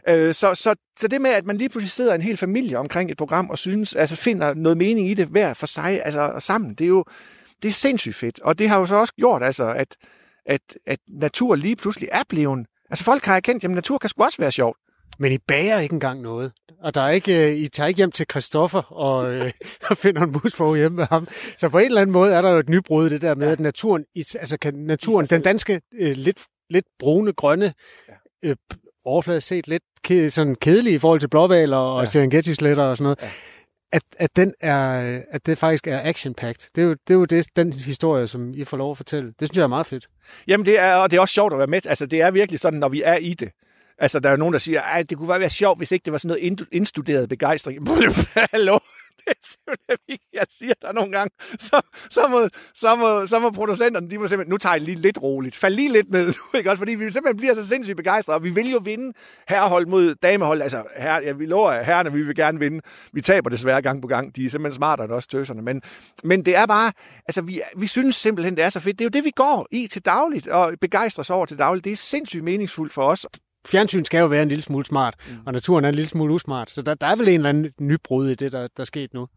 øh, 0.09 0.35
så, 0.35 0.55
så, 0.55 0.75
så 1.01 1.09
det 1.09 1.21
med, 1.21 1.31
at 1.31 1.45
man 1.45 1.57
lige 1.57 1.69
pludselig 1.69 1.91
sidder 1.91 2.15
en 2.15 2.23
hel 2.23 2.37
familie 2.37 2.79
omkring 2.79 3.11
et 3.11 3.17
program 3.17 3.51
og 3.51 3.59
synes, 3.59 3.95
altså 3.95 4.17
finder 4.17 4.55
noget 4.55 4.79
mening 4.79 5.11
i 5.11 5.15
det 5.15 5.27
hver 5.27 5.55
for 5.55 5.67
sig, 5.67 6.01
altså 6.05 6.35
sammen, 6.39 6.75
det 6.75 6.85
er 6.85 6.89
jo 6.89 7.05
det 7.63 7.69
er 7.69 7.73
sindssygt 7.73 8.17
fedt. 8.17 8.41
Og 8.41 8.59
det 8.59 8.69
har 8.69 8.79
jo 8.79 8.87
så 8.87 8.97
også 8.97 9.15
gjort, 9.15 9.43
altså, 9.43 9.73
at, 9.73 9.97
at, 10.47 10.61
at 10.87 10.99
natur 11.09 11.57
lige 11.57 11.77
pludselig 11.77 12.09
er 12.13 12.23
blevet... 12.29 12.67
Altså 12.91 13.05
folk 13.05 13.25
har 13.25 13.37
erkendt, 13.37 13.65
at 13.65 13.71
natur 13.71 13.99
kan 13.99 14.11
sgu 14.11 14.25
også 14.25 14.39
være 14.39 14.53
sjovt. 14.53 14.79
Men 15.19 15.33
I 15.33 15.39
bager 15.39 15.79
ikke 15.79 15.93
engang 15.93 16.21
noget. 16.21 16.53
Og 16.83 16.95
der 16.95 17.01
er 17.01 17.11
ikke, 17.11 17.51
øh, 17.51 17.57
I 17.57 17.69
tager 17.69 17.87
ikke 17.87 17.99
hjem 17.99 18.13
til 18.13 18.27
Christoffer 18.31 18.93
og, 18.93 19.33
øh, 19.35 19.53
og 19.91 19.97
finder 19.97 20.23
en 20.23 20.33
musfog 20.43 20.77
hjemme 20.77 20.97
med 20.97 21.07
ham. 21.07 21.29
Så 21.59 21.69
på 21.69 21.79
en 21.79 21.85
eller 21.85 22.01
anden 22.01 22.13
måde 22.13 22.35
er 22.35 22.43
der 22.43 22.51
jo 22.51 22.59
et 22.59 22.69
nybrud, 22.69 23.11
det 23.11 23.21
der 23.21 23.35
med, 23.35 23.47
ja. 23.47 23.53
at 23.53 23.61
naturen, 23.61 24.05
altså 24.17 24.59
kan 24.59 24.75
naturen, 24.75 25.27
den 25.27 25.43
danske 25.43 25.81
øh, 25.95 26.17
lidt, 26.17 26.41
lidt 26.71 26.87
brune, 26.99 27.33
grønne, 27.33 27.75
øh, 28.43 28.57
overfladisk 29.05 29.47
set 29.47 29.69
lidt 29.69 29.83
ke- 30.09 30.29
sådan 30.31 30.55
kedelig 30.55 30.93
i 30.93 30.99
forhold 30.99 31.21
til 31.21 31.29
blåvaler 31.29 31.77
og 31.77 32.01
Ja. 32.01 32.07
Serengeti-sletter 32.07 32.83
og 32.85 32.97
sådan 32.97 33.05
noget, 33.05 33.19
Ja. 33.23 33.29
at, 33.93 34.03
at, 34.17 34.37
den 34.37 34.55
er, 34.61 35.21
at 35.31 35.47
det 35.47 35.59
faktisk 35.59 35.87
er 35.87 36.01
action-packed. 36.13 36.71
Det 36.75 36.83
er 36.83 36.87
jo, 36.87 36.91
det 36.93 37.11
er 37.11 37.15
jo 37.15 37.25
det, 37.25 37.47
den 37.57 37.73
historie, 37.73 38.27
som 38.27 38.55
I 38.55 38.65
får 38.65 38.77
lov 38.77 38.91
at 38.91 38.97
fortælle. 38.97 39.29
Det 39.41 39.49
synes 39.49 39.57
jeg 39.57 39.63
er 39.63 39.67
meget 39.67 39.87
fedt. 39.87 40.07
Jamen, 40.49 40.67
det 40.67 40.79
er, 40.81 40.95
og 40.95 41.11
det 41.11 41.17
er 41.17 41.21
også 41.21 41.35
sjovt 41.35 41.53
at 41.53 41.59
være 41.59 41.67
med. 41.67 41.87
Altså, 41.87 42.07
det 42.07 42.21
er 42.21 42.31
virkelig 42.31 42.61
sådan, 42.61 42.79
når 42.79 42.89
vi 42.89 43.03
er 43.05 43.17
i 43.17 43.35
det. 43.35 43.49
Altså, 43.99 44.21
der 44.21 44.31
er 44.31 44.37
nogen, 44.37 44.53
der 44.53 44.59
siger, 44.59 44.81
at 44.81 45.11
det 45.11 45.19
kunne 45.19 45.29
bare 45.29 45.41
være 45.41 45.51
sjovt, 45.51 45.79
hvis 45.79 45.93
ikke 45.93 46.05
det 46.05 46.13
var 46.13 46.19
sådan 46.19 46.29
noget 46.29 46.43
ind- 46.43 46.67
indstuderet 46.73 47.29
begejstring. 47.29 47.89
Hallo? 48.53 48.79
Det 49.27 49.31
er 49.31 49.47
simpelthen 49.49 49.97
ikke, 50.09 50.25
jeg 50.33 50.47
siger 50.51 50.75
der 50.83 50.93
nogle 50.93 51.13
gange. 51.13 51.31
Så, 51.59 51.81
så, 52.11 52.29
må, 52.29 52.49
så, 52.75 52.97
må, 52.97 53.27
så 53.27 53.39
må 53.39 53.51
producenterne, 53.51 54.11
de 54.11 54.19
må 54.19 54.27
simpelthen, 54.27 54.51
nu 54.51 54.59
tager 54.59 54.75
jeg 54.75 54.83
lige 54.83 54.97
lidt 54.97 55.23
roligt. 55.23 55.57
Fald 55.57 55.75
lige 55.75 55.93
lidt 55.93 56.11
ned 56.11 56.27
nu, 56.37 56.59
ikke 56.59 56.71
også? 56.71 56.81
Fordi 56.81 56.95
vi 56.95 57.11
simpelthen 57.11 57.37
bliver 57.37 57.55
så 57.55 57.69
sindssygt 57.69 57.97
begejstrede, 57.97 58.37
og 58.37 58.45
vi 58.45 58.51
vil 58.51 58.71
jo 58.71 58.81
vinde 58.85 59.13
herrehold 59.49 59.87
mod 59.87 60.15
damehold. 60.15 60.63
Altså, 60.63 60.85
her, 60.97 61.21
ja, 61.21 61.33
vi 61.33 61.47
lover 61.47 61.71
at 61.71 61.87
herrerne, 61.87 62.13
vi 62.13 62.23
vil 62.23 62.35
gerne 62.35 62.59
vinde. 62.59 62.81
Vi 63.13 63.21
taber 63.21 63.51
desværre 63.51 63.83
gang 63.83 64.03
på 64.03 64.09
gang. 64.09 64.37
De 64.37 64.45
er 64.45 64.51
simpelthen 64.51 64.77
smartere 64.77 65.05
end 65.05 65.13
os 65.13 65.27
tøserne. 65.27 65.63
Men, 65.63 65.83
men 66.25 66.45
det 66.45 66.57
er 66.57 66.67
bare, 66.67 66.93
altså, 67.27 67.43
vi, 67.43 67.61
vi 67.77 67.87
synes 67.87 68.17
simpelthen, 68.17 68.57
det 68.57 68.65
er 68.65 68.71
så 68.71 68.81
fedt. 68.81 68.99
Det 68.99 69.05
er 69.05 69.07
jo 69.07 69.11
det, 69.11 69.25
vi 69.25 69.33
går 69.37 69.67
i 69.71 69.87
til 69.87 70.05
dagligt, 70.05 70.47
og 70.47 70.75
begejstres 70.81 71.31
over 71.31 71.47
til 71.47 71.59
dagligt. 71.59 71.85
Det 71.85 71.93
er 71.93 71.97
sindssygt 71.97 72.45
meningsfuldt 72.45 72.93
for 72.93 73.03
os. 73.03 73.27
Fjernsyn 73.67 74.05
skal 74.05 74.19
jo 74.19 74.27
være 74.27 74.43
en 74.43 74.49
lille 74.49 74.63
smule 74.63 74.85
smart, 74.85 75.15
mm. 75.29 75.37
og 75.47 75.53
naturen 75.53 75.85
er 75.85 75.89
en 75.89 75.95
lille 75.95 76.09
smule 76.09 76.35
usmart. 76.35 76.71
Så 76.71 76.83
der, 76.83 76.95
der 76.95 77.07
er 77.07 77.17
vel 77.17 77.29
en 77.29 77.35
eller 77.35 77.49
anden 77.49 77.73
nybrud 77.81 78.31
i 78.31 78.35
det, 78.35 78.53
der, 78.53 78.61
der 78.61 78.81
er 78.81 78.85
sket 78.85 79.15
nu. 79.15 79.29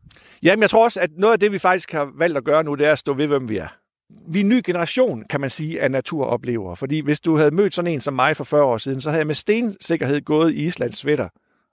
Jamen, 0.44 0.62
jeg 0.62 0.70
tror 0.70 0.84
også, 0.84 1.00
at 1.00 1.10
noget 1.18 1.34
af 1.34 1.40
det, 1.40 1.52
vi 1.52 1.60
faktisk 1.60 1.92
har 1.92 2.12
valgt 2.18 2.38
at 2.38 2.44
gøre 2.44 2.64
nu, 2.64 2.76
det 2.76 2.88
er 2.88 2.92
at 2.92 3.00
stå 3.00 3.14
ved, 3.14 3.28
hvem 3.28 3.50
vi 3.50 3.58
er. 3.58 3.68
Vi 4.28 4.40
er 4.40 4.44
en 4.44 4.50
ny 4.50 4.62
generation, 4.66 5.24
kan 5.30 5.42
man 5.42 5.50
sige, 5.50 5.82
af 5.82 5.92
naturoplevere. 5.92 6.76
Fordi 6.76 7.00
hvis 7.00 7.20
du 7.20 7.38
havde 7.38 7.52
mødt 7.52 7.76
sådan 7.76 7.92
en 7.92 8.02
som 8.02 8.14
mig 8.14 8.38
for 8.38 8.44
40 8.44 8.64
år 8.64 8.78
siden, 8.78 9.02
så 9.02 9.10
havde 9.10 9.20
jeg 9.20 9.28
med 9.28 9.36
stensikkerhed 9.36 10.22
gået 10.22 10.52
i 10.52 10.66
Islands 10.66 10.98
sweater 10.98 11.30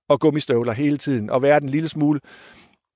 og 0.09 0.21
gummistøvler 0.21 0.73
hele 0.73 0.97
tiden, 0.97 1.31
og 1.31 1.43
været 1.43 1.63
en 1.63 1.69
lille 1.69 1.89
smule 1.89 2.21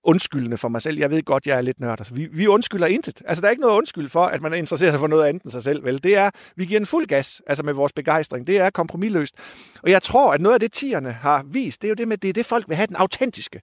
undskyldende 0.06 0.56
for 0.56 0.68
mig 0.68 0.82
selv. 0.82 0.98
Jeg 0.98 1.10
ved 1.10 1.22
godt, 1.22 1.46
jeg 1.46 1.56
er 1.56 1.60
lidt 1.60 1.80
nørd. 1.80 2.00
Altså, 2.00 2.14
vi, 2.14 2.28
vi 2.32 2.46
undskylder 2.46 2.86
intet. 2.86 3.22
Altså, 3.26 3.40
der 3.40 3.46
er 3.46 3.50
ikke 3.50 3.60
noget 3.60 3.76
undskyld 3.76 4.08
for, 4.08 4.24
at 4.24 4.42
man 4.42 4.52
er 4.52 4.56
interesseret 4.56 4.92
sig 4.92 5.00
for 5.00 5.06
noget 5.06 5.24
andet 5.26 5.42
end 5.42 5.52
sig 5.52 5.62
selv. 5.62 5.84
Vel? 5.84 6.02
Det 6.02 6.16
er, 6.16 6.30
vi 6.56 6.64
giver 6.64 6.80
en 6.80 6.86
fuld 6.86 7.06
gas, 7.06 7.42
altså 7.46 7.62
med 7.64 7.74
vores 7.74 7.92
begejstring. 7.92 8.46
Det 8.46 8.58
er 8.58 8.70
kompromilløst. 8.70 9.34
Og 9.82 9.90
jeg 9.90 10.02
tror, 10.02 10.32
at 10.32 10.40
noget 10.40 10.54
af 10.54 10.60
det, 10.60 10.72
tierne 10.72 11.12
har 11.12 11.44
vist, 11.46 11.82
det 11.82 11.88
er 11.88 11.90
jo 11.90 11.94
det 11.94 12.08
med, 12.08 12.18
det 12.18 12.28
er 12.28 12.32
det, 12.32 12.46
folk 12.46 12.68
vil 12.68 12.76
have, 12.76 12.86
den 12.86 12.96
autentiske. 12.96 13.60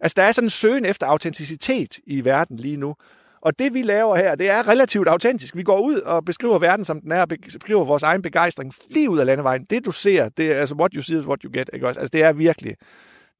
Altså, 0.00 0.14
der 0.16 0.22
er 0.22 0.32
sådan 0.32 0.46
en 0.46 0.50
søgen 0.50 0.84
efter 0.84 1.06
autenticitet 1.06 1.98
i 2.06 2.24
verden 2.24 2.56
lige 2.56 2.76
nu. 2.76 2.94
Og 3.40 3.58
det, 3.58 3.74
vi 3.74 3.82
laver 3.82 4.16
her, 4.16 4.34
det 4.34 4.50
er 4.50 4.68
relativt 4.68 5.08
autentisk. 5.08 5.56
Vi 5.56 5.62
går 5.62 5.80
ud 5.80 6.00
og 6.00 6.24
beskriver 6.24 6.58
verden, 6.58 6.84
som 6.84 7.00
den 7.00 7.12
er, 7.12 7.20
og 7.20 7.28
beskriver 7.28 7.84
vores 7.84 8.02
egen 8.02 8.22
begejstring 8.22 8.72
lige 8.90 9.10
ud 9.10 9.18
af 9.18 9.26
landevejen. 9.26 9.64
Det, 9.64 9.84
du 9.84 9.90
ser, 9.90 10.28
det 10.28 10.52
er 10.52 10.60
altså, 10.60 10.74
what 10.74 10.92
you 10.94 11.02
see 11.02 11.18
is 11.18 11.26
what 11.26 11.42
you 11.42 11.50
get. 11.52 11.70
Ikke 11.72 11.88
også? 11.88 12.00
Altså, 12.00 12.10
det 12.10 12.22
er 12.22 12.32
virkelig, 12.32 12.76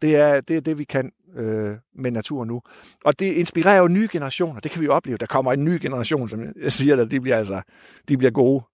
det 0.02 0.16
er 0.16 0.40
det, 0.40 0.56
er 0.56 0.60
det 0.60 0.78
vi 0.78 0.84
kan 0.84 1.10
øh, 1.36 1.76
med 1.94 2.10
naturen 2.10 2.48
nu. 2.48 2.62
Og 3.04 3.18
det 3.18 3.32
inspirerer 3.32 3.78
jo 3.78 3.88
nye 3.88 4.08
generationer. 4.12 4.60
Det 4.60 4.70
kan 4.70 4.80
vi 4.80 4.86
jo 4.86 4.92
opleve. 4.92 5.16
Der 5.16 5.26
kommer 5.26 5.52
en 5.52 5.64
ny 5.64 5.78
generation, 5.82 6.28
som 6.28 6.44
jeg 6.62 6.72
siger 6.72 6.96
dig, 6.96 7.10
de 7.10 7.20
bliver 7.20 7.36
altså, 7.36 7.62
de 8.08 8.16
bliver 8.16 8.30
gode 8.30 8.64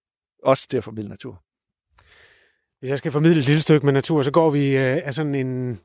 også 0.42 0.68
til 0.68 0.76
at 0.76 0.84
formidle 0.84 1.08
natur. 1.08 1.42
Hvis 2.80 2.90
jeg 2.90 2.98
skal 2.98 3.12
formidle 3.12 3.40
et 3.40 3.46
lille 3.46 3.62
stykke 3.62 3.86
med 3.86 3.92
natur, 3.92 4.22
så 4.22 4.30
går 4.30 4.50
vi 4.50 4.76
øh, 4.76 5.00
af 5.04 5.14
sådan 5.14 5.34
en, 5.34 5.80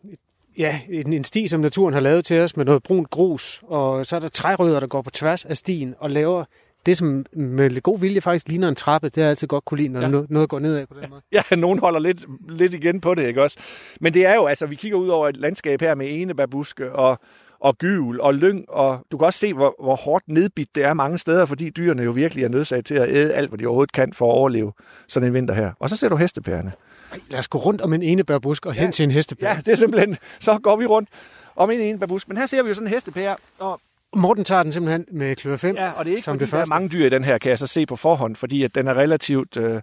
ja, 0.58 0.82
en, 0.90 1.14
en 1.14 1.24
sti, 1.24 1.48
som 1.48 1.60
naturen 1.60 1.94
har 1.94 2.02
lavet 2.02 2.26
til 2.26 2.40
os, 2.40 2.58
med 2.58 2.66
noget 2.66 2.84
brunt 2.84 3.10
grus, 3.10 3.62
og 3.64 4.06
så 4.06 4.16
er 4.16 4.20
der 4.20 4.28
trærødder, 4.28 4.80
der 4.80 4.88
går 4.88 5.02
på 5.02 5.10
tværs 5.10 5.46
af 5.46 5.58
stien 5.58 5.96
og 5.98 6.10
laver 6.12 6.46
det, 6.86 6.98
som 6.98 7.26
med 7.34 7.70
lidt 7.70 7.84
god 7.84 8.00
vilje 8.00 8.22
faktisk 8.22 8.48
ligner 8.48 8.70
en 8.70 8.76
trappe. 8.76 9.10
Det 9.10 9.16
har 9.18 9.22
jeg 9.24 9.30
altid 9.30 9.48
godt 9.48 9.66
kunne 9.66 9.78
lide, 9.78 9.90
når 9.90 10.02
Ja. 10.02 10.10
ja. 10.10 10.22
noget 10.30 10.50
går 10.50 10.60
nedad 10.60 10.88
på 10.88 10.94
den 11.02 11.10
måde. 11.10 11.22
Ja, 11.32 11.56
nogen 11.56 11.80
holder 11.80 12.00
lidt, 12.00 12.26
lidt 12.50 12.74
igen 12.74 13.02
på 13.02 13.16
det, 13.16 13.28
ikke 13.28 13.42
også? 13.44 13.60
Men 14.02 14.14
det 14.14 14.26
er 14.26 14.36
jo, 14.36 14.46
altså, 14.46 14.66
vi 14.66 14.76
kigger 14.76 14.98
ud 14.98 15.08
over 15.08 15.28
et 15.30 15.38
landskab 15.38 15.82
her 15.82 15.96
med 15.96 16.08
enebærbuske 16.10 16.92
og, 16.92 17.20
og 17.60 17.78
gyvel 17.78 18.22
og 18.22 18.34
lyng, 18.34 18.70
og 18.70 19.00
du 19.12 19.18
kan 19.18 19.26
også 19.26 19.40
se, 19.40 19.54
hvor, 19.54 19.76
hvor 19.84 19.96
hårdt 19.96 20.24
nedbidt 20.28 20.76
det 20.76 20.84
er 20.84 20.94
mange 20.94 21.18
steder, 21.18 21.46
fordi 21.46 21.70
dyrene 21.70 22.04
jo 22.04 22.12
virkelig 22.12 22.44
er 22.44 22.50
nødsaget 22.50 22.86
til 22.86 22.96
at 22.96 23.10
æde 23.10 23.34
alt, 23.34 23.50
hvad 23.50 23.60
de 23.60 23.66
overhovedet 23.66 23.92
kan 23.92 24.14
for 24.14 24.32
at 24.32 24.36
overleve 24.36 24.72
sådan 25.08 25.28
en 25.28 25.34
vinter 25.34 25.54
her. 25.54 25.72
Og 25.80 25.90
så 25.90 25.96
ser 25.96 26.10
du 26.10 26.16
hestepærerne. 26.16 26.72
Ej, 27.12 27.20
lad 27.30 27.40
os 27.40 27.48
gå 27.48 27.58
rundt 27.58 27.82
om 27.82 27.94
en 27.94 28.02
enebærbusk 28.02 28.66
og 28.66 28.74
hen 28.74 28.92
til 28.92 29.04
en 29.04 29.12
hestepære. 29.12 29.50
Ja, 29.50 29.58
det 29.66 29.68
er 29.68 29.76
simpelthen, 29.76 30.18
så 30.40 30.60
går 30.64 30.76
vi 30.76 30.86
rundt 30.86 31.10
om 31.56 31.72
en 31.72 31.80
enebærbusk. 31.80 32.28
Men 32.28 32.38
her 32.38 32.46
ser 32.46 32.64
vi 32.64 32.68
jo 32.68 32.74
sådan 32.74 32.88
en 32.88 32.94
hestepære, 32.94 33.36
og 33.60 33.82
Morten 34.16 34.44
tager 34.44 34.64
den 34.64 34.72
simpelthen 34.72 35.06
med 35.12 35.36
kløver 35.36 35.58
5 35.58 35.76
Ja, 35.76 35.92
og 35.92 36.06
det 36.06 36.12
er 36.12 36.16
ikke 36.16 36.26
som 36.26 36.34
fordi, 36.34 36.46
det 36.46 36.52
der 36.52 36.62
er 36.62 36.66
mange 36.66 36.90
dyr 36.90 37.06
i 37.06 37.10
den 37.10 37.24
her, 37.24 37.38
kan 37.38 37.50
jeg 37.50 37.60
så 37.60 37.68
se 37.68 37.86
på 37.86 37.96
forhånd, 37.96 38.36
fordi 38.36 38.64
at 38.64 38.76
den 38.76 38.88
er 38.88 38.94
relativt, 38.94 39.58
øh, 39.58 39.82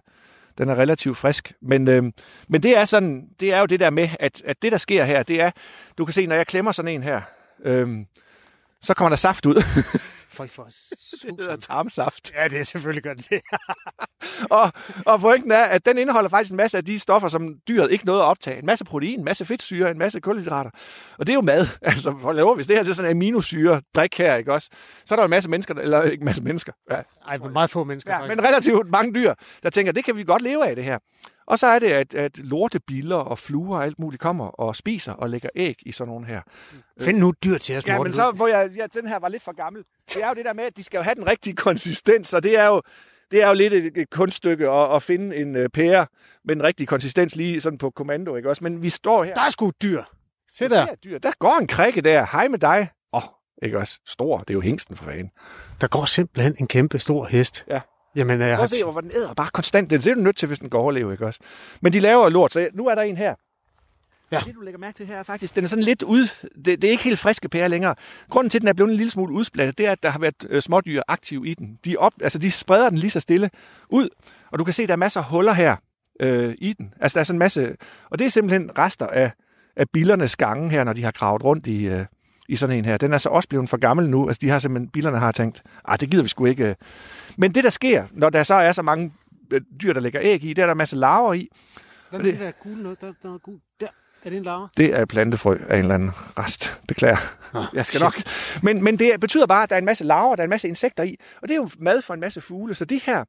den 0.57 0.69
er 0.69 0.75
relativt 0.75 1.17
frisk. 1.17 1.53
Men, 1.61 1.87
øh, 1.87 2.03
men 2.47 2.63
det 2.63 2.77
er 2.77 2.85
sådan, 2.85 3.27
det 3.39 3.53
er 3.53 3.59
jo 3.59 3.65
det 3.65 3.79
der 3.79 3.89
med, 3.89 4.09
at, 4.19 4.41
at 4.45 4.61
det 4.61 4.71
der 4.71 4.77
sker 4.77 5.03
her, 5.03 5.23
det 5.23 5.41
er, 5.41 5.51
du 5.97 6.05
kan 6.05 6.13
se, 6.13 6.25
når 6.25 6.35
jeg 6.35 6.47
klemmer 6.47 6.71
sådan 6.71 6.91
en 6.91 7.03
her, 7.03 7.21
øh, 7.65 7.87
så 8.81 8.93
kommer 8.93 9.09
der 9.09 9.15
saft 9.15 9.45
ud. 9.45 9.55
Føj 10.33 10.47
for 10.47 10.63
det 11.23 11.35
hedder 11.39 11.55
tarmsaft. 11.55 12.31
Ja, 12.35 12.47
det 12.47 12.59
er 12.59 12.63
selvfølgelig 12.63 13.03
godt 13.03 13.29
det. 13.29 13.41
Og, 14.49 14.71
og 15.05 15.19
pointen 15.19 15.51
er, 15.51 15.63
at 15.63 15.85
den 15.85 15.97
indeholder 15.97 16.29
faktisk 16.29 16.51
en 16.51 16.57
masse 16.57 16.77
af 16.77 16.85
de 16.85 16.99
stoffer, 16.99 17.27
som 17.27 17.55
dyret 17.67 17.91
ikke 17.91 18.05
nåede 18.05 18.21
at 18.21 18.25
optage. 18.25 18.59
En 18.59 18.65
masse 18.65 18.85
protein, 18.85 19.19
en 19.19 19.25
masse 19.25 19.45
fedtsyre, 19.45 19.91
en 19.91 19.97
masse 19.97 20.19
kulhydrater. 20.19 20.71
Og 21.17 21.27
det 21.27 21.33
er 21.33 21.35
jo 21.35 21.41
mad. 21.41 21.67
Altså, 21.81 22.15
for 22.21 22.31
lov, 22.31 22.55
hvis 22.55 22.67
det 22.67 22.77
her 22.77 22.89
er 22.89 22.93
sådan 22.93 23.11
en 23.11 23.17
aminosyre 23.17 23.81
drik 23.95 24.17
her, 24.17 24.35
ikke 24.35 24.53
også? 24.53 24.69
Så 25.05 25.13
er 25.13 25.15
der 25.15 25.23
jo 25.23 25.25
en 25.25 25.29
masse 25.29 25.49
mennesker, 25.49 25.75
eller 25.75 26.01
ikke 26.03 26.21
en 26.21 26.25
masse 26.25 26.43
mennesker. 26.43 26.73
Ja, 26.91 27.01
Ej, 27.27 27.37
meget 27.37 27.69
få 27.69 27.83
mennesker 27.83 28.11
Ja, 28.13 28.19
faktisk. 28.19 28.35
men 28.37 28.45
relativt 28.45 28.89
mange 28.89 29.13
dyr, 29.13 29.33
der 29.63 29.69
tænker, 29.69 29.91
det 29.91 30.05
kan 30.05 30.15
vi 30.15 30.23
godt 30.23 30.41
leve 30.41 30.67
af, 30.67 30.75
det 30.75 30.83
her. 30.83 30.99
Og 31.47 31.59
så 31.59 31.67
er 31.67 31.79
det, 31.79 31.87
at, 31.87 32.13
at 32.13 32.37
lortebiller 32.37 33.15
og 33.15 33.39
fluer 33.39 33.77
og 33.77 33.83
alt 33.83 33.99
muligt 33.99 34.21
kommer 34.21 34.45
og 34.47 34.75
spiser 34.75 35.13
og 35.13 35.29
lægger 35.29 35.49
æg 35.55 35.75
i 35.85 35.91
sådan 35.91 36.09
nogle 36.09 36.25
her. 36.25 36.41
Find 37.01 37.17
nu 37.17 37.29
et 37.29 37.43
dyr 37.43 37.57
til 37.57 37.77
os, 37.77 37.87
Ja, 37.87 38.03
men 38.03 38.13
så, 38.13 38.31
hvor 38.31 38.47
jeg, 38.47 38.71
ja, 38.75 38.85
den 38.93 39.07
her 39.07 39.19
var 39.19 39.29
lidt 39.29 39.43
for 39.43 39.55
gammel. 39.55 39.83
Det 40.09 40.23
er 40.23 40.27
jo 40.27 40.33
det 40.33 40.45
der 40.45 40.53
med, 40.53 40.63
at 40.63 40.77
de 40.77 40.83
skal 40.83 40.97
jo 40.97 41.03
have 41.03 41.15
den 41.15 41.27
rigtige 41.27 41.55
konsistens, 41.55 42.33
og 42.33 42.43
det 42.43 42.59
er 42.59 42.67
jo, 42.67 42.81
det 43.31 43.43
er 43.43 43.47
jo 43.47 43.53
lidt 43.53 43.73
et, 43.73 43.97
et 43.97 44.09
kunststykke 44.09 44.69
at, 44.69 44.95
at 44.95 45.03
finde 45.03 45.35
en 45.35 45.55
uh, 45.55 45.65
pære 45.73 46.07
med 46.45 46.55
den 46.55 46.63
rigtige 46.63 46.87
konsistens 46.87 47.35
lige 47.35 47.61
sådan 47.61 47.77
på 47.77 47.89
kommando, 47.89 48.35
ikke 48.35 48.49
også? 48.49 48.63
Men 48.63 48.81
vi 48.81 48.89
står 48.89 49.23
her. 49.23 49.33
Der 49.33 49.41
er 49.41 49.49
sgu 49.49 49.67
et 49.67 49.81
dyr. 49.81 50.03
Se 50.53 50.69
der. 50.69 50.85
ser 50.85 50.93
et 50.93 51.03
Dyr. 51.03 51.17
Der 51.17 51.31
går 51.39 51.57
en 51.61 51.67
krikke 51.67 52.01
der. 52.01 52.25
Hej 52.31 52.47
med 52.47 52.59
dig. 52.59 52.89
Åh, 53.13 53.23
oh, 53.23 53.29
ikke 53.63 53.77
også? 53.77 53.99
Stor. 54.05 54.37
Det 54.37 54.49
er 54.49 54.53
jo 54.53 54.61
hængsten 54.61 54.95
for 54.95 55.03
fanden. 55.03 55.31
Der 55.81 55.87
går 55.87 56.05
simpelthen 56.05 56.55
en 56.59 56.67
kæmpe 56.67 56.99
stor 56.99 57.25
hest. 57.25 57.65
Ja. 57.67 57.81
Jamen, 58.15 58.41
jeg 58.41 58.55
Prøv 58.55 58.63
at 58.63 58.69
se, 58.69 58.83
hvor 58.83 59.01
den 59.01 59.11
æder 59.11 59.33
bare 59.33 59.49
konstant. 59.53 59.89
Den 59.89 59.97
er 60.09 60.15
du 60.15 60.21
nødt 60.21 60.37
til, 60.37 60.47
hvis 60.47 60.59
den 60.59 60.69
går 60.69 60.81
overleve, 60.81 61.11
ikke 61.11 61.25
også? 61.25 61.39
Men 61.81 61.93
de 61.93 61.99
laver 61.99 62.29
lort, 62.29 62.53
så 62.53 62.69
nu 62.73 62.87
er 62.87 62.95
der 62.95 63.01
en 63.01 63.17
her. 63.17 63.35
Ja. 64.33 64.39
Det, 64.45 64.55
du 64.55 64.61
lægger 64.61 64.79
mærke 64.79 64.95
til 64.97 65.05
her, 65.05 65.17
er 65.17 65.23
faktisk, 65.23 65.55
den 65.55 65.63
er 65.63 65.67
sådan 65.67 65.83
lidt 65.83 66.03
ud... 66.03 66.27
Det, 66.65 66.65
det 66.65 66.83
er 66.83 66.91
ikke 66.91 67.03
helt 67.03 67.19
friske 67.19 67.49
pære 67.49 67.69
længere. 67.69 67.95
Grunden 68.29 68.49
til, 68.49 68.57
at 68.57 68.61
den 68.61 68.67
er 68.67 68.73
blevet 68.73 68.91
en 68.91 68.97
lille 68.97 69.09
smule 69.09 69.33
udsplattet, 69.33 69.77
det 69.77 69.87
er, 69.87 69.91
at 69.91 70.03
der 70.03 70.09
har 70.09 70.19
været 70.19 70.45
øh, 70.49 70.61
smådyr 70.61 71.01
aktive 71.07 71.47
i 71.47 71.53
den. 71.53 71.79
De, 71.85 71.97
op, 71.97 72.13
altså, 72.21 72.39
de 72.39 72.51
spreder 72.51 72.89
den 72.89 72.97
lige 72.97 73.11
så 73.11 73.19
stille 73.19 73.49
ud, 73.89 74.09
og 74.51 74.59
du 74.59 74.63
kan 74.63 74.73
se, 74.73 74.83
at 74.83 74.89
der 74.89 74.93
er 74.93 74.97
masser 74.97 75.19
af 75.19 75.29
huller 75.29 75.53
her 75.53 75.75
øh, 76.19 76.55
i 76.57 76.73
den. 76.73 76.93
Altså, 76.99 77.15
der 77.15 77.19
er 77.19 77.23
sådan 77.23 77.35
en 77.35 77.39
masse... 77.39 77.75
Og 78.09 78.19
det 78.19 78.25
er 78.25 78.29
simpelthen 78.29 78.77
rester 78.77 79.07
af, 79.07 79.31
af 79.75 79.89
billernes 79.89 80.35
gange 80.35 80.69
her, 80.69 80.83
når 80.83 80.93
de 80.93 81.03
har 81.03 81.11
gravet 81.11 81.43
rundt 81.43 81.67
i, 81.67 81.87
øh, 81.87 82.05
i 82.49 82.55
sådan 82.55 82.77
en 82.77 82.85
her. 82.85 82.97
Den 82.97 83.13
er 83.13 83.17
så 83.17 83.29
også 83.29 83.49
blevet 83.49 83.69
for 83.69 83.77
gammel 83.77 84.09
nu. 84.09 84.27
Altså, 84.27 84.39
de 84.39 84.49
har 84.49 84.59
simpelthen... 84.59 84.89
Billerne 84.89 85.19
har 85.19 85.31
tænkt, 85.31 85.63
ah, 85.85 85.99
det 85.99 86.09
gider 86.09 86.23
vi 86.23 86.29
sgu 86.29 86.45
ikke... 86.45 86.65
øh." 86.65 86.75
Men 87.37 87.55
det, 87.55 87.63
der 87.63 87.69
sker, 87.69 88.05
når 88.11 88.29
der 88.29 88.43
så 88.43 88.53
er 88.53 88.71
så 88.71 88.81
mange 88.81 89.13
øh, 89.53 89.61
dyr, 89.81 89.93
der 89.93 89.99
lægger 89.99 90.21
æg 90.23 90.43
i, 90.43 90.53
det 90.53 90.61
er 90.61 90.65
der 90.65 90.71
en 90.71 90.77
masse 90.77 90.95
larver 90.95 91.33
i. 91.33 91.49
Hvad 92.09 92.19
er 92.19 92.23
det 92.23 92.39
der 92.39 92.51
gule 92.51 92.83
noget? 92.83 93.01
Der, 93.01 93.13
der 93.23 93.33
er 93.33 93.37
gul. 93.37 93.59
Der. 93.79 93.87
Er 94.25 94.29
det 94.29 94.37
en 94.37 94.43
larve? 94.43 94.69
Det 94.77 94.93
er 94.93 95.05
plantefrø 95.05 95.57
af 95.69 95.75
en 95.75 95.81
eller 95.81 95.95
anden 95.95 96.11
rest. 96.37 96.81
Beklager. 96.87 97.17
Ah, 97.53 97.65
Jeg 97.73 97.85
skal 97.85 98.01
nok. 98.01 98.21
Men, 98.63 98.83
men 98.83 98.99
det 98.99 99.19
betyder 99.19 99.45
bare, 99.45 99.63
at 99.63 99.69
der 99.69 99.75
er 99.75 99.79
en 99.79 99.85
masse 99.85 100.03
larver, 100.03 100.35
der 100.35 100.43
er 100.43 100.45
en 100.45 100.49
masse 100.49 100.67
insekter 100.67 101.03
i. 101.03 101.17
Og 101.41 101.47
det 101.47 101.51
er 101.51 101.55
jo 101.55 101.69
mad 101.79 102.01
for 102.01 102.13
en 102.13 102.19
masse 102.19 102.41
fugle. 102.41 102.75
Så 102.75 102.85
de 102.85 103.01
her 103.05 103.23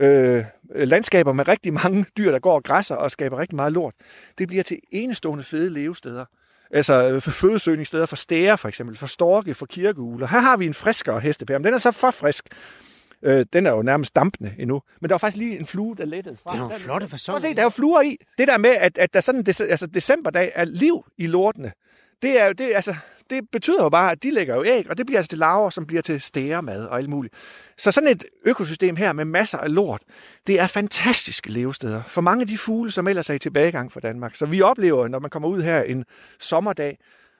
øh, 0.00 0.44
landskaber 0.74 1.32
med 1.32 1.48
rigtig 1.48 1.72
mange 1.72 2.06
dyr, 2.16 2.30
der 2.30 2.38
går 2.38 2.54
og 2.54 2.64
græsser 2.64 2.94
og 2.94 3.10
skaber 3.10 3.38
rigtig 3.38 3.56
meget 3.56 3.72
lort, 3.72 3.94
det 4.38 4.48
bliver 4.48 4.62
til 4.62 4.78
enestående 4.90 5.44
fede 5.44 5.70
levesteder. 5.70 6.24
Altså 6.70 7.10
øh, 7.10 7.22
for 7.22 7.30
fødesøgningssteder 7.30 8.06
for 8.06 8.16
stære 8.16 8.58
for 8.58 8.68
eksempel, 8.68 8.96
for 8.96 9.06
storke, 9.06 9.54
for 9.54 9.66
kirkeugler. 9.66 10.26
Her 10.26 10.40
har 10.40 10.56
vi 10.56 10.66
en 10.66 10.74
friskere 10.74 11.20
hestepære, 11.20 11.58
men 11.58 11.64
den 11.64 11.74
er 11.74 11.78
så 11.78 11.90
for 11.90 12.10
frisk. 12.10 12.48
Øh, 13.22 13.46
den 13.52 13.66
er 13.66 13.70
jo 13.70 13.82
nærmest 13.82 14.16
dampende 14.16 14.54
endnu. 14.58 14.82
Men 15.00 15.08
der 15.08 15.14
var 15.14 15.18
faktisk 15.18 15.36
lige 15.38 15.58
en 15.58 15.66
flue, 15.66 15.96
der 15.96 16.04
lettede 16.04 16.36
fra. 16.36 16.50
Det 16.50 16.54
er 16.56 16.60
nogle 16.60 16.74
Den- 16.74 16.82
flotte 16.82 17.04
Prøv 17.06 17.10
fasoner. 17.10 17.36
at 17.36 17.42
se, 17.42 17.54
der 17.54 17.58
er 17.60 17.62
jo 17.62 17.68
fluer 17.68 18.02
i. 18.02 18.16
Det 18.38 18.48
der 18.48 18.58
med, 18.58 18.70
at, 18.70 18.98
at 18.98 19.14
der 19.14 19.20
sådan 19.20 19.44
altså 19.48 19.86
decemberdag 19.86 20.52
er 20.54 20.64
liv 20.64 21.04
i 21.18 21.26
lortene, 21.26 21.72
det, 22.22 22.40
er 22.40 22.46
jo, 22.46 22.52
det, 22.52 22.72
altså, 22.74 22.94
det 23.30 23.44
betyder 23.52 23.82
jo 23.82 23.88
bare, 23.88 24.12
at 24.12 24.22
de 24.22 24.30
lægger 24.30 24.54
jo 24.54 24.64
æg, 24.64 24.90
og 24.90 24.98
det 24.98 25.06
bliver 25.06 25.18
altså 25.18 25.28
til 25.28 25.38
larver, 25.38 25.70
som 25.70 25.86
bliver 25.86 26.02
til 26.02 26.20
stæremad 26.20 26.86
og 26.86 26.98
alt 26.98 27.08
muligt. 27.08 27.34
Så 27.78 27.92
sådan 27.92 28.08
et 28.10 28.24
økosystem 28.44 28.96
her 28.96 29.12
med 29.12 29.24
masser 29.24 29.58
af 29.58 29.74
lort, 29.74 30.02
det 30.46 30.60
er 30.60 30.66
fantastiske 30.66 31.50
levesteder 31.52 32.02
for 32.06 32.20
mange 32.20 32.40
af 32.40 32.46
de 32.46 32.58
fugle, 32.58 32.90
som 32.90 33.08
ellers 33.08 33.30
er 33.30 33.34
i 33.34 33.38
tilbagegang 33.38 33.92
for 33.92 34.00
Danmark. 34.00 34.34
Så 34.36 34.46
vi 34.46 34.62
oplever, 34.62 35.08
når 35.08 35.18
man 35.18 35.30
kommer 35.30 35.48
ud 35.48 35.62
her 35.62 35.82
en 35.82 36.04
sommerdag, 36.38 36.98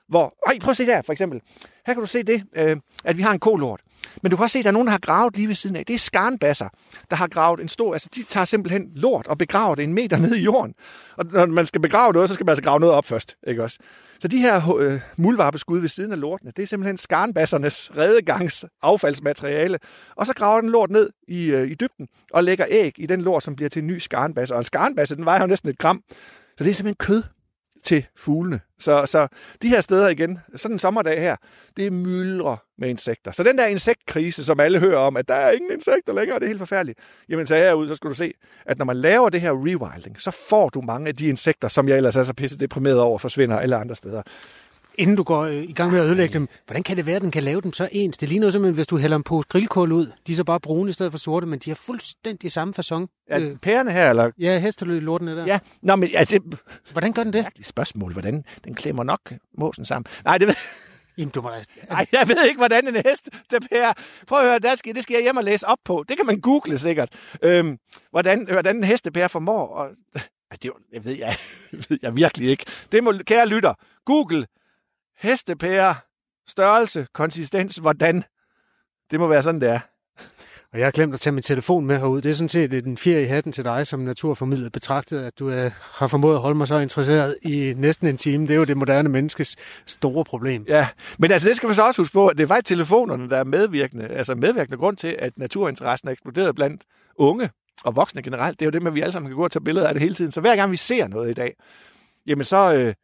hvor... 0.08 0.34
Ej, 0.46 0.58
prøv 0.58 0.70
at 0.70 0.76
se 0.76 0.86
der, 0.86 1.02
for 1.02 1.12
eksempel. 1.12 1.40
Her 1.86 1.94
kan 1.94 2.00
du 2.00 2.06
se 2.06 2.22
det, 2.22 2.44
øh, 2.56 2.76
at 3.04 3.16
vi 3.16 3.22
har 3.22 3.32
en 3.32 3.38
kolort. 3.38 3.80
Men 4.22 4.30
du 4.30 4.36
kan 4.36 4.42
også 4.42 4.52
se, 4.52 4.58
at 4.58 4.64
der 4.64 4.70
er 4.70 4.72
nogen, 4.72 4.86
der 4.86 4.92
har 4.92 4.98
gravet 4.98 5.36
lige 5.36 5.48
ved 5.48 5.54
siden 5.54 5.76
af. 5.76 5.86
Det 5.86 5.94
er 5.94 5.98
skarnbasser, 5.98 6.68
der 7.10 7.16
har 7.16 7.28
gravet 7.28 7.60
en 7.60 7.68
stor... 7.68 7.92
Altså, 7.92 8.08
de 8.14 8.22
tager 8.22 8.44
simpelthen 8.44 8.90
lort 8.94 9.26
og 9.26 9.38
begraver 9.38 9.74
det 9.74 9.82
en 9.82 9.94
meter 9.94 10.16
ned 10.16 10.34
i 10.34 10.42
jorden. 10.42 10.74
Og 11.16 11.26
når 11.32 11.46
man 11.46 11.66
skal 11.66 11.80
begrave 11.80 12.12
noget, 12.12 12.28
så 12.28 12.34
skal 12.34 12.46
man 12.46 12.50
altså 12.50 12.62
grave 12.62 12.80
noget 12.80 12.94
op 12.94 13.04
først, 13.04 13.36
ikke 13.46 13.62
også? 13.62 13.78
Så 14.20 14.28
de 14.28 14.38
her 14.38 14.76
øh, 14.76 15.00
muldvarpeskud 15.16 15.78
ved 15.78 15.88
siden 15.88 16.12
af 16.12 16.20
lortene, 16.20 16.52
det 16.56 16.62
er 16.62 16.66
simpelthen 16.66 16.96
skarnbassernes 16.96 17.90
redegangs 17.96 18.64
affaldsmateriale. 18.82 19.78
Og 20.16 20.26
så 20.26 20.34
graver 20.34 20.60
den 20.60 20.70
lort 20.70 20.90
ned 20.90 21.10
i, 21.28 21.46
øh, 21.46 21.70
i 21.70 21.74
dybden 21.74 22.08
og 22.32 22.44
lægger 22.44 22.66
æg 22.68 22.94
i 22.98 23.06
den 23.06 23.20
lort, 23.20 23.42
som 23.42 23.56
bliver 23.56 23.68
til 23.68 23.80
en 23.80 23.86
ny 23.86 23.98
skarnbasse. 23.98 24.54
Og 24.54 24.58
en 24.58 24.64
skarnbasse, 24.64 25.16
den 25.16 25.24
vejer 25.24 25.40
jo 25.40 25.46
næsten 25.46 25.70
et 25.70 25.78
gram. 25.78 26.02
Så 26.58 26.64
det 26.64 26.70
er 26.70 26.74
simpelthen 26.74 26.94
kød 26.94 27.22
til 27.88 28.06
fuglene. 28.16 28.60
Så, 28.78 29.06
så 29.06 29.28
de 29.62 29.68
her 29.68 29.80
steder 29.80 30.08
igen, 30.08 30.38
sådan 30.56 30.74
en 30.74 30.78
sommerdag 30.78 31.20
her, 31.20 31.36
det 31.76 31.86
er 31.86 31.90
myldre 31.90 32.56
med 32.78 32.88
insekter. 32.88 33.32
Så 33.32 33.42
den 33.42 33.58
der 33.58 33.66
insektkrise, 33.66 34.44
som 34.44 34.60
alle 34.60 34.78
hører 34.78 34.98
om, 34.98 35.16
at 35.16 35.28
der 35.28 35.34
er 35.34 35.50
ingen 35.50 35.72
insekter 35.72 36.12
længere, 36.12 36.38
det 36.38 36.44
er 36.44 36.48
helt 36.48 36.58
forfærdeligt. 36.58 36.98
Jamen 37.28 37.46
så 37.46 37.56
herud, 37.56 37.88
så 37.88 37.94
skal 37.94 38.10
du 38.10 38.14
se, 38.14 38.32
at 38.66 38.78
når 38.78 38.84
man 38.84 38.96
laver 38.96 39.28
det 39.28 39.40
her 39.40 39.52
rewilding, 39.52 40.20
så 40.20 40.30
får 40.30 40.68
du 40.68 40.80
mange 40.80 41.08
af 41.08 41.16
de 41.16 41.28
insekter, 41.28 41.68
som 41.68 41.88
jeg 41.88 41.96
ellers 41.96 42.16
er 42.16 42.22
så 42.22 42.34
pisse 42.34 42.58
deprimeret 42.58 43.00
over, 43.00 43.18
forsvinder 43.18 43.58
alle 43.58 43.76
andre 43.76 43.94
steder 43.94 44.22
inden 44.98 45.16
du 45.16 45.22
går 45.22 45.42
øh, 45.42 45.62
i 45.62 45.72
gang 45.72 45.92
med 45.92 46.00
at 46.00 46.06
ødelægge 46.06 46.32
dem, 46.32 46.48
hvordan 46.66 46.82
kan 46.82 46.96
det 46.96 47.06
være, 47.06 47.16
at 47.16 47.22
den 47.22 47.30
kan 47.30 47.42
lave 47.42 47.60
dem 47.60 47.72
så 47.72 47.88
ens? 47.92 48.18
Det 48.18 48.28
ligner 48.28 48.50
simpelthen, 48.50 48.74
hvis 48.74 48.86
du 48.86 48.98
hælder 48.98 49.16
dem 49.16 49.22
på 49.22 49.42
grillkål 49.48 49.92
ud. 49.92 50.06
De 50.26 50.32
er 50.32 50.36
så 50.36 50.44
bare 50.44 50.60
brune 50.60 50.90
i 50.90 50.92
stedet 50.92 51.12
for 51.12 51.18
sorte, 51.18 51.46
men 51.46 51.58
de 51.58 51.70
har 51.70 51.74
fuldstændig 51.74 52.52
samme 52.52 52.74
fasong. 52.74 53.08
Ja, 53.30 53.40
øh, 53.40 53.56
pærerne 53.56 53.92
her, 53.92 54.10
eller? 54.10 54.30
Ja, 54.38 54.58
hesteløg 54.58 55.02
lortene 55.02 55.36
der. 55.36 55.46
Ja, 55.46 55.58
nå, 55.82 55.96
men 55.96 56.08
altså... 56.14 56.40
Hvordan 56.92 57.12
gør 57.12 57.24
den 57.24 57.32
det? 57.32 57.42
Mærkeligt 57.42 57.68
spørgsmål. 57.68 58.12
Hvordan? 58.12 58.44
Den 58.64 58.74
klemmer 58.74 59.02
nok 59.02 59.32
måsen 59.58 59.84
sammen. 59.84 60.06
Nej, 60.24 60.38
det 60.38 60.46
ved... 60.48 60.54
Jamen, 61.18 61.30
du 61.30 61.42
må 61.42 61.50
da... 61.50 61.62
Nej, 61.94 62.06
jeg 62.12 62.28
ved 62.28 62.44
ikke, 62.48 62.58
hvordan 62.58 62.88
en 62.88 63.02
hest 63.06 63.28
der 63.50 63.60
pærer. 63.72 63.92
Prøv 64.26 64.38
at 64.38 64.44
høre, 64.44 64.58
det 64.58 64.78
skal, 64.78 64.94
det 64.94 65.02
skal 65.02 65.14
jeg 65.14 65.22
hjem 65.22 65.36
og 65.36 65.44
læse 65.44 65.66
op 65.66 65.78
på. 65.84 66.04
Det 66.08 66.16
kan 66.16 66.26
man 66.26 66.40
google 66.40 66.78
sikkert. 66.78 67.08
Øhm, 67.42 67.78
hvordan, 68.10 68.46
hvordan 68.50 68.76
en 68.76 68.84
hestepære 68.84 69.28
formår. 69.28 69.66
Og, 69.66 69.90
det, 70.62 70.70
jeg 70.92 71.04
ved 71.04 71.12
jeg, 71.12 71.36
ved 71.88 71.98
jeg 72.02 72.16
virkelig 72.16 72.50
ikke. 72.50 72.64
Det 72.92 73.04
må, 73.04 73.12
kære 73.26 73.48
lytter, 73.48 73.74
google 74.04 74.46
hestepære, 75.18 75.94
størrelse, 76.48 77.06
konsistens, 77.14 77.76
hvordan. 77.76 78.24
Det 79.10 79.20
må 79.20 79.26
være 79.26 79.42
sådan, 79.42 79.60
det 79.60 79.68
er. 79.68 79.80
Og 80.72 80.78
jeg 80.78 80.86
har 80.86 80.90
glemt 80.90 81.14
at 81.14 81.20
tage 81.20 81.34
min 81.34 81.42
telefon 81.42 81.86
med 81.86 81.98
herud. 81.98 82.20
Det 82.20 82.30
er 82.30 82.34
sådan 82.34 82.48
set 82.48 82.70
den 82.70 82.96
fjer 82.96 83.18
i 83.18 83.24
hatten 83.24 83.52
til 83.52 83.64
dig 83.64 83.86
som 83.86 84.00
naturformidler 84.00 84.70
betragtet, 84.70 85.24
at 85.24 85.38
du 85.38 85.46
uh, 85.48 85.70
har 85.76 86.06
formået 86.06 86.34
at 86.34 86.40
holde 86.40 86.58
mig 86.58 86.68
så 86.68 86.78
interesseret 86.78 87.36
i 87.42 87.74
næsten 87.76 88.06
en 88.06 88.16
time. 88.16 88.46
Det 88.46 88.50
er 88.50 88.58
jo 88.58 88.64
det 88.64 88.76
moderne 88.76 89.08
menneskes 89.08 89.56
store 89.86 90.24
problem. 90.24 90.64
Ja, 90.68 90.88
men 91.18 91.32
altså 91.32 91.48
det 91.48 91.56
skal 91.56 91.66
man 91.66 91.76
så 91.76 91.82
også 91.82 92.02
huske 92.02 92.12
på, 92.12 92.28
at 92.28 92.36
det 92.38 92.42
er 92.42 92.48
faktisk 92.48 92.66
telefonerne, 92.66 93.30
der 93.30 93.36
er 93.36 93.44
medvirkende, 93.44 94.06
altså 94.06 94.34
medvirkende 94.34 94.78
grund 94.78 94.96
til, 94.96 95.16
at 95.18 95.32
naturinteressen 95.38 96.08
er 96.08 96.12
eksploderet 96.12 96.54
blandt 96.54 96.82
unge 97.16 97.50
og 97.84 97.96
voksne 97.96 98.22
generelt. 98.22 98.60
Det 98.60 98.64
er 98.64 98.66
jo 98.66 98.70
det 98.70 98.82
med, 98.82 98.90
at 98.90 98.94
vi 98.94 99.00
alle 99.00 99.12
sammen 99.12 99.30
kan 99.30 99.36
gå 99.36 99.44
og 99.44 99.50
tage 99.50 99.64
billeder 99.64 99.88
af 99.88 99.94
det 99.94 100.02
hele 100.02 100.14
tiden. 100.14 100.32
Så 100.32 100.40
hver 100.40 100.56
gang 100.56 100.70
vi 100.70 100.76
ser 100.76 101.08
noget 101.08 101.30
i 101.30 101.34
dag, 101.34 101.54
jamen 102.26 102.44
så, 102.44 102.72
øh, 102.72 102.94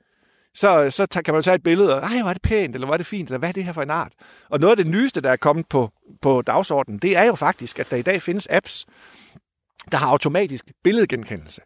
så, 0.55 0.91
så 0.91 1.23
kan 1.25 1.35
man 1.35 1.39
jo 1.39 1.43
tage 1.43 1.55
et 1.55 1.63
billede, 1.63 1.95
og 1.95 2.03
ej, 2.03 2.21
hvor 2.21 2.29
er 2.29 2.33
det 2.33 2.43
pænt, 2.43 2.75
eller 2.75 2.87
hvor 2.87 2.95
er 2.95 2.99
det 2.99 3.07
fint, 3.07 3.29
eller 3.29 3.39
hvad 3.39 3.49
er 3.49 3.53
det 3.53 3.65
her 3.65 3.73
for 3.73 3.83
en 3.83 3.91
art? 3.91 4.13
Og 4.49 4.61
noget 4.61 4.71
af 4.71 4.85
det 4.85 4.87
nyeste, 4.87 5.21
der 5.21 5.31
er 5.31 5.37
kommet 5.37 5.67
på, 5.69 5.91
på 6.23 6.43
dagsordenen, 6.43 6.99
det 6.99 7.17
er 7.17 7.25
jo 7.25 7.35
faktisk, 7.35 7.79
at 7.79 7.91
der 7.91 7.97
i 7.97 8.03
dag 8.03 8.23
findes 8.23 8.47
apps, 8.51 8.87
der 9.93 9.99
har 9.99 10.07
automatisk 10.07 10.65
billedgenkendelse. 10.85 11.61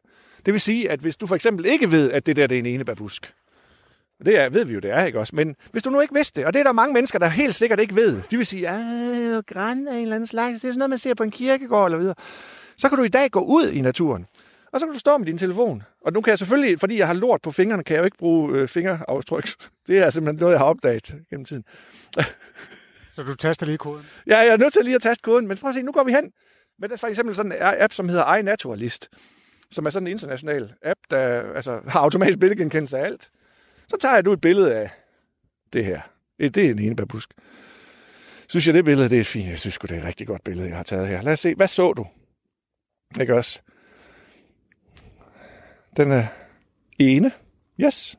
Det 0.47 0.53
vil 0.53 0.61
sige, 0.61 0.91
at 0.91 1.01
hvis 1.01 1.17
du 1.17 1.27
for 1.27 1.35
eksempel 1.35 1.67
ikke 1.67 1.91
ved, 1.91 2.13
at 2.13 2.27
det 2.27 2.37
der 2.37 2.47
det 2.47 2.55
er 2.55 2.59
en 2.59 2.67
enebærbusk, 2.67 3.35
det 4.25 4.39
er, 4.39 4.49
ved 4.49 4.65
vi 4.65 4.75
jo, 4.75 4.81
det 4.81 4.91
er, 4.91 5.05
ikke 5.05 5.19
også? 5.19 5.37
Men 5.37 5.57
hvis 5.71 5.83
du 5.83 5.91
nu 5.91 6.01
ikke 6.01 6.15
vidste 6.15 6.41
det, 6.41 6.47
og 6.47 6.53
det 6.53 6.61
er 6.61 6.65
der 6.65 6.73
mange 6.73 6.95
mennesker, 6.95 7.19
der 7.19 7.29
helt 7.29 7.55
sikkert 7.55 7.81
ikke 7.81 7.97
ved, 7.97 8.23
de 8.31 8.37
vil 8.37 8.47
sige, 8.47 8.69
at 8.69 9.47
græn 9.47 9.89
af 9.89 9.97
en 9.97 10.03
eller 10.03 10.15
anden 10.15 10.27
slags, 10.27 10.55
det 10.55 10.65
er 10.65 10.73
sådan 10.73 10.79
noget, 10.79 10.91
man 10.91 10.99
ser 10.99 11.15
på 11.15 11.23
en 11.23 11.31
kirkegård 11.31 11.87
eller 11.87 11.99
videre. 11.99 12.15
Så 12.77 12.89
kan 12.89 12.99
du 12.99 13.05
i 13.05 13.09
dag 13.09 13.31
gå 13.31 13.41
ud 13.41 13.71
i 13.71 13.81
naturen, 13.81 14.27
og 14.73 14.81
så 14.81 14.87
kan 14.87 14.93
du 14.93 14.99
stå 14.99 15.19
med 15.19 15.27
din 15.27 15.39
telefon. 15.39 15.83
Og 16.01 16.13
nu 16.13 16.21
kan 16.21 16.31
jeg 16.31 16.39
selvfølgelig, 16.39 16.81
fordi 16.81 16.99
jeg 16.99 17.07
har 17.07 17.15
lort 17.15 17.43
på 17.43 17.51
fingrene, 17.51 17.85
kan 17.85 17.95
jeg 17.95 18.01
jo 18.01 18.05
ikke 18.05 18.19
bruge 18.19 18.59
øh, 18.59 18.69
fingeraftryk. 18.69 19.49
Det 19.87 19.99
er 19.99 20.11
simpelthen 20.11 20.41
noget, 20.41 20.53
jeg 20.53 20.61
har 20.61 20.67
opdaget 20.67 21.15
gennem 21.31 21.45
tiden. 21.45 21.65
Så 23.15 23.23
du 23.23 23.35
taster 23.35 23.67
lige 23.67 23.79
koden? 23.79 24.07
Ja, 24.27 24.39
jeg 24.39 24.49
er 24.49 24.57
nødt 24.57 24.73
til 24.73 24.85
lige 24.85 24.95
at 24.95 25.03
taste 25.03 25.23
koden. 25.23 25.49
Men 25.49 25.57
prøv 25.57 25.69
at 25.69 25.75
se, 25.75 25.83
nu 25.83 25.93
går 25.93 26.05
vi 26.05 26.13
hen 26.13 26.33
med 26.79 26.99
for 26.99 27.07
eksempel 27.07 27.35
sådan 27.35 27.53
en 27.53 27.59
app, 27.61 27.93
som 27.93 28.09
hedder 28.09 28.35
iNaturalist, 28.35 29.09
som 29.71 29.87
er 29.87 29.91
sådan 29.91 30.07
en 30.07 30.11
international 30.11 30.75
app, 30.83 31.01
der 31.11 31.53
altså, 31.55 31.81
har 31.89 32.01
automatisk 32.01 32.39
billedgenkendelse 32.39 32.99
af 32.99 33.05
alt. 33.05 33.31
Så 33.89 33.97
tager 34.01 34.15
jeg 34.15 34.25
du 34.25 34.33
et 34.33 34.41
billede 34.41 34.75
af 34.75 34.91
det 35.73 35.85
her. 35.85 36.01
Det 36.39 36.57
er 36.57 36.71
en 36.71 36.79
enebærbusk. 36.79 37.35
Synes 38.49 38.67
jeg, 38.67 38.75
det 38.75 38.85
billede 38.85 39.09
det 39.09 39.21
er 39.21 39.25
fint. 39.25 39.49
Jeg 39.49 39.59
synes 39.59 39.79
det 39.79 39.91
er 39.93 39.99
et 39.99 40.05
rigtig 40.05 40.27
godt 40.27 40.45
billede, 40.45 40.69
jeg 40.69 40.77
har 40.77 40.83
taget 40.83 41.09
her. 41.09 41.23
Lad 41.23 41.33
os 41.33 41.41
se. 41.41 41.55
Hvad 41.55 41.69
så 41.69 41.93
du? 41.93 42.07
Ikke 43.21 43.35
også? 43.35 43.61
Den 45.99 46.13
er 46.13 46.27
ene. 46.99 47.33
Yes. 47.81 48.19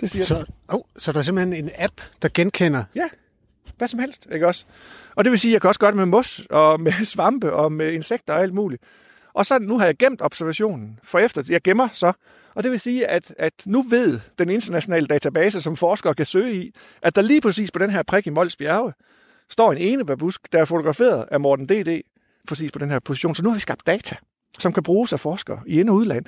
Det 0.00 0.10
siger 0.10 0.24
så, 0.24 0.44
oh, 0.68 0.80
så 0.96 1.12
der 1.12 1.18
er 1.18 1.22
simpelthen 1.22 1.64
en 1.64 1.70
app, 1.78 2.00
der 2.22 2.28
genkender? 2.34 2.84
Ja, 2.94 3.08
hvad 3.76 3.88
som 3.88 4.00
helst, 4.00 4.26
ikke 4.32 4.46
også? 4.46 4.64
Og 5.14 5.24
det 5.24 5.30
vil 5.30 5.38
sige, 5.38 5.50
at 5.50 5.52
jeg 5.52 5.60
kan 5.60 5.68
også 5.68 5.80
gøre 5.80 5.90
det 5.90 5.96
med 5.96 6.06
mos, 6.06 6.46
og 6.50 6.80
med 6.80 6.92
svampe, 7.14 7.52
og 7.52 7.72
med 7.72 7.92
insekter 7.92 8.34
og 8.34 8.40
alt 8.40 8.54
muligt. 8.54 8.82
Og 9.34 9.46
så 9.46 9.58
nu 9.58 9.78
har 9.78 9.86
jeg 9.86 9.96
gemt 9.96 10.22
observationen 10.22 10.98
for 11.02 11.18
efter. 11.18 11.42
Jeg 11.48 11.62
gemmer 11.62 11.88
så. 11.92 12.12
Og 12.54 12.62
det 12.62 12.70
vil 12.70 12.80
sige, 12.80 13.06
at, 13.06 13.34
at 13.38 13.52
nu 13.66 13.82
ved 13.82 14.20
den 14.38 14.50
internationale 14.50 15.06
database, 15.06 15.60
som 15.60 15.76
forskere 15.76 16.14
kan 16.14 16.26
søge 16.26 16.54
i, 16.54 16.74
at 17.02 17.16
der 17.16 17.22
lige 17.22 17.40
præcis 17.40 17.70
på 17.70 17.78
den 17.78 17.90
her 17.90 18.02
prik 18.02 18.26
i 18.26 18.30
Mols 18.30 18.56
Bjerge, 18.56 18.92
står 19.48 19.72
en 19.72 19.78
ene 19.78 20.06
babusk, 20.06 20.52
der 20.52 20.60
er 20.60 20.64
fotograferet 20.64 21.26
af 21.30 21.40
Morten 21.40 21.66
D.D. 21.66 22.02
præcis 22.48 22.72
på 22.72 22.78
den 22.78 22.90
her 22.90 22.98
position. 22.98 23.34
Så 23.34 23.42
nu 23.42 23.48
har 23.48 23.54
vi 23.54 23.60
skabt 23.60 23.86
data 23.86 24.16
som 24.58 24.72
kan 24.72 24.82
bruges 24.82 25.12
af 25.12 25.20
forskere 25.20 25.58
i 25.66 25.80
ind- 25.80 25.90
og 25.90 25.96
udland. 25.96 26.24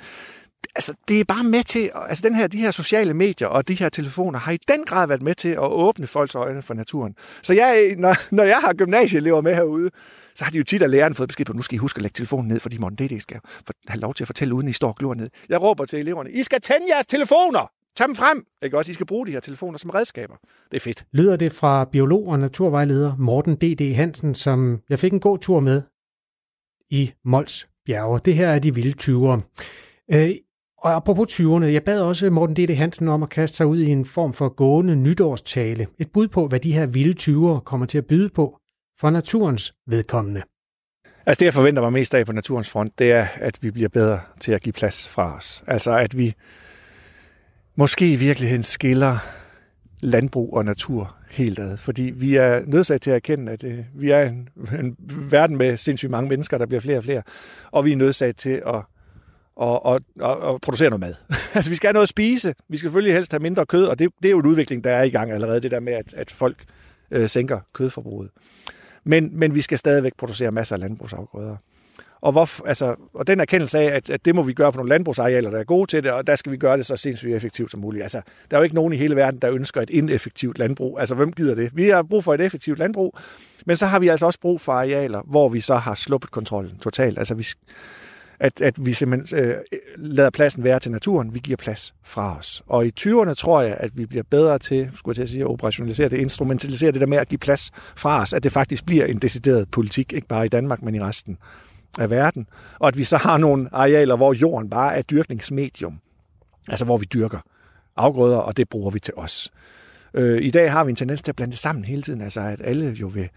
Altså, 0.75 0.93
det 1.07 1.19
er 1.19 1.23
bare 1.23 1.43
med 1.43 1.63
til, 1.63 1.91
altså 1.95 2.21
den 2.21 2.35
her, 2.35 2.47
de 2.47 2.57
her 2.57 2.71
sociale 2.71 3.13
medier 3.13 3.47
og 3.47 3.67
de 3.67 3.73
her 3.73 3.89
telefoner 3.89 4.39
har 4.39 4.51
i 4.51 4.57
den 4.67 4.85
grad 4.85 5.07
været 5.07 5.21
med 5.21 5.35
til 5.35 5.49
at 5.49 5.59
åbne 5.59 6.07
folks 6.07 6.35
øjne 6.35 6.61
for 6.61 6.73
naturen. 6.73 7.15
Så 7.43 7.53
jeg, 7.53 7.95
når, 7.97 8.15
når 8.35 8.43
jeg 8.43 8.57
har 8.57 8.73
gymnasieelever 8.73 9.41
med 9.41 9.55
herude, 9.55 9.89
så 10.35 10.43
har 10.43 10.51
de 10.51 10.57
jo 10.57 10.63
tit 10.63 10.81
af 10.81 10.91
læreren 10.91 11.15
fået 11.15 11.29
besked 11.29 11.45
på, 11.45 11.53
nu 11.53 11.61
skal 11.61 11.75
I 11.75 11.77
huske 11.77 11.97
at 11.97 12.01
lægge 12.01 12.15
telefonen 12.15 12.47
ned, 12.47 12.59
fordi 12.59 12.77
Morten 12.77 13.09
det 13.09 13.21
skal 13.21 13.39
have 13.87 13.99
lov 13.99 14.13
til 14.13 14.23
at 14.23 14.27
fortælle, 14.27 14.53
uden 14.53 14.67
I 14.67 14.73
står 14.73 14.87
og 14.87 14.95
glor 14.95 15.13
ned. 15.13 15.29
Jeg 15.49 15.61
råber 15.61 15.85
til 15.85 15.99
eleverne, 15.99 16.31
I 16.31 16.43
skal 16.43 16.61
tænde 16.61 16.85
jeres 16.89 17.07
telefoner! 17.07 17.71
Tag 17.95 18.07
dem 18.07 18.15
frem! 18.15 18.45
Ikke 18.63 18.77
også? 18.77 18.91
I 18.91 18.93
skal 18.93 19.05
bruge 19.05 19.27
de 19.27 19.31
her 19.31 19.39
telefoner 19.39 19.77
som 19.77 19.89
redskaber. 19.89 20.35
Det 20.71 20.77
er 20.77 20.81
fedt. 20.81 21.05
Lyder 21.11 21.35
det 21.35 21.53
fra 21.53 21.85
biolog 21.85 22.27
og 22.27 22.39
naturvejleder 22.39 23.15
Morten 23.17 23.55
D.D. 23.55 23.95
Hansen, 23.95 24.35
som 24.35 24.79
jeg 24.89 24.99
fik 24.99 25.13
en 25.13 25.19
god 25.19 25.39
tur 25.39 25.59
med 25.59 25.81
i 26.89 27.13
Mols 27.25 27.68
bjerge. 27.89 28.19
Det 28.25 28.35
her 28.35 28.47
er 28.47 28.59
de 28.59 28.75
vilde 28.75 28.95
20'ere. 29.01 29.41
Øh, 30.11 30.35
og 30.77 30.95
apropos 30.95 31.39
20'erne, 31.39 31.65
jeg 31.65 31.83
bad 31.83 32.01
også 32.01 32.29
Morten 32.29 32.55
D.D. 32.55 32.75
Hansen 32.75 33.07
om 33.07 33.23
at 33.23 33.29
kaste 33.29 33.57
sig 33.57 33.65
ud 33.65 33.79
i 33.79 33.89
en 33.89 34.05
form 34.05 34.33
for 34.33 34.49
gående 34.49 34.95
nytårstale. 34.95 35.87
Et 35.99 36.11
bud 36.11 36.27
på, 36.27 36.47
hvad 36.47 36.59
de 36.59 36.73
her 36.73 36.85
vilde 36.85 37.15
20'ere 37.21 37.59
kommer 37.59 37.85
til 37.85 37.97
at 37.97 38.05
byde 38.05 38.29
på 38.29 38.57
for 38.99 39.09
naturens 39.09 39.73
vedkommende. 39.87 40.41
Altså 41.25 41.39
det, 41.39 41.45
jeg 41.45 41.53
forventer 41.53 41.81
mig 41.81 41.93
mest 41.93 42.13
af 42.13 42.25
på 42.25 42.31
naturens 42.31 42.69
front, 42.69 42.99
det 42.99 43.11
er, 43.11 43.27
at 43.35 43.57
vi 43.61 43.71
bliver 43.71 43.89
bedre 43.89 44.19
til 44.39 44.51
at 44.51 44.61
give 44.61 44.73
plads 44.73 45.07
fra 45.07 45.37
os. 45.37 45.63
Altså 45.67 45.91
at 45.91 46.17
vi 46.17 46.33
måske 47.75 48.13
i 48.13 48.15
virkeligheden 48.15 48.63
skiller 48.63 49.17
landbrug 50.01 50.53
og 50.53 50.65
natur 50.65 51.15
helt 51.29 51.59
ad. 51.59 51.77
Fordi 51.77 52.01
vi 52.01 52.35
er 52.35 52.61
nødsaget 52.65 53.01
til 53.01 53.11
at 53.11 53.15
erkende, 53.15 53.51
at 53.51 53.63
øh, 53.63 53.79
vi 53.93 54.11
er 54.11 54.21
en, 54.21 54.49
en 54.79 54.95
verden 55.31 55.57
med 55.57 55.77
sindssygt 55.77 56.11
mange 56.11 56.29
mennesker, 56.29 56.57
der 56.57 56.65
bliver 56.65 56.81
flere 56.81 56.97
og 56.97 57.03
flere. 57.03 57.21
Og 57.71 57.85
vi 57.85 57.91
er 57.91 57.95
nødsaget 57.95 58.35
til 58.35 58.61
at, 58.67 58.81
at, 59.61 59.79
at, 59.85 60.01
at, 60.21 60.53
at 60.53 60.61
producere 60.61 60.89
noget 60.89 60.99
mad. 60.99 61.13
altså 61.55 61.71
vi 61.71 61.75
skal 61.75 61.87
have 61.87 61.93
noget 61.93 62.05
at 62.05 62.09
spise. 62.09 62.55
Vi 62.69 62.77
skal 62.77 62.85
selvfølgelig 62.85 63.13
helst 63.13 63.31
have 63.31 63.39
mindre 63.39 63.65
kød, 63.65 63.85
og 63.85 63.99
det, 63.99 64.09
det 64.23 64.29
er 64.29 64.31
jo 64.31 64.39
en 64.39 64.45
udvikling, 64.45 64.83
der 64.83 64.91
er 64.91 65.03
i 65.03 65.09
gang 65.09 65.31
allerede, 65.31 65.61
det 65.61 65.71
der 65.71 65.79
med, 65.79 65.93
at, 65.93 66.13
at 66.13 66.31
folk 66.31 66.63
øh, 67.11 67.29
sænker 67.29 67.59
kødforbruget. 67.73 68.29
Men, 69.03 69.39
men 69.39 69.55
vi 69.55 69.61
skal 69.61 69.77
stadigvæk 69.77 70.13
producere 70.17 70.51
masser 70.51 70.75
af 70.75 70.79
landbrugsafgrøder. 70.79 71.55
Og, 72.21 72.31
hvor, 72.31 72.67
altså, 72.67 72.95
og 73.13 73.27
den 73.27 73.39
erkendelse 73.39 73.79
af, 73.79 73.95
at, 73.95 74.09
at 74.09 74.25
det 74.25 74.35
må 74.35 74.43
vi 74.43 74.53
gøre 74.53 74.71
på 74.71 74.77
nogle 74.77 74.89
landbrugsarealer, 74.89 75.49
der 75.49 75.59
er 75.59 75.63
gode 75.63 75.87
til 75.91 76.03
det, 76.03 76.11
og 76.11 76.27
der 76.27 76.35
skal 76.35 76.51
vi 76.51 76.57
gøre 76.57 76.77
det 76.77 76.85
så 76.85 76.95
sindssygt 76.95 77.35
effektivt 77.35 77.71
som 77.71 77.79
muligt. 77.79 78.03
Altså, 78.03 78.21
der 78.51 78.57
er 78.57 78.61
jo 78.61 78.63
ikke 78.63 78.75
nogen 78.75 78.93
i 78.93 78.97
hele 78.97 79.15
verden, 79.15 79.39
der 79.39 79.51
ønsker 79.51 79.81
et 79.81 79.89
ineffektivt 79.89 80.57
landbrug. 80.57 80.99
Altså, 80.99 81.15
hvem 81.15 81.31
gider 81.31 81.55
det? 81.55 81.69
Vi 81.73 81.89
har 81.89 82.03
brug 82.03 82.23
for 82.23 82.33
et 82.33 82.41
effektivt 82.41 82.79
landbrug, 82.79 83.17
men 83.65 83.77
så 83.77 83.85
har 83.85 83.99
vi 83.99 84.07
altså 84.07 84.25
også 84.25 84.39
brug 84.39 84.61
for 84.61 84.71
arealer, 84.71 85.21
hvor 85.25 85.49
vi 85.49 85.59
så 85.59 85.75
har 85.75 85.95
sluppet 85.95 86.31
kontrollen 86.31 86.77
totalt. 86.77 87.19
Altså, 87.19 87.35
vi, 87.35 87.45
at, 88.39 88.61
at 88.61 88.85
vi 88.85 88.93
simpelthen 88.93 89.39
øh, 89.39 89.55
lader 89.97 90.29
pladsen 90.29 90.63
være 90.63 90.79
til 90.79 90.91
naturen, 90.91 91.33
vi 91.33 91.39
giver 91.39 91.57
plads 91.57 91.93
fra 92.03 92.37
os. 92.37 92.63
Og 92.67 92.85
i 92.85 92.91
20'erne 92.99 93.33
tror 93.33 93.61
jeg, 93.61 93.77
at 93.79 93.97
vi 93.97 94.05
bliver 94.05 94.23
bedre 94.29 94.59
til, 94.59 94.89
skulle 94.95 95.13
jeg 95.13 95.15
til 95.15 95.21
at 95.21 95.29
sige, 95.29 95.41
at 95.41 95.47
operationalisere 95.47 96.09
det, 96.09 96.17
instrumentalisere 96.17 96.91
det 96.91 97.01
der 97.01 97.07
med 97.07 97.17
at 97.17 97.27
give 97.27 97.37
plads 97.37 97.71
fra 97.95 98.21
os, 98.21 98.33
at 98.33 98.43
det 98.43 98.51
faktisk 98.51 98.85
bliver 98.85 99.05
en 99.05 99.17
decideret 99.17 99.71
politik, 99.71 100.13
ikke 100.13 100.27
bare 100.27 100.45
i 100.45 100.49
Danmark, 100.49 100.81
men 100.81 100.95
i 100.95 101.01
resten 101.01 101.37
af 101.97 102.09
verden, 102.09 102.47
og 102.79 102.87
at 102.87 102.97
vi 102.97 103.03
så 103.03 103.17
har 103.17 103.37
nogle 103.37 103.69
arealer, 103.71 104.15
hvor 104.15 104.33
jorden 104.33 104.69
bare 104.69 104.97
er 104.97 105.01
dyrkningsmedium, 105.01 105.99
altså 106.67 106.85
hvor 106.85 106.97
vi 106.97 107.05
dyrker 107.05 107.39
afgrøder, 107.95 108.37
og 108.37 108.57
det 108.57 108.69
bruger 108.69 108.91
vi 108.91 108.99
til 108.99 109.13
os. 109.17 109.51
Øh, 110.13 110.41
I 110.41 110.51
dag 110.51 110.71
har 110.71 110.83
vi 110.83 110.89
en 110.89 110.95
tendens 110.95 111.21
til 111.21 111.31
at 111.31 111.35
blande 111.35 111.51
det 111.51 111.59
sammen 111.59 111.85
hele 111.85 112.01
tiden, 112.01 112.21
altså 112.21 112.41
at 112.41 112.61
alle 112.63 112.91
jo 112.91 113.07
vil 113.07 113.29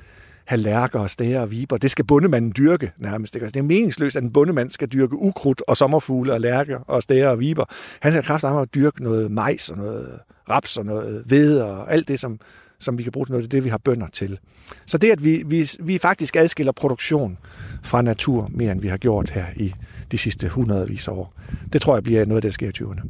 have 0.45 0.61
lærker 0.61 1.01
og 1.01 1.11
stæger 1.11 1.41
og 1.41 1.51
viber. 1.51 1.77
Det 1.77 1.91
skal 1.91 2.05
bundemanden 2.05 2.53
dyrke 2.57 2.93
nærmest. 2.99 3.35
Ikke? 3.35 3.45
Altså, 3.45 3.55
det 3.55 3.61
er 3.61 3.69
meningsløst, 3.69 4.17
at 4.17 4.23
en 4.23 4.33
bundemand 4.33 4.71
skal 4.71 4.89
dyrke 4.89 5.17
ukrudt 5.17 5.63
og 5.69 5.77
sommerfugle 5.77 6.33
og 6.33 6.41
lærker 6.41 6.79
og 6.79 7.03
stæger 7.03 7.29
og 7.29 7.41
viber. 7.41 7.65
Han 8.01 8.13
skal 8.13 8.25
kraftigt 8.25 8.53
at 8.53 8.75
dyrke 8.75 9.03
noget 9.03 9.31
majs 9.31 9.71
og 9.71 9.77
noget 9.77 10.19
raps 10.51 10.77
og 10.77 10.85
noget 10.85 11.23
hvede 11.27 11.65
og 11.65 11.93
alt 11.93 12.09
det, 12.09 12.21
som, 12.21 12.41
som 12.83 12.99
vi 12.99 13.03
kan 13.03 13.13
bruge 13.13 13.27
til 13.27 13.33
noget. 13.33 13.43
Det 13.45 13.57
er 13.57 13.57
det, 13.57 13.65
vi 13.65 13.71
har 13.71 13.79
bønder 13.79 14.07
til. 14.13 14.39
Så 14.87 14.99
det, 14.99 15.11
at 15.11 15.25
vi, 15.25 15.43
vi, 15.47 15.71
vi 15.81 15.99
faktisk 15.99 16.37
adskiller 16.37 16.73
produktion 16.73 17.39
fra 17.83 18.03
natur 18.03 18.51
mere, 18.55 18.73
end 18.73 18.81
vi 18.81 18.89
har 18.89 18.97
gjort 18.97 19.31
her 19.31 19.45
i 19.57 19.75
de 20.13 20.19
sidste 20.19 20.49
hundredvis 20.49 21.09
af 21.09 21.13
år, 21.13 21.35
det 21.73 21.83
tror 21.83 21.97
jeg 21.97 22.03
bliver 22.03 22.25
noget 22.25 22.37
af 22.37 22.43
det, 22.43 22.49
der 22.49 22.53
sker 22.53 22.69
i 22.69 22.85
20'erne. 22.85 23.09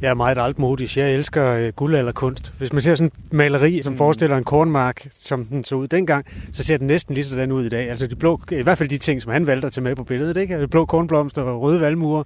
Jeg 0.00 0.10
er 0.10 0.14
meget 0.14 0.38
altmodisk. 0.38 0.96
Jeg 0.96 1.14
elsker 1.14 1.46
øh, 1.46 1.68
guldalderkunst. 1.68 2.54
Hvis 2.58 2.72
man 2.72 2.82
ser 2.82 2.94
sådan 2.94 3.12
en 3.32 3.36
maleri, 3.36 3.82
som 3.82 3.92
mm. 3.92 3.96
forestiller 3.96 4.36
en 4.36 4.44
kornmark, 4.44 5.08
som 5.10 5.44
den 5.44 5.64
så 5.64 5.74
ud 5.74 5.86
dengang, 5.86 6.26
så 6.52 6.64
ser 6.64 6.76
den 6.76 6.86
næsten 6.86 7.14
lige 7.14 7.24
sådan 7.24 7.52
ud 7.52 7.64
i 7.64 7.68
dag. 7.68 7.90
Altså 7.90 8.06
de 8.06 8.16
blå, 8.16 8.40
i 8.50 8.62
hvert 8.62 8.78
fald 8.78 8.88
de 8.88 8.98
ting, 8.98 9.22
som 9.22 9.32
han 9.32 9.46
valgte 9.46 9.66
at 9.66 9.72
tage 9.72 9.84
med 9.84 9.96
på 9.96 10.04
billedet, 10.04 10.36
ikke? 10.36 10.68
Blå 10.68 10.84
kornblomster 10.84 11.42
og 11.42 11.62
røde 11.62 11.80
valmuer, 11.80 12.22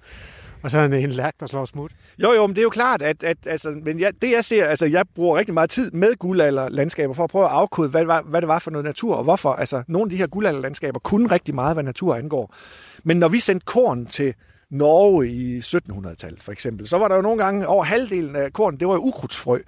og 0.64 0.70
så 0.70 0.78
er 0.78 0.84
en 0.84 1.10
lærk, 1.10 1.34
der 1.40 1.46
slår 1.46 1.64
smut. 1.64 1.92
Jo, 2.22 2.32
jo, 2.32 2.46
men 2.46 2.56
det 2.56 2.60
er 2.60 2.62
jo 2.62 2.70
klart, 2.70 3.02
at, 3.02 3.24
at 3.24 3.36
altså, 3.46 3.70
men 3.70 4.00
jeg, 4.00 4.12
det 4.22 4.30
jeg 4.30 4.44
ser, 4.44 4.66
altså 4.66 4.86
jeg 4.86 5.04
bruger 5.14 5.38
rigtig 5.38 5.54
meget 5.54 5.70
tid 5.70 5.90
med 5.90 6.16
guldalderlandskaber 6.16 7.14
for 7.14 7.24
at 7.24 7.30
prøve 7.30 7.44
at 7.44 7.50
afkode, 7.50 7.88
hvad, 7.88 8.04
hvad, 8.04 8.20
hvad 8.24 8.40
det 8.40 8.48
var 8.48 8.58
for 8.58 8.70
noget 8.70 8.84
natur, 8.84 9.14
og 9.14 9.24
hvorfor. 9.24 9.52
Altså, 9.52 9.82
nogle 9.88 10.06
af 10.06 10.10
de 10.10 10.16
her 10.16 10.26
guldalderlandskaber 10.26 11.00
kunne 11.00 11.30
rigtig 11.30 11.54
meget, 11.54 11.76
hvad 11.76 11.84
natur 11.84 12.14
angår. 12.14 12.54
Men 13.02 13.16
når 13.16 13.28
vi 13.28 13.38
sendte 13.38 13.64
korn 13.64 14.06
til 14.06 14.34
Norge 14.70 15.28
i 15.28 15.58
1700-tallet 15.58 16.42
for 16.42 16.52
eksempel, 16.52 16.88
så 16.88 16.98
var 16.98 17.08
der 17.08 17.16
jo 17.16 17.22
nogle 17.22 17.44
gange 17.44 17.66
over 17.66 17.84
halvdelen 17.84 18.36
af 18.36 18.52
korn, 18.52 18.76
det 18.76 18.88
var 18.88 18.94
jo 18.94 19.00
ukrudtsfrø. 19.00 19.58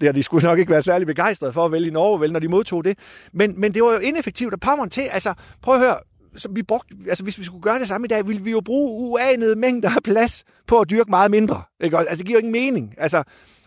Det 0.00 0.06
har 0.06 0.12
de 0.12 0.22
skulle 0.22 0.48
nok 0.48 0.58
ikke 0.58 0.72
være 0.72 0.82
særlig 0.82 1.06
begejstrede 1.06 1.52
for 1.52 1.64
at 1.64 1.72
vælge 1.72 1.88
i 1.88 1.90
Norge, 1.90 2.20
vel, 2.20 2.32
når 2.32 2.40
de 2.40 2.48
modtog 2.48 2.84
det. 2.84 2.98
Men, 3.32 3.60
men 3.60 3.74
det 3.74 3.82
var 3.82 3.92
jo 3.92 3.98
ineffektivt 3.98 4.52
at 4.52 4.60
pommeren 4.60 4.90
til. 4.90 5.02
Altså, 5.02 5.34
prøv 5.62 5.74
at 5.74 5.80
høre, 5.80 5.96
så 6.36 6.48
vi 6.50 6.62
brugte, 6.62 6.94
altså 7.08 7.24
hvis 7.24 7.38
vi 7.38 7.44
skulle 7.44 7.62
gøre 7.62 7.78
det 7.78 7.88
samme 7.88 8.04
i 8.04 8.08
dag, 8.08 8.28
ville 8.28 8.42
vi 8.42 8.50
jo 8.50 8.60
bruge 8.60 9.10
uanede 9.10 9.56
mængder 9.56 9.90
af 9.96 10.02
plads 10.02 10.44
på 10.66 10.80
at 10.80 10.90
dyrke 10.90 11.10
meget 11.10 11.30
mindre. 11.30 11.62
Ikke? 11.80 11.98
Altså, 11.98 12.16
det 12.16 12.26
giver 12.26 12.36
jo 12.36 12.38
ingen 12.38 12.52
mening. 12.52 12.94
Altså, 12.98 13.22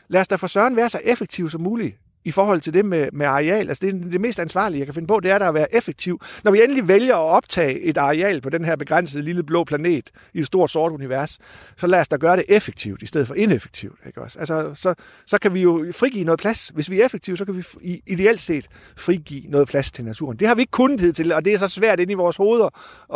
lad 0.07 0.21
os 0.21 0.27
da 0.27 0.35
for 0.35 0.47
søren 0.47 0.75
være 0.75 0.89
så 0.89 0.99
effektive 1.03 1.49
som 1.49 1.61
muligt 1.61 1.97
i 2.25 2.31
forhold 2.31 2.61
til 2.61 2.73
det 2.73 2.85
med, 2.85 3.09
med 3.13 3.25
areal. 3.25 3.67
Altså 3.67 3.85
det, 3.85 4.11
det 4.11 4.21
mest 4.21 4.39
ansvarlige, 4.39 4.79
jeg 4.79 4.87
kan 4.87 4.93
finde 4.93 5.07
på, 5.07 5.19
det 5.19 5.31
er 5.31 5.37
der 5.37 5.47
at 5.47 5.53
være 5.53 5.75
effektiv. 5.75 6.21
Når 6.43 6.51
vi 6.51 6.63
endelig 6.63 6.87
vælger 6.87 7.15
at 7.15 7.35
optage 7.35 7.79
et 7.79 7.97
areal 7.97 8.41
på 8.41 8.49
den 8.49 8.65
her 8.65 8.75
begrænsede 8.75 9.23
lille 9.23 9.43
blå 9.43 9.63
planet 9.63 10.09
i 10.33 10.39
et 10.39 10.45
stort 10.45 10.71
sort 10.71 10.91
univers, 10.91 11.39
så 11.77 11.87
lad 11.87 11.99
os 11.99 12.07
da 12.07 12.15
gøre 12.15 12.37
det 12.37 12.45
effektivt 12.49 13.01
i 13.01 13.05
stedet 13.05 13.27
for 13.27 13.35
ineffektivt. 13.35 13.99
Ikke 14.07 14.21
også? 14.21 14.39
Altså, 14.39 14.71
så, 14.75 14.93
så 15.25 15.37
kan 15.37 15.53
vi 15.53 15.61
jo 15.61 15.85
frigive 15.91 16.23
noget 16.23 16.39
plads. 16.39 16.67
Hvis 16.67 16.89
vi 16.89 17.01
er 17.01 17.05
effektive, 17.05 17.37
så 17.37 17.45
kan 17.45 17.57
vi 17.57 17.63
ideelt 18.07 18.41
set 18.41 18.67
frigive 18.97 19.43
noget 19.47 19.67
plads 19.67 19.91
til 19.91 20.05
naturen. 20.05 20.37
Det 20.37 20.47
har 20.47 20.55
vi 20.55 20.61
ikke 20.61 20.71
kunnet 20.71 21.15
til, 21.15 21.31
og 21.31 21.45
det 21.45 21.53
er 21.53 21.57
så 21.57 21.67
svært 21.67 21.99
ind 21.99 22.11
i 22.11 22.13
vores 22.13 22.37
hoveder 22.37 22.69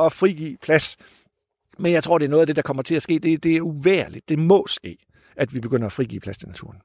at 0.05 0.13
frigive 0.13 0.57
plads. 0.61 0.97
Men 1.79 1.91
jeg 1.91 2.03
tror, 2.03 2.17
det 2.17 2.25
er 2.25 2.29
noget 2.29 2.41
af 2.41 2.47
det, 2.47 2.55
der 2.55 2.61
kommer 2.61 2.83
til 2.83 2.95
at 2.95 3.01
ske. 3.01 3.19
Det, 3.19 3.43
det 3.43 3.55
er 3.55 3.61
uværligt. 3.61 4.29
Det 4.29 4.39
må 4.39 4.67
ske, 4.67 4.97
at 5.35 5.53
vi 5.53 5.59
begynder 5.59 5.85
at 5.85 5.91
frigive 5.91 6.19
plads 6.19 6.37
til 6.37 6.47
naturen. 6.47 6.77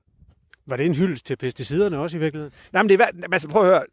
Var 0.72 0.76
det 0.76 0.86
en 0.86 0.94
hyldest 0.94 1.26
til 1.26 1.36
pesticiderne 1.36 1.98
også 1.98 2.16
i 2.16 2.20
virkeligheden? 2.20 2.54
Nej, 2.72 2.82
men 2.82 2.88
det 2.88 3.00
er, 3.00 3.06
altså, 3.32 3.48
prøv 3.48 3.62
at 3.62 3.68
høre. 3.68 3.84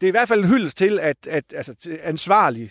Det 0.00 0.06
er 0.06 0.08
i 0.08 0.10
hvert 0.10 0.28
fald 0.28 0.40
en 0.40 0.48
hyldest 0.48 0.76
til, 0.76 0.98
at, 0.98 1.16
at 1.26 1.44
altså, 1.54 1.74
til 1.74 1.98
ansvarlig 2.02 2.70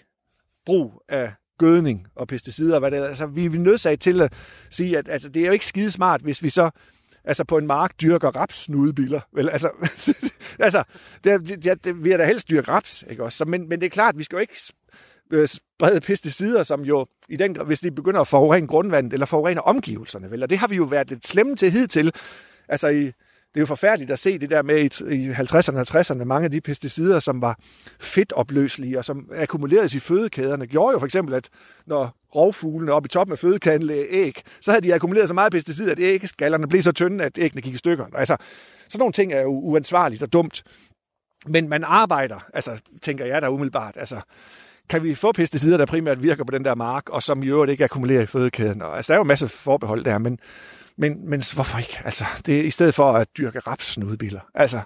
brug 0.65 1.01
af 1.09 1.31
gødning 1.57 2.07
og 2.15 2.27
pesticider. 2.27 2.79
Hvad 2.79 2.91
det, 2.91 2.97
altså, 2.97 3.25
vi 3.25 3.45
er 3.45 3.49
nødsaget 3.49 3.99
til 3.99 4.21
at 4.21 4.33
sige, 4.69 4.97
at 4.97 5.09
altså, 5.09 5.29
det 5.29 5.41
er 5.41 5.45
jo 5.45 5.51
ikke 5.51 5.65
skide 5.65 5.91
smart, 5.91 6.21
hvis 6.21 6.43
vi 6.43 6.49
så 6.49 6.69
altså 7.23 7.43
på 7.43 7.57
en 7.57 7.67
mark 7.67 8.01
dyrker 8.01 8.35
rapsnudebiller. 8.35 9.21
Vel, 9.33 9.49
altså, 9.49 9.71
altså 10.59 10.83
det, 11.23 11.63
det, 11.63 11.83
det, 11.85 12.03
vi 12.03 12.11
er 12.11 12.17
da 12.17 12.25
helst 12.25 12.49
dyrke 12.49 12.71
raps, 12.71 13.03
ikke 13.09 13.23
også? 13.23 13.37
Så, 13.37 13.45
men, 13.45 13.69
men 13.69 13.79
det 13.79 13.85
er 13.85 13.89
klart, 13.89 14.17
vi 14.17 14.23
skal 14.23 14.35
jo 14.35 14.39
ikke 14.39 14.61
øh, 15.31 15.47
sprede 15.47 16.01
pesticider, 16.01 16.63
som 16.63 16.81
jo, 16.81 17.07
i 17.29 17.35
den, 17.35 17.61
hvis 17.65 17.79
de 17.79 17.91
begynder 17.91 18.21
at 18.21 18.27
forurene 18.27 18.67
grundvandet 18.67 19.13
eller 19.13 19.25
forurene 19.25 19.61
omgivelserne. 19.61 20.31
Vel? 20.31 20.43
Og 20.43 20.49
det 20.49 20.57
har 20.57 20.67
vi 20.67 20.75
jo 20.75 20.83
været 20.83 21.09
lidt 21.09 21.27
slemme 21.27 21.55
til 21.55 21.71
hidtil. 21.71 22.13
Altså 22.69 22.87
i, 22.87 23.11
det 23.57 23.61
er 23.61 23.63
jo 23.63 23.65
forfærdeligt 23.65 24.11
at 24.11 24.19
se 24.19 24.39
det 24.39 24.49
der 24.49 24.61
med 24.61 25.01
i 25.11 25.31
50'erne 25.31 25.77
og 25.77 25.99
60'erne, 25.99 26.23
mange 26.23 26.45
af 26.45 26.51
de 26.51 26.61
pesticider, 26.61 27.19
som 27.19 27.41
var 27.41 27.59
fedtopløselige 27.99 28.97
og 28.97 29.05
som 29.05 29.29
akkumuleredes 29.35 29.95
i 29.95 29.99
fødekæderne, 29.99 30.67
gjorde 30.67 30.93
jo 30.93 30.99
for 30.99 31.05
eksempel, 31.05 31.35
at 31.35 31.49
når 31.85 32.17
rovfuglene 32.35 32.91
oppe 32.91 33.07
i 33.07 33.09
toppen 33.09 33.31
af 33.31 33.39
fødekæden 33.39 33.83
lagde 33.83 34.05
æg, 34.09 34.41
så 34.61 34.71
havde 34.71 34.81
de 34.87 34.93
akkumuleret 34.93 35.27
så 35.27 35.33
meget 35.33 35.51
pesticider, 35.51 35.91
at 35.91 35.99
æggeskallerne 35.99 36.67
blev 36.67 36.81
så 36.81 36.91
tynde, 36.91 37.23
at 37.23 37.37
æggene 37.37 37.61
gik 37.61 37.73
i 37.73 37.77
stykker. 37.77 38.05
Altså, 38.15 38.37
sådan 38.89 38.99
nogle 38.99 39.13
ting 39.13 39.33
er 39.33 39.41
jo 39.41 39.49
uansvarligt 39.49 40.23
og 40.23 40.33
dumt. 40.33 40.63
Men 41.47 41.69
man 41.69 41.83
arbejder, 41.83 42.45
altså 42.53 42.79
tænker 43.01 43.25
jeg 43.25 43.41
da 43.41 43.49
umiddelbart, 43.49 43.93
altså 43.97 44.21
kan 44.89 45.03
vi 45.03 45.15
få 45.15 45.31
pesticider, 45.31 45.77
der 45.77 45.85
primært 45.85 46.23
virker 46.23 46.43
på 46.43 46.51
den 46.51 46.65
der 46.65 46.75
mark, 46.75 47.09
og 47.09 47.23
som 47.23 47.43
i 47.43 47.47
øvrigt 47.47 47.71
ikke 47.71 47.83
akkumulerer 47.83 48.21
i 48.21 48.25
fødekæden. 48.25 48.81
Og, 48.81 48.95
altså, 48.95 49.13
der 49.13 49.15
er 49.15 49.19
jo 49.19 49.23
en 49.23 49.27
masse 49.27 49.47
forbehold 49.47 50.05
der, 50.05 50.17
men, 50.17 50.39
men, 50.97 51.29
men 51.29 51.41
hvorfor 51.53 51.77
ikke? 51.77 52.01
Altså, 52.05 52.25
det 52.45 52.59
er 52.59 52.63
i 52.63 52.71
stedet 52.71 52.95
for 52.95 53.11
at 53.11 53.27
dyrke 53.37 53.59
rapsnudebiller. 53.59 54.39
Altså, 54.55 54.81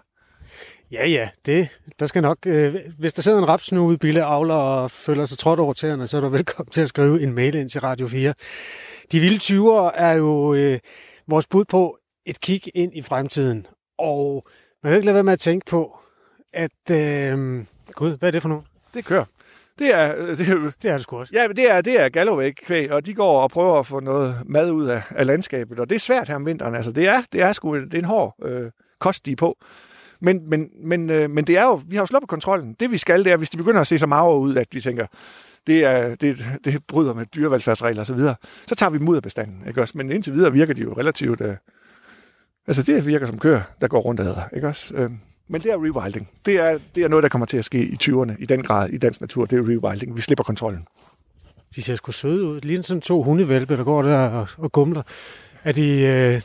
Ja, 0.91 1.07
ja, 1.07 1.29
det, 1.45 1.79
der 1.99 2.05
skal 2.05 2.21
nok, 2.21 2.37
øh, 2.45 2.75
hvis 2.99 3.13
der 3.13 3.21
sidder 3.21 3.39
en 3.39 3.47
rapsnudebille 3.47 4.23
avler 4.23 4.55
og 4.55 4.91
føler 4.91 5.25
sig 5.25 5.37
trådt 5.37 5.59
over 5.59 5.73
tæerne, 5.73 6.07
så 6.07 6.17
er 6.17 6.21
du 6.21 6.29
velkommen 6.29 6.71
til 6.71 6.81
at 6.81 6.89
skrive 6.89 7.21
en 7.21 7.33
mail 7.33 7.55
ind 7.55 7.69
til 7.69 7.81
Radio 7.81 8.07
4. 8.07 8.33
De 9.11 9.19
vilde 9.19 9.37
20'ere 9.37 9.91
er 9.95 10.11
jo 10.13 10.53
øh, 10.53 10.79
vores 11.27 11.47
bud 11.47 11.65
på 11.65 11.97
et 12.25 12.41
kig 12.41 12.61
ind 12.75 12.91
i 12.95 13.01
fremtiden, 13.01 13.67
og 13.97 14.43
man 14.83 14.91
kan 14.91 14.95
ikke 14.97 15.05
lade 15.05 15.15
være 15.15 15.23
med 15.23 15.33
at 15.33 15.39
tænke 15.39 15.65
på, 15.65 15.97
at, 16.53 16.91
øh, 16.91 17.65
gud, 17.93 18.17
hvad 18.17 18.29
er 18.29 18.31
det 18.31 18.41
for 18.41 18.49
noget? 18.49 18.63
Det 18.93 19.05
kører. 19.05 19.25
Det 19.81 19.95
er, 19.95 20.15
øh, 20.17 20.37
det, 20.37 20.49
er, 20.49 20.71
det 20.81 20.89
er 20.89 20.93
det 20.93 21.01
sgu 21.01 21.17
også. 21.17 21.33
Ja, 21.35 21.47
det 21.47 21.71
er, 21.71 21.81
det 21.81 21.99
er 21.99 22.09
Galloway-kvæg, 22.09 22.91
og 22.91 23.05
de 23.05 23.13
går 23.13 23.41
og 23.41 23.51
prøver 23.51 23.79
at 23.79 23.85
få 23.85 23.99
noget 23.99 24.35
mad 24.45 24.71
ud 24.71 24.85
af, 24.85 25.01
af 25.09 25.25
landskabet, 25.25 25.79
og 25.79 25.89
det 25.89 25.95
er 25.95 25.99
svært 25.99 26.27
her 26.27 26.35
om 26.35 26.45
vinteren. 26.45 26.75
Altså, 26.75 26.91
det 26.91 27.07
er, 27.07 27.21
det 27.33 27.41
er 27.41 27.53
sgu 27.53 27.75
det 27.75 27.93
er 27.93 27.97
en 27.97 28.05
hård 28.05 28.35
øh, 28.45 28.71
kost, 28.99 29.25
de 29.25 29.31
er 29.31 29.35
på. 29.35 29.57
Men, 30.19 30.49
men, 30.49 30.69
men, 30.83 31.09
øh, 31.09 31.29
men 31.29 31.47
det 31.47 31.57
er 31.57 31.63
jo, 31.63 31.81
vi 31.87 31.95
har 31.95 32.03
jo 32.03 32.05
sluppet 32.05 32.29
kontrollen. 32.29 32.75
Det 32.79 32.91
vi 32.91 32.97
skal, 32.97 33.23
det 33.23 33.31
er, 33.31 33.37
hvis 33.37 33.49
de 33.49 33.57
begynder 33.57 33.81
at 33.81 33.87
se 33.87 33.97
så 33.97 34.07
magre 34.07 34.37
ud, 34.39 34.55
at 34.55 34.67
vi 34.71 34.81
tænker, 34.81 35.05
det, 35.67 35.85
er, 35.85 36.15
det, 36.15 36.37
det 36.65 36.83
bryder 36.87 37.13
med 37.13 37.25
dyrevelfærdsregler 37.25 38.01
osv., 38.01 38.19
så, 38.19 38.35
så 38.67 38.75
tager 38.75 38.89
vi 38.89 38.97
dem 38.97 39.09
ud 39.09 39.15
af 39.15 39.23
bestanden. 39.23 39.63
Ikke 39.67 39.81
også? 39.81 39.93
Men 39.97 40.11
indtil 40.11 40.33
videre 40.33 40.51
virker 40.51 40.73
de 40.73 40.81
jo 40.81 40.93
relativt... 40.93 41.41
Øh, 41.41 41.55
altså, 42.67 42.83
det 42.83 43.05
virker 43.05 43.25
som 43.25 43.39
køer, 43.39 43.61
der 43.81 43.87
går 43.87 43.99
rundt 43.99 44.19
og 44.19 44.25
æder. 44.25 44.49
Ikke 44.55 44.67
også? 44.67 44.95
Øh, 44.95 45.11
men 45.51 45.61
det 45.61 45.71
er 45.71 45.75
rewilding. 45.75 46.29
Det 46.45 46.55
er, 46.55 46.79
det 46.95 47.03
er 47.03 47.07
noget, 47.07 47.23
der 47.23 47.29
kommer 47.29 47.45
til 47.45 47.57
at 47.57 47.65
ske 47.65 47.77
i 47.83 47.97
20'erne, 48.03 48.35
i 48.39 48.45
den 48.45 48.63
grad, 48.63 48.89
i 48.89 48.97
dansk 48.97 49.21
natur. 49.21 49.45
Det 49.45 49.59
er 49.59 49.61
rewilding. 49.61 50.15
Vi 50.15 50.21
slipper 50.21 50.43
kontrollen. 50.43 50.87
De 51.75 51.81
ser 51.81 51.95
sgu 51.95 52.11
søde 52.11 52.43
ud. 52.43 52.61
Lige 52.61 52.83
sådan 52.83 53.01
to 53.01 53.23
hundevalpe, 53.23 53.77
der 53.77 53.83
går 53.83 54.01
der 54.01 54.17
og, 54.17 54.47
og 54.57 54.71
gumler. 54.71 55.01
Er 55.63 55.71
de, 55.71 55.99
øh, 56.01 56.41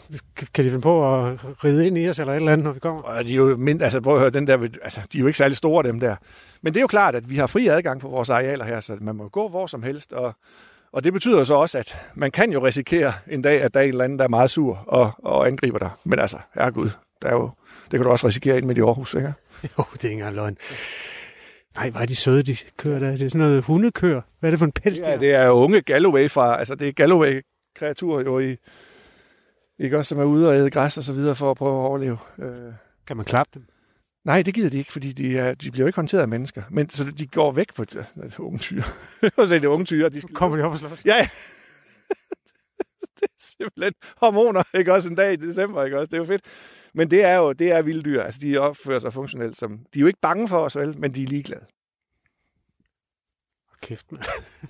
kan 0.54 0.64
de 0.64 0.70
finde 0.70 0.82
på 0.82 1.14
at 1.14 1.38
ride 1.64 1.86
ind 1.86 1.98
i 1.98 2.09
os 2.09 2.18
eller 2.18 2.32
et 2.32 2.36
eller 2.36 2.52
andet, 2.52 2.64
når 2.64 2.72
vi 2.72 2.80
kommer? 2.80 3.02
Og 3.02 3.24
de 3.24 3.32
er 3.32 3.36
jo 3.36 3.57
mind, 3.57 3.82
altså 3.82 4.00
prøv 4.00 4.14
at 4.14 4.20
høre, 4.20 4.30
den 4.30 4.46
der, 4.46 4.68
altså, 4.82 5.00
de 5.12 5.18
er 5.18 5.20
jo 5.20 5.26
ikke 5.26 5.38
særlig 5.38 5.57
store, 5.57 5.82
dem 5.82 6.00
der. 6.00 6.16
Men 6.62 6.74
det 6.74 6.78
er 6.78 6.82
jo 6.82 6.86
klart, 6.86 7.14
at 7.14 7.30
vi 7.30 7.36
har 7.36 7.46
fri 7.46 7.66
adgang 7.66 8.00
på 8.00 8.09
vores 8.09 8.30
arealer 8.30 8.64
her, 8.64 8.80
så 8.80 8.96
man 9.00 9.16
må 9.16 9.28
gå 9.28 9.48
hvor 9.48 9.66
som 9.66 9.82
helst. 9.82 10.12
Og, 10.12 10.34
og 10.92 11.04
det 11.04 11.12
betyder 11.12 11.44
så 11.44 11.54
også, 11.54 11.78
at 11.78 11.98
man 12.14 12.30
kan 12.30 12.52
jo 12.52 12.66
risikere 12.66 13.12
en 13.28 13.42
dag, 13.42 13.62
at 13.62 13.74
der 13.74 13.80
er 13.80 13.84
en 13.84 13.88
eller 13.88 14.04
anden, 14.04 14.18
der 14.18 14.24
er 14.24 14.28
meget 14.28 14.50
sur 14.50 14.84
og, 14.86 15.11
og 15.18 15.46
angriber 15.46 15.78
dig. 15.78 15.90
Men 16.04 16.18
altså, 16.18 16.38
herregud, 16.54 16.90
der 17.22 17.28
er 17.28 17.32
jo 17.32 17.50
det 17.91 17.99
kan 17.99 18.03
du 18.03 18.11
også 18.11 18.26
risikere 18.26 18.59
ind 18.59 18.66
med 18.66 18.76
i 18.76 18.80
Aarhus, 18.80 19.14
ikke? 19.14 19.32
jo, 19.78 19.84
det 19.93 20.05
er 20.05 20.09
ikke 20.09 20.12
engang 20.12 20.34
løgn. 20.34 20.57
Nej, 21.74 21.91
hvor 21.91 22.01
er 22.01 22.07
de 22.07 22.16
søde, 22.16 22.43
de 22.43 22.57
kører 22.76 22.99
der. 22.99 23.11
Det 23.11 23.22
er 23.22 23.28
sådan 23.28 23.47
noget 23.47 23.64
hundekør. 23.64 24.20
Hvad 24.41 24.49
er 24.49 24.51
det 24.51 24.59
for 24.59 24.66
en 24.66 24.72
pels, 24.72 25.01
Ja, 25.01 25.16
det 25.16 25.34
er 25.34 25.51
unge 25.51 25.80
Galloway 25.80 26.30
fra, 26.30 26.59
altså 26.59 26.74
det 26.74 26.89
er 26.89 26.93
Galloway-kreaturer 26.93 28.22
jo 28.22 28.39
i, 28.39 28.57
ikke 29.78 29.99
også, 29.99 30.09
som 30.09 30.18
er 30.18 30.24
ude 30.24 30.49
og 30.49 30.57
æde 30.57 30.70
græs 30.70 30.99
og 30.99 31.05
så 31.05 31.12
videre 31.12 31.37
for 31.37 31.51
at 31.51 31.57
prøve 31.57 31.72
at 31.72 31.87
overleve. 31.89 32.18
Øh. 32.39 32.72
Kan 33.07 33.16
man 33.16 33.24
klappe 33.24 33.51
dem? 33.55 33.66
Nej, 34.24 34.43
det 34.43 34.55
gider 34.55 34.70
de 34.70 34.78
ikke, 34.78 34.93
fordi 34.93 35.12
de, 35.12 35.39
er, 35.39 35.55
de 35.55 35.70
bliver 35.70 35.84
jo 35.84 35.87
ikke 35.87 35.97
håndteret 35.97 36.22
af 36.22 36.28
mennesker. 36.28 36.62
Men 36.70 36.91
så 36.91 37.05
de 37.05 37.26
går 37.26 37.53
væk 37.53 37.74
på 37.74 37.84
det 37.84 38.39
unge 38.39 38.59
tyre. 38.59 38.82
Og 39.37 39.47
så 39.47 39.55
er 39.55 39.59
det 39.59 39.68
unge 39.68 39.84
tyre. 39.84 40.09
De 40.09 40.20
skal... 40.20 40.34
Kommer 40.34 40.57
de 40.57 40.62
op 40.62 40.72
og 40.72 40.78
slås? 40.78 41.05
Ja, 41.05 41.28
simpelthen 43.61 43.92
hormoner, 44.16 44.62
ikke 44.74 44.92
også 44.92 45.09
en 45.09 45.14
dag 45.14 45.32
i 45.32 45.36
december, 45.36 45.84
ikke 45.84 45.98
også? 45.98 46.07
Det 46.07 46.14
er 46.14 46.18
jo 46.18 46.24
fedt. 46.24 46.44
Men 46.94 47.11
det 47.11 47.24
er 47.24 47.36
jo 47.36 47.52
det 47.52 47.72
er 47.72 47.82
vilde 47.82 48.02
dyr. 48.02 48.22
Altså, 48.22 48.40
de 48.42 48.59
opfører 48.59 48.98
sig 48.98 49.12
funktionelt 49.12 49.57
som... 49.57 49.78
De 49.94 49.98
er 49.98 50.00
jo 50.00 50.07
ikke 50.07 50.20
bange 50.22 50.48
for 50.48 50.59
os, 50.59 50.76
vel, 50.76 50.98
men 50.98 51.14
de 51.14 51.22
er 51.22 51.26
ligeglade. 51.26 51.66
Kæft, 53.82 54.12
man. 54.12 54.22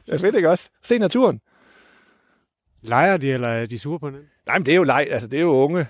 Jeg 0.07 0.21
fedt, 0.21 0.35
ikke 0.35 0.51
også? 0.51 0.71
Se 0.83 0.99
naturen. 0.99 1.41
Leger 2.83 3.17
de, 3.17 3.33
eller 3.33 3.49
er 3.49 3.67
de 3.67 3.79
sure 3.79 3.99
på 3.99 4.11
den? 4.11 4.21
Nej, 4.47 4.59
men 4.59 4.67
det 4.67 4.73
er 4.73 4.77
jo 4.77 4.83
leg. 4.83 5.09
Altså, 5.11 5.29
det 5.29 5.37
er 5.37 5.43
jo 5.43 5.53
unge 5.53 5.87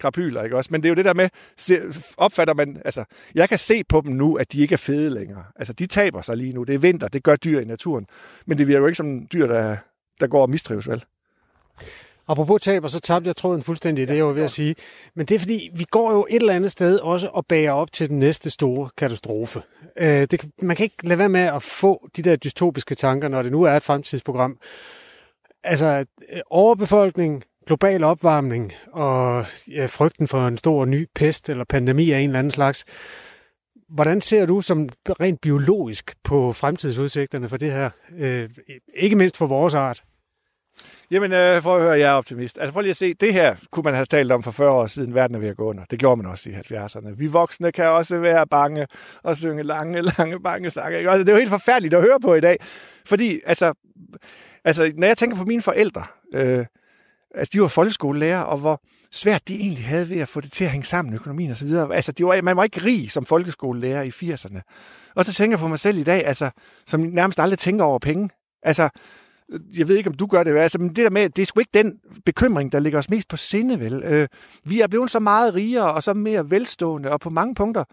krapyler, 0.00 0.42
ikke 0.42 0.56
også? 0.56 0.68
Men 0.72 0.82
det 0.82 0.88
er 0.88 0.90
jo 0.90 0.94
det 0.94 1.04
der 1.04 1.14
med, 1.14 1.28
se, 1.56 1.80
opfatter 2.16 2.54
man, 2.54 2.82
altså, 2.84 3.04
jeg 3.34 3.48
kan 3.48 3.58
se 3.58 3.84
på 3.84 4.00
dem 4.00 4.12
nu, 4.12 4.36
at 4.36 4.52
de 4.52 4.60
ikke 4.60 4.72
er 4.72 4.76
fede 4.76 5.10
længere. 5.10 5.44
Altså, 5.56 5.72
de 5.72 5.86
taber 5.86 6.22
sig 6.22 6.36
lige 6.36 6.52
nu. 6.52 6.62
Det 6.62 6.74
er 6.74 6.78
vinter, 6.78 7.08
det 7.08 7.22
gør 7.22 7.36
dyr 7.36 7.60
i 7.60 7.64
naturen. 7.64 8.06
Men 8.46 8.58
det 8.58 8.66
virker 8.66 8.80
jo 8.80 8.86
ikke 8.86 8.96
som 8.96 9.26
dyr, 9.26 9.46
der, 9.46 9.76
der 10.20 10.26
går 10.26 10.42
og 10.42 10.50
mistrives, 10.50 10.88
vel? 10.88 11.04
Apropos 12.28 12.62
tab, 12.62 12.84
og 12.84 12.90
så 12.90 13.00
tabte 13.00 13.28
jeg 13.28 13.36
tråden 13.36 13.62
fuldstændig, 13.62 14.08
det 14.08 14.14
er 14.14 14.16
jeg 14.16 14.20
jo 14.20 14.32
ved 14.32 14.42
at 14.42 14.50
sige. 14.50 14.74
Men 15.14 15.26
det 15.26 15.34
er 15.34 15.38
fordi, 15.38 15.70
vi 15.74 15.84
går 15.90 16.12
jo 16.12 16.26
et 16.30 16.40
eller 16.40 16.54
andet 16.54 16.72
sted 16.72 16.98
også 16.98 17.28
og 17.28 17.46
bager 17.46 17.72
op 17.72 17.92
til 17.92 18.08
den 18.08 18.18
næste 18.18 18.50
store 18.50 18.88
katastrofe. 18.96 19.62
Øh, 19.96 20.26
det, 20.30 20.50
man 20.62 20.76
kan 20.76 20.84
ikke 20.84 21.08
lade 21.08 21.18
være 21.18 21.28
med 21.28 21.40
at 21.40 21.62
få 21.62 22.08
de 22.16 22.22
der 22.22 22.36
dystopiske 22.36 22.94
tanker, 22.94 23.28
når 23.28 23.42
det 23.42 23.52
nu 23.52 23.62
er 23.62 23.72
et 23.72 23.82
fremtidsprogram. 23.82 24.58
Altså, 25.64 26.04
øh, 26.32 26.40
overbefolkning, 26.50 27.44
global 27.66 28.04
opvarmning 28.04 28.72
og 28.92 29.46
ja, 29.68 29.86
frygten 29.86 30.28
for 30.28 30.46
en 30.46 30.58
stor 30.58 30.84
ny 30.84 31.08
pest 31.14 31.48
eller 31.48 31.64
pandemi 31.64 32.10
af 32.10 32.18
en 32.18 32.30
eller 32.30 32.38
anden 32.38 32.50
slags. 32.50 32.84
Hvordan 33.88 34.20
ser 34.20 34.46
du 34.46 34.60
som 34.60 34.88
rent 35.06 35.40
biologisk 35.40 36.14
på 36.24 36.52
fremtidsudsigterne 36.52 37.48
for 37.48 37.56
det 37.56 37.72
her? 37.72 37.90
Øh, 38.18 38.50
ikke 38.94 39.16
mindst 39.16 39.36
for 39.36 39.46
vores 39.46 39.74
art. 39.74 40.02
Jamen, 41.10 41.32
øh, 41.32 41.62
prøv 41.62 41.76
at 41.76 41.82
høre, 41.82 41.98
jeg 41.98 42.10
er 42.10 42.12
optimist. 42.12 42.58
Altså 42.58 42.72
prøv 42.72 42.80
lige 42.80 42.90
at 42.90 42.96
se, 42.96 43.14
det 43.14 43.32
her 43.32 43.56
kunne 43.70 43.84
man 43.84 43.94
have 43.94 44.06
talt 44.06 44.32
om 44.32 44.42
for 44.42 44.50
40 44.50 44.70
år 44.70 44.86
siden, 44.86 45.14
verden 45.14 45.36
er 45.36 45.40
ved 45.40 45.48
at 45.48 45.56
gå 45.56 45.64
under. 45.64 45.84
Det 45.84 45.98
gjorde 45.98 46.22
man 46.22 46.30
også 46.30 46.50
i 46.50 46.52
70'erne. 46.52 47.14
Vi 47.16 47.26
voksne 47.26 47.72
kan 47.72 47.84
også 47.84 48.18
være 48.18 48.46
bange 48.46 48.86
og 49.22 49.36
synge 49.36 49.62
lange, 49.62 50.02
lange 50.18 50.40
bange 50.40 50.70
sange. 50.70 50.98
Ikke? 50.98 51.10
Altså, 51.10 51.20
det 51.20 51.28
er 51.28 51.32
jo 51.32 51.38
helt 51.38 51.50
forfærdeligt 51.50 51.94
at 51.94 52.02
høre 52.02 52.20
på 52.20 52.34
i 52.34 52.40
dag. 52.40 52.56
Fordi, 53.06 53.40
altså, 53.46 53.72
altså 54.64 54.92
når 54.96 55.06
jeg 55.06 55.16
tænker 55.16 55.36
på 55.36 55.44
mine 55.44 55.62
forældre, 55.62 56.04
øh, 56.34 56.66
altså 57.34 57.50
de 57.52 57.60
var 57.60 57.68
folkeskolelærer, 57.68 58.40
og 58.40 58.58
hvor 58.58 58.80
svært 59.12 59.48
de 59.48 59.54
egentlig 59.54 59.84
havde 59.84 60.08
ved 60.08 60.20
at 60.20 60.28
få 60.28 60.40
det 60.40 60.52
til 60.52 60.64
at 60.64 60.70
hænge 60.70 60.86
sammen, 60.86 61.14
økonomien 61.14 61.50
og 61.50 61.56
så 61.56 61.64
videre. 61.64 61.94
Altså, 61.94 62.12
de 62.12 62.24
var, 62.24 62.42
man 62.42 62.56
var 62.56 62.64
ikke 62.64 62.84
rig 62.84 63.10
som 63.10 63.24
folkeskolelærer 63.24 64.02
i 64.02 64.08
80'erne. 64.08 64.60
Og 65.14 65.24
så 65.24 65.32
tænker 65.32 65.56
jeg 65.56 65.60
på 65.60 65.68
mig 65.68 65.78
selv 65.78 65.98
i 65.98 66.04
dag, 66.04 66.26
altså, 66.26 66.50
som 66.86 67.00
nærmest 67.00 67.40
aldrig 67.40 67.58
tænker 67.58 67.84
over 67.84 67.98
penge. 67.98 68.30
Altså, 68.62 68.88
jeg 69.78 69.88
ved 69.88 69.96
ikke, 69.96 70.10
om 70.10 70.16
du 70.16 70.26
gør 70.26 70.42
det, 70.42 70.56
altså, 70.56 70.78
men 70.78 70.88
det 70.88 70.96
der 70.96 71.10
med, 71.10 71.30
det 71.30 71.42
er 71.42 71.46
sgu 71.46 71.60
ikke 71.60 71.70
den 71.74 71.98
bekymring, 72.24 72.72
der 72.72 72.78
ligger 72.78 72.98
os 72.98 73.10
mest 73.10 73.28
på 73.28 73.36
sinde, 73.36 73.80
vel? 73.80 74.02
Øh, 74.04 74.28
vi 74.64 74.80
er 74.80 74.86
blevet 74.86 75.10
så 75.10 75.18
meget 75.18 75.54
rigere 75.54 75.94
og 75.94 76.02
så 76.02 76.14
mere 76.14 76.50
velstående, 76.50 77.10
og 77.10 77.20
på 77.20 77.30
mange 77.30 77.54
punkter, 77.54 77.84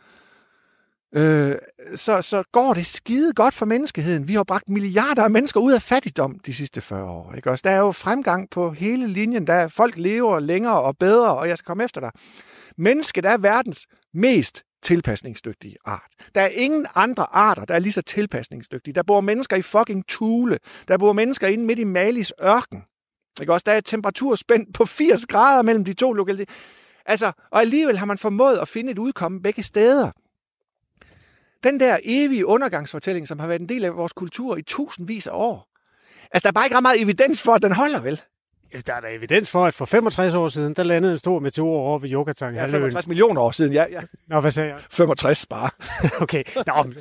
øh, 1.15 1.55
så, 1.95 2.21
så 2.21 2.43
går 2.51 2.73
det 2.73 2.85
skide 2.85 3.33
godt 3.33 3.53
for 3.53 3.65
menneskeheden. 3.65 4.27
Vi 4.27 4.33
har 4.33 4.43
bragt 4.43 4.69
milliarder 4.69 5.23
af 5.23 5.31
mennesker 5.31 5.59
ud 5.59 5.73
af 5.73 5.81
fattigdom 5.81 6.39
de 6.39 6.53
sidste 6.53 6.81
40 6.81 7.03
år. 7.03 7.33
Ikke? 7.33 7.51
Også 7.51 7.61
der 7.65 7.71
er 7.71 7.79
jo 7.79 7.91
fremgang 7.91 8.49
på 8.49 8.71
hele 8.71 9.07
linjen. 9.07 9.47
Der 9.47 9.53
er, 9.53 9.67
folk 9.67 9.97
lever 9.97 10.39
længere 10.39 10.81
og 10.81 10.97
bedre, 10.97 11.37
og 11.37 11.47
jeg 11.49 11.57
skal 11.57 11.67
komme 11.67 11.83
efter 11.83 12.01
dig. 12.01 12.11
Mennesket 12.77 13.25
er 13.25 13.37
verdens 13.37 13.87
mest 14.13 14.63
tilpasningsdygtige 14.83 15.75
art. 15.85 16.11
Der 16.35 16.41
er 16.41 16.47
ingen 16.47 16.85
andre 16.95 17.35
arter, 17.35 17.65
der 17.65 17.75
er 17.75 17.79
lige 17.79 17.93
så 17.93 18.01
tilpasningsdygtige. 18.01 18.93
Der 18.93 19.03
bor 19.03 19.21
mennesker 19.21 19.55
i 19.55 19.61
fucking 19.61 20.07
Thule. 20.07 20.57
Der 20.87 20.97
bor 20.97 21.13
mennesker 21.13 21.47
inde 21.47 21.65
midt 21.65 21.79
i 21.79 21.83
Malis 21.83 22.33
ørken. 22.43 22.83
Ikke 23.41 23.53
også? 23.53 23.63
Der 23.65 23.71
er 23.71 23.77
et 23.77 23.85
temperaturspænd 23.85 24.73
på 24.73 24.85
80 24.85 25.25
grader 25.25 25.61
mellem 25.61 25.85
de 25.85 25.93
to 25.93 26.13
lokaliteter. 26.13 26.53
Altså, 27.05 27.31
og 27.51 27.61
alligevel 27.61 27.97
har 27.97 28.05
man 28.05 28.17
formået 28.17 28.57
at 28.57 28.67
finde 28.67 28.91
et 28.91 28.99
udkomme 28.99 29.41
begge 29.41 29.63
steder. 29.63 30.11
Den 31.63 31.79
der 31.79 31.97
evige 32.03 32.45
undergangsfortælling, 32.45 33.27
som 33.27 33.39
har 33.39 33.47
været 33.47 33.61
en 33.61 33.69
del 33.69 33.85
af 33.85 33.95
vores 33.95 34.13
kultur 34.13 34.57
i 34.57 34.61
tusindvis 34.61 35.27
af 35.27 35.31
år. 35.33 35.67
Altså, 36.31 36.43
der 36.43 36.47
er 36.47 36.51
bare 36.51 36.65
ikke 36.65 36.75
ret 36.75 36.81
meget 36.81 37.01
evidens 37.01 37.41
for, 37.41 37.53
at 37.53 37.61
den 37.61 37.71
holder, 37.71 38.01
vel? 38.01 38.21
Der 38.87 38.93
er 38.93 38.99
der 38.99 39.07
evidens 39.07 39.51
for, 39.51 39.65
at 39.65 39.73
for 39.73 39.85
65 39.85 40.33
år 40.33 40.47
siden, 40.47 40.73
der 40.73 40.83
landede 40.83 41.11
en 41.11 41.17
stor 41.17 41.39
meteor 41.39 41.77
over 41.77 41.99
ved 41.99 42.09
Yucatan. 42.11 42.55
Ja, 42.55 42.65
65 42.65 43.07
millioner 43.07 43.41
år 43.41 43.51
siden, 43.51 43.73
ja. 43.73 43.85
ja. 43.91 44.01
Nå, 44.27 44.39
hvad 44.39 44.51
sagde 44.51 44.69
jeg? 44.69 44.79
65 44.91 45.45
bare. 45.45 45.69
okay. 46.23 46.43
Nå, 46.55 46.93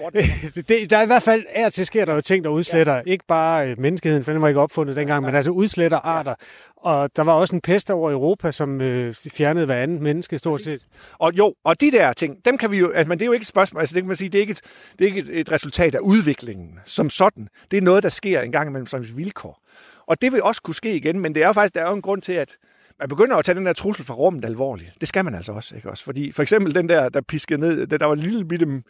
det, 0.68 0.90
der 0.90 0.98
er 0.98 1.02
i 1.02 1.06
hvert 1.06 1.22
fald, 1.22 1.44
er 1.48 1.68
til 1.68 1.86
sker 1.86 2.04
der 2.04 2.14
jo 2.14 2.20
ting, 2.20 2.44
der 2.44 2.50
udsletter, 2.50 2.94
ja. 2.94 3.02
ikke 3.06 3.24
bare 3.28 3.70
øh, 3.70 3.78
menneskeheden, 3.78 4.24
for 4.24 4.32
den 4.32 4.42
var 4.42 4.48
ikke 4.48 4.60
opfundet 4.60 4.96
dengang, 4.96 5.24
ja. 5.24 5.28
men 5.28 5.36
altså 5.36 5.50
udsletter 5.50 5.98
arter. 5.98 6.34
Og 6.76 7.16
der 7.16 7.22
var 7.22 7.32
også 7.32 7.54
en 7.54 7.60
pest 7.60 7.90
over 7.90 8.10
Europa, 8.10 8.52
som 8.52 8.80
øh, 8.80 9.14
fjernede 9.14 9.66
hver 9.66 9.76
anden 9.76 10.02
menneske 10.02 10.38
stort 10.38 10.62
set. 10.62 10.86
Og 11.18 11.32
jo, 11.34 11.54
og 11.64 11.80
de 11.80 11.90
der 11.90 12.12
ting, 12.12 12.44
dem 12.44 12.58
kan 12.58 12.70
vi 12.70 12.78
jo, 12.78 12.90
altså, 12.90 13.08
men 13.08 13.18
det 13.18 13.24
er 13.24 13.26
jo 13.26 13.32
ikke 13.32 13.42
et 13.42 13.46
spørgsmål, 13.46 13.80
altså 13.80 13.94
det 13.94 14.02
kan 14.02 14.08
man 14.08 14.16
sige, 14.16 14.28
det 14.28 14.38
er 14.38 14.40
ikke 14.40 14.50
et, 14.50 14.60
det 14.98 15.04
er 15.04 15.14
ikke 15.14 15.32
et, 15.32 15.52
resultat 15.52 15.94
af 15.94 15.98
udviklingen 15.98 16.78
som 16.84 17.10
sådan. 17.10 17.48
Det 17.70 17.76
er 17.76 17.82
noget, 17.82 18.02
der 18.02 18.08
sker 18.08 18.40
en 18.40 18.52
gang 18.52 18.68
imellem 18.68 18.86
som 18.86 19.00
et 19.00 19.16
vilkår. 19.16 19.60
Og 20.06 20.22
det 20.22 20.32
vil 20.32 20.42
også 20.42 20.62
kunne 20.62 20.74
ske 20.74 20.96
igen, 20.96 21.20
men 21.20 21.34
det 21.34 21.42
er 21.42 21.46
jo 21.46 21.52
faktisk 21.52 21.74
der 21.74 21.82
er 21.82 21.88
jo 21.88 21.94
en 21.94 22.02
grund 22.02 22.22
til, 22.22 22.32
at 22.32 22.56
man 22.98 23.08
begynder 23.08 23.36
at 23.36 23.44
tage 23.44 23.56
den 23.56 23.66
der 23.66 23.72
trussel 23.72 24.04
fra 24.04 24.14
rummet 24.14 24.44
alvorligt. 24.44 24.92
Det 25.00 25.08
skal 25.08 25.24
man 25.24 25.34
altså 25.34 25.52
også, 25.52 25.76
ikke 25.76 25.90
også? 25.90 26.04
Fordi 26.04 26.32
for 26.32 26.42
eksempel 26.42 26.74
den 26.74 26.88
der, 26.88 27.08
der 27.08 27.20
piskede 27.20 27.60
ned, 27.60 27.86
der, 27.86 27.98
der 27.98 28.06
var 28.06 28.12
en 28.12 28.18
lille 28.18 28.44
bitte 28.44 28.82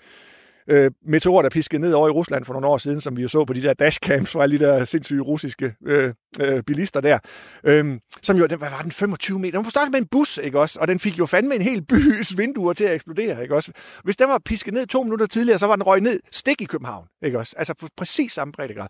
øh, 0.68 0.90
meteor, 1.06 1.42
der 1.42 1.48
piskede 1.48 1.82
ned 1.82 1.92
over 1.92 2.08
i 2.08 2.10
Rusland 2.10 2.44
for 2.44 2.52
nogle 2.52 2.66
år 2.66 2.78
siden, 2.78 3.00
som 3.00 3.16
vi 3.16 3.22
jo 3.22 3.28
så 3.28 3.44
på 3.44 3.52
de 3.52 3.62
der 3.62 3.74
dashcams 3.74 4.30
fra 4.30 4.42
alle 4.42 4.58
de 4.58 4.64
der 4.64 4.84
sindssyge 4.84 5.20
russiske 5.20 5.74
øh, 5.86 6.14
øh, 6.40 6.62
bilister 6.62 7.00
der. 7.00 7.18
Øh, 7.64 7.98
som 8.22 8.36
jo, 8.36 8.46
den, 8.46 8.58
hvad 8.58 8.70
var 8.70 8.82
den, 8.82 8.92
25 8.92 9.38
meter? 9.38 9.62
Den 9.62 9.70
startede 9.70 9.90
med 9.90 9.98
en 9.98 10.06
bus, 10.06 10.38
ikke 10.42 10.60
også? 10.60 10.80
Og 10.80 10.88
den 10.88 11.00
fik 11.00 11.18
jo 11.18 11.26
fandme 11.26 11.54
en 11.54 11.62
hel 11.62 11.82
bys 11.82 12.38
vinduer 12.38 12.72
til 12.72 12.84
at 12.84 12.94
eksplodere, 12.94 13.42
ikke 13.42 13.54
også? 13.54 13.72
Hvis 14.04 14.16
den 14.16 14.28
var 14.28 14.40
pisket 14.44 14.74
ned 14.74 14.86
to 14.86 15.02
minutter 15.02 15.26
tidligere, 15.26 15.58
så 15.58 15.66
var 15.66 15.76
den 15.76 15.82
røget 15.82 16.02
ned 16.02 16.20
stik 16.32 16.60
i 16.60 16.64
København, 16.64 17.06
ikke 17.22 17.38
også? 17.38 17.54
Altså 17.58 17.74
på 17.74 17.88
præcis 17.96 18.32
samme 18.32 18.52
breddegrad. 18.52 18.88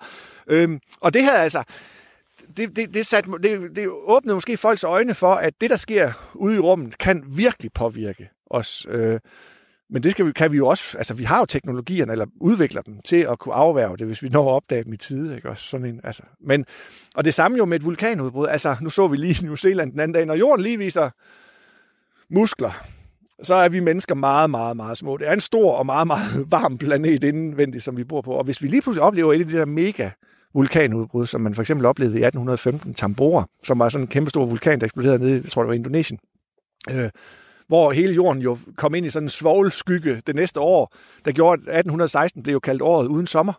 Øh, 0.51 0.79
og 1.01 1.15
det 1.15 1.23
her 1.23 1.33
altså, 1.33 1.63
det, 2.57 2.77
det, 2.77 2.95
det, 2.95 3.07
sat, 3.07 3.25
det, 3.43 3.77
det 3.77 3.89
åbnede 3.89 4.35
måske 4.35 4.57
folks 4.57 4.85
øjne 4.85 5.15
for, 5.15 5.35
at 5.35 5.61
det, 5.61 5.71
der 5.71 5.77
sker 5.77 6.33
ude 6.35 6.57
i 6.57 6.59
rummet, 6.59 6.99
kan 6.99 7.25
virkelig 7.27 7.73
påvirke 7.73 8.31
os. 8.51 8.87
Øh, 8.89 9.21
men 9.91 10.03
det 10.03 10.11
skal 10.11 10.27
vi, 10.27 10.33
kan 10.33 10.53
vi 10.53 10.57
jo 10.57 10.67
også, 10.67 10.99
altså 10.99 11.15
vi 11.15 11.25
har 11.25 11.39
jo 11.39 11.45
teknologierne, 11.47 12.13
eller 12.13 12.27
udvikler 12.41 12.83
dem 12.83 13.01
til 13.01 13.17
at 13.17 13.39
kunne 13.39 13.55
afværge 13.55 13.97
det, 13.97 14.07
hvis 14.07 14.23
vi 14.23 14.29
når 14.29 14.51
at 14.51 14.55
opdage 14.55 14.85
dem 14.85 14.93
i 14.93 14.97
tide, 14.97 15.37
ikke 15.37 15.51
også? 15.51 15.63
Sådan 15.63 15.87
en, 15.87 16.01
altså. 16.05 16.23
Men, 16.41 16.67
og 17.15 17.25
det 17.25 17.35
samme 17.35 17.59
jo 17.59 17.65
med 17.65 17.79
et 17.79 17.85
vulkanudbrud. 17.85 18.47
Altså, 18.47 18.77
nu 18.81 18.91
så 18.91 19.09
vi 19.09 19.17
lige 19.17 19.43
i 19.43 19.47
New 19.47 19.57
Zealand 19.57 19.93
den 19.93 20.01
anden 20.01 20.15
dag, 20.15 20.27
når 20.27 20.35
jorden 20.35 20.63
lige 20.63 20.79
viser 20.79 21.11
muskler, 22.31 22.85
så 23.43 23.55
er 23.55 23.69
vi 23.69 23.81
mennesker 23.81 24.15
meget, 24.15 24.51
meget, 24.51 24.77
meget 24.77 24.99
små. 24.99 25.17
Det 25.17 25.29
er 25.29 25.33
en 25.33 25.41
stor 25.41 25.73
og 25.73 25.87
meget, 25.87 26.07
meget 26.07 26.45
varm 26.57 26.79
planet 26.79 27.25
indvendigt, 27.25 27.85
som 27.85 27.97
vi 27.97 28.05
bor 28.05 28.21
på. 28.21 28.33
Og 28.33 28.45
hvis 28.45 28.63
vi 28.63 28.69
lige 28.69 28.83
pludselig 28.83 29.03
oplever 29.03 29.33
et 29.33 29.41
af 29.41 29.47
de 29.47 29.53
der 29.53 29.65
mega 29.65 30.11
vulkanudbrud, 30.55 31.27
som 31.27 31.41
man 31.41 31.55
for 31.55 31.63
eksempel 31.63 31.87
oplevede 31.87 32.19
i 32.19 32.25
1815, 32.25 32.95
Tambora, 32.95 33.45
som 33.65 33.79
var 33.79 33.89
sådan 33.89 34.05
en 34.05 34.09
kæmpe 34.09 34.31
stor 34.31 34.47
vulkan, 34.47 34.81
der 34.81 34.85
eksploderede 34.85 35.19
nede, 35.19 35.41
jeg 35.45 35.51
tror 35.51 35.63
det 35.63 35.69
var 35.69 35.75
Indonesien, 35.75 36.19
øh, 36.91 37.11
hvor 37.69 37.93
hele 37.93 38.15
jorden 38.15 38.43
jo 38.43 38.59
kom 38.77 38.95
ind 38.95 39.07
i 39.07 39.11
sådan 39.11 39.25
en 39.25 39.31
svovlskygge 39.31 40.23
det 40.27 40.35
næste 40.35 40.61
år, 40.61 40.95
der 41.25 41.33
gjorde, 41.33 41.63
at 41.63 41.79
1816 41.79 42.43
blev 42.43 42.53
jo 42.53 42.61
kaldt 42.61 42.83
året 42.83 43.07
uden 43.07 43.27
sommer. 43.27 43.53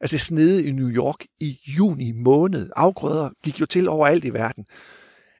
Altså 0.00 0.18
snede 0.18 0.64
i 0.66 0.72
New 0.72 0.88
York 0.88 1.24
i 1.40 1.58
juni 1.78 2.12
måned. 2.12 2.70
Afgrøder 2.76 3.30
gik 3.44 3.60
jo 3.60 3.66
til 3.66 3.88
overalt 3.88 4.24
i 4.24 4.32
verden. 4.32 4.66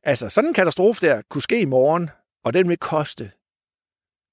Altså 0.02 0.28
sådan 0.28 0.50
en 0.50 0.54
katastrofe 0.54 1.06
der 1.06 1.22
kunne 1.30 1.42
ske 1.42 1.60
i 1.60 1.64
morgen, 1.64 2.10
og 2.44 2.54
den 2.54 2.68
vil 2.68 2.76
koste 2.76 3.30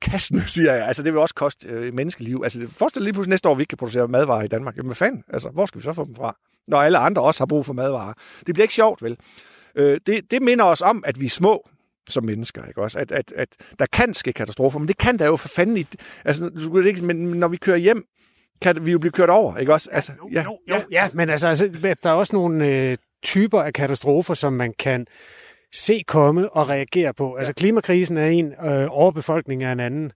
kassen, 0.02 0.42
siger 0.56 0.74
jeg. 0.74 0.88
Altså, 0.88 1.04
det 1.04 1.14
vil 1.14 1.22
også 1.22 1.36
koste 1.36 1.68
øh, 1.68 1.94
menneskeliv. 1.94 2.42
Altså, 2.44 2.68
forestil 2.72 3.02
lige 3.02 3.14
pludselig 3.14 3.30
næste 3.30 3.50
år, 3.50 3.56
vi 3.56 3.62
ikke 3.62 3.70
kan 3.70 3.78
producere 3.78 4.08
madvarer 4.08 4.44
i 4.44 4.48
Danmark. 4.48 4.78
Jamen, 4.78 4.88
hvad 4.88 4.96
fanden? 4.96 5.24
Altså, 5.30 5.50
hvor 5.50 5.66
skal 5.66 5.82
vi 5.82 5.84
så 5.84 5.94
få 5.94 6.06
dem 6.06 6.16
fra? 6.16 6.38
Når 6.68 6.78
alle 6.78 6.98
andre 6.98 7.22
også 7.22 7.42
har 7.42 7.46
brug 7.46 7.66
for 7.66 7.74
madvarer. 7.74 8.14
Det 8.48 8.56
bliver 8.56 8.64
ikke 8.64 8.74
sjovt, 8.74 9.02
vel? 9.02 9.18
Øh, 9.76 10.00
det, 10.06 10.32
det 10.32 10.42
minder 10.42 10.66
os 10.66 10.82
om, 10.82 11.04
at 11.08 11.20
vi 11.20 11.26
er 11.26 11.30
små 11.30 11.70
som 12.10 12.24
mennesker, 12.24 12.66
ikke 12.66 12.82
også? 12.82 13.00
At, 13.00 13.12
at, 13.12 13.34
at 13.36 13.50
der 13.80 13.86
kan 13.86 14.14
ske 14.14 14.34
katastrofer, 14.34 14.80
men 14.80 14.88
det 14.88 14.98
kan 14.98 15.20
der 15.20 15.26
jo 15.26 15.36
for 15.36 15.48
fanden 15.48 15.78
i... 15.78 15.88
Altså, 16.26 16.52
men 17.02 17.16
når 17.16 17.48
vi 17.48 17.58
kører 17.58 17.78
hjem, 17.78 18.08
kan 18.62 18.86
vi 18.86 18.92
jo 18.92 19.00
blive 19.00 19.12
kørt 19.12 19.30
over, 19.30 19.58
ikke 19.58 19.74
også? 19.74 19.90
Altså, 19.92 20.12
ja, 20.32 20.44
jo, 20.44 20.60
jo, 20.70 20.76
ja. 20.76 20.82
ja, 20.92 21.10
men 21.14 21.30
altså, 21.30 21.48
altså, 21.48 21.96
der 22.04 22.10
er 22.10 22.14
også 22.14 22.36
nogle 22.36 22.68
øh, 22.68 22.98
typer 23.24 23.62
af 23.62 23.74
katastrofer, 23.74 24.34
som 24.34 24.54
man 24.54 24.74
kan 24.80 25.08
se 25.74 26.04
komme 26.08 26.50
og 26.50 26.70
reagere 26.70 27.14
på. 27.14 27.36
Altså 27.36 27.54
klimakrisen 27.54 28.18
er 28.18 28.28
en, 28.28 28.54
øh, 28.66 28.88
overbefolkning 28.90 29.64
er 29.64 29.72
en 29.72 29.80
anden. 29.80 30.12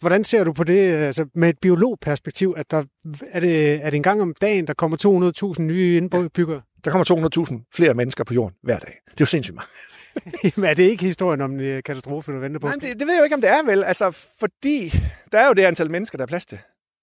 Hvordan 0.00 0.24
ser 0.24 0.44
du 0.44 0.52
på 0.52 0.64
det 0.64 0.92
altså 0.92 1.26
med 1.34 1.48
et 1.48 1.58
biologperspektiv? 1.58 2.54
At 2.56 2.70
der, 2.70 2.84
er, 3.30 3.40
det, 3.40 3.74
er 3.74 3.90
det 3.90 3.94
en 3.96 4.02
gang 4.02 4.22
om 4.22 4.34
dagen, 4.40 4.66
der 4.66 4.74
kommer 4.74 5.52
200.000 5.56 5.62
nye 5.62 5.96
indbyggere? 5.96 6.54
Ja. 6.54 6.60
Der 6.84 6.90
kommer 6.90 7.30
200.000 7.46 7.70
flere 7.74 7.94
mennesker 7.94 8.24
på 8.24 8.34
jorden 8.34 8.56
hver 8.62 8.78
dag. 8.78 9.00
Det 9.04 9.10
er 9.10 9.16
jo 9.20 9.26
sindssygt 9.26 9.54
meget. 9.54 9.68
Jamen, 10.56 10.70
er 10.70 10.74
det 10.74 10.82
ikke 10.82 11.04
historien 11.04 11.40
om 11.40 11.52
en 11.52 11.60
øh, 11.60 11.82
katastrofe, 11.82 12.32
du 12.32 12.38
venter 12.38 12.60
på? 12.60 12.66
Nej, 12.66 12.76
det, 12.80 12.98
det 12.98 13.06
ved 13.06 13.14
jeg 13.14 13.20
jo 13.20 13.24
ikke, 13.24 13.34
om 13.34 13.40
det 13.40 13.50
er 13.50 13.62
vel. 13.62 13.84
Altså, 13.84 14.10
fordi 14.40 14.92
der 15.32 15.38
er 15.38 15.46
jo 15.46 15.52
det 15.52 15.62
antal 15.62 15.90
mennesker, 15.90 16.18
der 16.18 16.22
er 16.22 16.26
plads 16.26 16.46
til. 16.46 16.58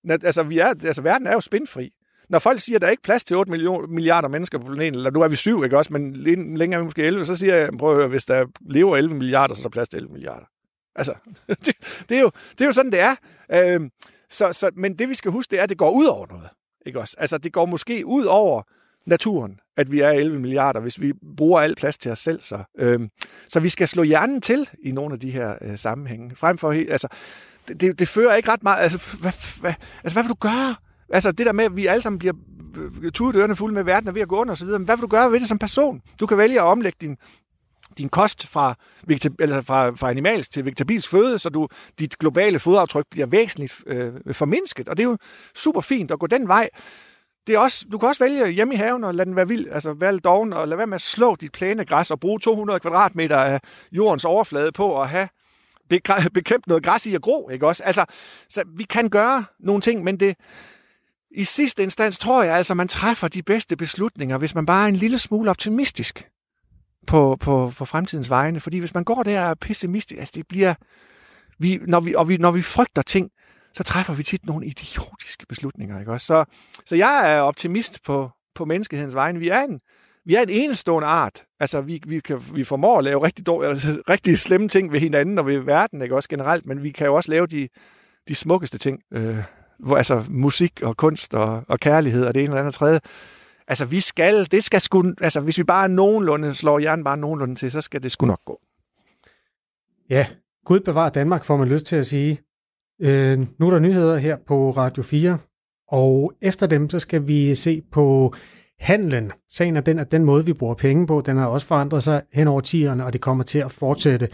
Altså, 0.09 0.43
vi 0.43 0.59
er, 0.59 0.73
altså 0.83 1.01
verden 1.01 1.27
er 1.27 1.33
jo 1.33 1.39
spindfri 1.39 1.93
når 2.31 2.39
folk 2.39 2.59
siger, 2.59 2.77
at 2.77 2.81
der 2.81 2.87
er 2.87 2.91
ikke 2.91 3.03
plads 3.03 3.23
til 3.23 3.37
8 3.37 3.51
milliarder 3.87 4.27
mennesker 4.27 4.57
på 4.57 4.65
planeten, 4.65 4.95
eller 4.95 5.11
nu 5.11 5.21
er 5.21 5.27
vi 5.27 5.35
syv, 5.35 5.63
ikke 5.63 5.77
også, 5.77 5.93
men 5.93 6.15
længere 6.15 6.73
er 6.73 6.79
vi 6.79 6.85
måske 6.85 7.03
11, 7.03 7.25
så 7.25 7.35
siger 7.35 7.55
jeg, 7.55 7.69
prøv 7.79 7.91
at 7.91 7.95
høre, 7.95 8.07
hvis 8.07 8.25
der 8.25 8.45
lever 8.61 8.97
11 8.97 9.15
milliarder, 9.15 9.55
så 9.55 9.61
er 9.61 9.63
der 9.63 9.69
plads 9.69 9.89
til 9.89 9.97
11 9.97 10.13
milliarder. 10.13 10.45
Altså, 10.95 11.13
det, 11.65 11.75
det, 12.09 12.17
er, 12.17 12.21
jo, 12.21 12.31
det 12.51 12.61
er 12.61 12.65
jo 12.65 12.71
sådan, 12.71 12.91
det 12.91 12.99
er. 12.99 13.15
Øhm, 13.51 13.89
så, 14.29 14.53
så, 14.53 14.71
men 14.75 14.99
det, 14.99 15.09
vi 15.09 15.15
skal 15.15 15.31
huske, 15.31 15.51
det 15.51 15.59
er, 15.59 15.63
at 15.63 15.69
det 15.69 15.77
går 15.77 15.91
ud 15.91 16.05
over 16.05 16.27
noget. 16.27 16.49
Ikke 16.85 16.99
også? 16.99 17.15
Altså, 17.19 17.37
det 17.37 17.53
går 17.53 17.65
måske 17.65 18.05
ud 18.05 18.25
over 18.25 18.63
naturen, 19.05 19.59
at 19.77 19.91
vi 19.91 19.99
er 19.99 20.09
11 20.09 20.39
milliarder, 20.39 20.79
hvis 20.79 21.01
vi 21.01 21.13
bruger 21.37 21.61
al 21.61 21.75
plads 21.75 21.97
til 21.97 22.11
os 22.11 22.19
selv. 22.19 22.41
Så, 22.41 22.63
øhm, 22.77 23.09
så 23.47 23.59
vi 23.59 23.69
skal 23.69 23.87
slå 23.87 24.03
hjernen 24.03 24.41
til 24.41 24.69
i 24.83 24.91
nogle 24.91 25.13
af 25.13 25.19
de 25.19 25.31
her 25.31 25.55
øh, 25.61 25.77
sammenhænge. 25.77 26.35
Frem 26.35 26.57
for, 26.57 26.71
altså, 26.71 27.07
det, 27.67 27.81
det, 27.81 27.99
det 27.99 28.07
fører 28.07 28.35
ikke 28.35 28.51
ret 28.51 28.63
meget. 28.63 28.83
Altså 28.83 29.17
hvad, 29.19 29.61
hvad, 29.61 29.73
altså, 30.03 30.15
hvad 30.15 30.23
vil 30.23 30.29
du 30.29 30.35
gøre? 30.39 30.75
Altså 31.13 31.31
det 31.31 31.45
der 31.45 31.51
med, 31.51 31.65
at 31.65 31.75
vi 31.75 31.85
alle 31.85 32.01
sammen 32.01 32.19
bliver 32.19 32.33
øh, 32.77 33.11
tudedørende 33.11 33.55
fulde 33.55 33.73
med, 33.73 33.83
verden 33.83 34.07
er 34.07 34.11
ved 34.11 34.21
at 34.21 34.27
gå 34.27 34.37
under 34.37 34.51
osv. 34.51 34.67
Men 34.67 34.83
hvad 34.83 34.97
vil 34.97 35.01
du 35.01 35.07
gøre 35.07 35.31
ved 35.31 35.39
det 35.39 35.47
som 35.47 35.57
person? 35.57 36.01
Du 36.19 36.25
kan 36.25 36.37
vælge 36.37 36.61
at 36.61 36.65
omlægge 36.65 36.97
din, 37.01 37.17
din 37.97 38.09
kost 38.09 38.47
fra, 38.47 38.75
eller 39.39 39.61
fra, 39.61 39.89
fra 39.89 40.09
animalsk 40.09 40.51
til 40.51 40.65
vegetabilsk 40.65 41.09
føde, 41.09 41.39
så 41.39 41.49
du, 41.49 41.67
dit 41.99 42.17
globale 42.17 42.59
fodaftryk 42.59 43.05
bliver 43.11 43.27
væsentligt 43.27 43.83
øh, 43.87 44.13
formindsket. 44.31 44.89
Og 44.89 44.97
det 44.97 45.03
er 45.03 45.09
jo 45.09 45.17
super 45.55 45.81
fint 45.81 46.11
at 46.11 46.19
gå 46.19 46.27
den 46.27 46.47
vej. 46.47 46.69
Det 47.47 47.55
er 47.55 47.59
også, 47.59 47.85
du 47.91 47.97
kan 47.97 48.09
også 48.09 48.23
vælge 48.23 48.47
hjemme 48.47 48.73
i 48.73 48.77
haven 48.77 49.03
og 49.03 49.15
lade 49.15 49.25
den 49.25 49.35
være 49.35 49.47
vild, 49.47 49.67
altså 49.71 49.93
være 49.93 50.11
lidt 50.11 50.23
doven, 50.23 50.53
og 50.53 50.67
lade 50.67 50.77
være 50.77 50.87
med 50.87 50.95
at 50.95 51.01
slå 51.01 51.35
dit 51.35 51.51
plæne 51.51 51.85
græs 51.85 52.11
og 52.11 52.19
bruge 52.19 52.39
200 52.39 52.79
kvadratmeter 52.79 53.37
af 53.37 53.59
jordens 53.91 54.25
overflade 54.25 54.71
på 54.71 55.01
at 55.01 55.09
have 55.09 55.27
bekæmpe 56.33 56.69
noget 56.69 56.83
græs 56.83 57.05
i 57.05 57.15
at 57.15 57.21
gro, 57.21 57.49
ikke 57.49 57.67
også? 57.67 57.83
Altså, 57.83 58.05
så 58.49 58.63
vi 58.77 58.83
kan 58.83 59.09
gøre 59.09 59.45
nogle 59.59 59.81
ting, 59.81 60.03
men 60.03 60.19
det, 60.19 60.35
i 61.35 61.43
sidste 61.43 61.83
instans 61.83 62.19
tror 62.19 62.43
jeg 62.43 62.55
altså, 62.55 62.73
man 62.73 62.87
træffer 62.87 63.27
de 63.27 63.43
bedste 63.43 63.75
beslutninger, 63.75 64.37
hvis 64.37 64.55
man 64.55 64.65
bare 64.65 64.83
er 64.83 64.89
en 64.89 64.95
lille 64.95 65.19
smule 65.19 65.49
optimistisk 65.49 66.29
på, 67.07 67.37
på, 67.39 67.73
på 67.77 67.85
fremtidens 67.85 68.29
vegne. 68.29 68.59
Fordi 68.59 68.79
hvis 68.79 68.93
man 68.93 69.03
går 69.03 69.23
der 69.23 69.43
og 69.43 69.49
er 69.49 69.53
pessimistisk, 69.53 70.19
altså 70.19 70.33
det 70.35 70.47
bliver... 70.47 70.73
Vi, 71.59 71.79
når, 71.87 71.99
vi, 71.99 72.15
og 72.15 72.29
vi, 72.29 72.37
når 72.37 72.51
vi 72.51 72.61
frygter 72.61 73.01
ting, 73.01 73.29
så 73.73 73.83
træffer 73.83 74.13
vi 74.13 74.23
tit 74.23 74.45
nogle 74.45 74.65
idiotiske 74.65 75.45
beslutninger. 75.49 75.99
Ikke 75.99 76.11
også? 76.11 76.25
Så, 76.25 76.45
så 76.85 76.95
jeg 76.95 77.35
er 77.35 77.41
optimist 77.41 78.03
på, 78.03 78.29
på 78.55 78.65
menneskehedens 78.65 79.15
vegne. 79.15 79.39
Vi 79.39 79.49
er 79.49 79.61
en, 79.61 79.79
vi 80.25 80.35
er 80.35 80.41
en 80.41 80.49
enestående 80.49 81.07
art. 81.07 81.43
Altså, 81.59 81.81
vi, 81.81 82.01
vi, 82.07 82.19
kan, 82.19 82.43
vi 82.53 82.63
formår 82.63 82.97
at 82.97 83.03
lave 83.03 83.23
rigtig, 83.23 83.45
dårlige, 83.45 83.69
altså, 83.69 84.01
rigtig 84.09 84.39
slemme 84.39 84.67
ting 84.67 84.91
ved 84.91 84.99
hinanden 84.99 85.37
og 85.37 85.45
ved 85.45 85.57
verden, 85.57 86.01
ikke 86.01 86.15
også 86.15 86.29
generelt, 86.29 86.65
men 86.65 86.83
vi 86.83 86.91
kan 86.91 87.07
jo 87.07 87.15
også 87.15 87.31
lave 87.31 87.47
de, 87.47 87.69
de 88.27 88.35
smukkeste 88.35 88.77
ting. 88.77 89.01
Øh, 89.13 89.43
hvor, 89.83 89.97
altså 89.97 90.23
musik 90.29 90.81
og 90.81 90.97
kunst 90.97 91.33
og, 91.33 91.63
og 91.67 91.79
kærlighed 91.79 92.25
og 92.25 92.33
det 92.33 92.43
ene 92.43 92.49
eller 92.49 92.59
andet 92.59 92.73
tredje. 92.73 92.99
Altså, 93.67 93.85
vi 93.85 93.99
skal, 93.99 94.51
det 94.51 94.63
skal 94.63 94.81
sgu, 94.81 95.03
altså, 95.21 95.39
hvis 95.39 95.57
vi 95.57 95.63
bare 95.63 95.89
nogenlunde 95.89 96.53
slår 96.53 96.79
hjernen 96.79 97.03
bare 97.03 97.17
nogenlunde 97.17 97.55
til, 97.55 97.71
så 97.71 97.81
skal 97.81 98.03
det 98.03 98.11
sgu 98.11 98.25
nok 98.25 98.41
gå. 98.45 98.59
Ja, 100.09 100.27
Gud 100.65 100.79
bevar 100.79 101.09
Danmark, 101.09 101.45
får 101.45 101.57
man 101.57 101.67
lyst 101.67 101.85
til 101.85 101.95
at 101.95 102.05
sige. 102.05 102.39
Øh, 103.01 103.39
nu 103.59 103.67
er 103.67 103.71
der 103.71 103.79
nyheder 103.79 104.17
her 104.17 104.37
på 104.47 104.71
Radio 104.71 105.03
4, 105.03 105.37
og 105.87 106.33
efter 106.41 106.67
dem, 106.67 106.89
så 106.89 106.99
skal 106.99 107.27
vi 107.27 107.55
se 107.55 107.81
på 107.91 108.33
handlen. 108.79 109.31
Sagen 109.49 109.77
er 109.77 109.81
den, 109.81 109.99
at 109.99 110.11
den 110.11 110.25
måde, 110.25 110.45
vi 110.45 110.53
bruger 110.53 110.75
penge 110.75 111.07
på, 111.07 111.21
den 111.25 111.37
har 111.37 111.45
også 111.45 111.67
forandret 111.67 112.03
sig 112.03 112.21
hen 112.33 112.47
over 112.47 112.61
tierne, 112.61 113.05
og 113.05 113.13
det 113.13 113.21
kommer 113.21 113.43
til 113.43 113.59
at 113.59 113.71
fortsætte. 113.71 114.29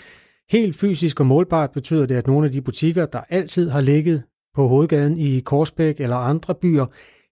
Helt 0.50 0.76
fysisk 0.76 1.20
og 1.20 1.26
målbart 1.26 1.72
betyder 1.72 2.06
det, 2.06 2.16
at 2.16 2.28
nogle 2.28 2.46
af 2.46 2.52
de 2.52 2.62
butikker, 2.62 3.06
der 3.06 3.22
altid 3.30 3.70
har 3.70 3.82
ligget 3.82 4.24
på 4.58 4.68
hovedgaden 4.68 5.18
i 5.18 5.40
Korsbæk 5.40 6.00
eller 6.00 6.16
andre 6.16 6.56
byer, 6.56 6.86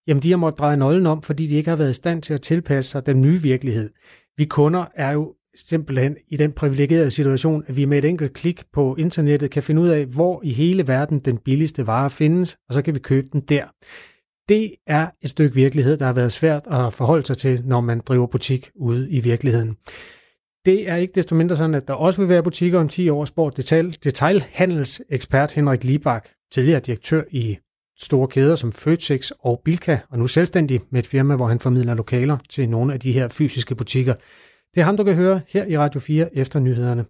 jamen 0.07 0.23
de 0.23 0.29
har 0.29 0.37
måttet 0.37 0.59
dreje 0.59 0.77
nøglen 0.77 1.05
om, 1.05 1.21
fordi 1.21 1.47
de 1.47 1.55
ikke 1.55 1.69
har 1.69 1.77
været 1.77 1.91
i 1.91 1.93
stand 1.93 2.21
til 2.21 2.33
at 2.33 2.41
tilpasse 2.41 2.91
sig 2.91 3.05
den 3.05 3.21
nye 3.21 3.41
virkelighed. 3.41 3.89
Vi 4.37 4.45
kunder 4.45 4.85
er 4.95 5.11
jo 5.11 5.33
simpelthen 5.55 6.17
i 6.27 6.37
den 6.37 6.51
privilegerede 6.51 7.11
situation, 7.11 7.63
at 7.67 7.77
vi 7.77 7.85
med 7.85 7.97
et 7.97 8.05
enkelt 8.05 8.33
klik 8.33 8.63
på 8.73 8.95
internettet 8.95 9.51
kan 9.51 9.63
finde 9.63 9.81
ud 9.81 9.87
af, 9.87 10.05
hvor 10.05 10.41
i 10.43 10.51
hele 10.51 10.87
verden 10.87 11.19
den 11.19 11.37
billigste 11.37 11.87
vare 11.87 12.09
findes, 12.09 12.57
og 12.67 12.73
så 12.73 12.81
kan 12.81 12.95
vi 12.95 12.99
købe 12.99 13.27
den 13.33 13.41
der. 13.41 13.63
Det 14.49 14.71
er 14.87 15.07
et 15.21 15.29
stykke 15.29 15.55
virkelighed, 15.55 15.97
der 15.97 16.05
har 16.05 16.13
været 16.13 16.31
svært 16.31 16.67
at 16.71 16.93
forholde 16.93 17.25
sig 17.25 17.37
til, 17.37 17.61
når 17.65 17.81
man 17.81 17.99
driver 17.99 18.27
butik 18.27 18.69
ude 18.75 19.11
i 19.11 19.19
virkeligheden. 19.19 19.75
Det 20.65 20.89
er 20.89 20.95
ikke 20.95 21.13
desto 21.15 21.35
mindre 21.35 21.57
sådan, 21.57 21.75
at 21.75 21.87
der 21.87 21.93
også 21.93 22.21
vil 22.21 22.29
være 22.29 22.43
butikker 22.43 22.79
om 22.79 22.89
10 22.89 23.09
år, 23.09 23.25
sport 23.25 23.57
detail, 23.57 23.97
detailhandelsekspert 24.03 25.51
Henrik 25.51 25.83
Libak, 25.83 26.29
tidligere 26.51 26.79
direktør 26.79 27.23
i 27.31 27.57
store 27.97 28.27
kæder 28.27 28.55
som 28.55 28.71
Føtex 28.71 29.31
og 29.39 29.61
Bilka, 29.65 29.99
og 30.09 30.19
nu 30.19 30.27
selvstændig 30.27 30.81
med 30.89 30.99
et 30.99 31.07
firma, 31.07 31.35
hvor 31.35 31.47
han 31.47 31.59
formidler 31.59 31.93
lokaler 31.93 32.37
til 32.49 32.69
nogle 32.69 32.93
af 32.93 32.99
de 32.99 33.11
her 33.11 33.27
fysiske 33.27 33.75
butikker. 33.75 34.13
Det 34.73 34.81
er 34.81 34.83
ham, 34.83 34.97
du 34.97 35.03
kan 35.03 35.15
høre 35.15 35.41
her 35.47 35.65
i 35.65 35.77
Radio 35.77 35.99
4 35.99 36.37
efter 36.37 36.59
nyhederne. 36.59 37.05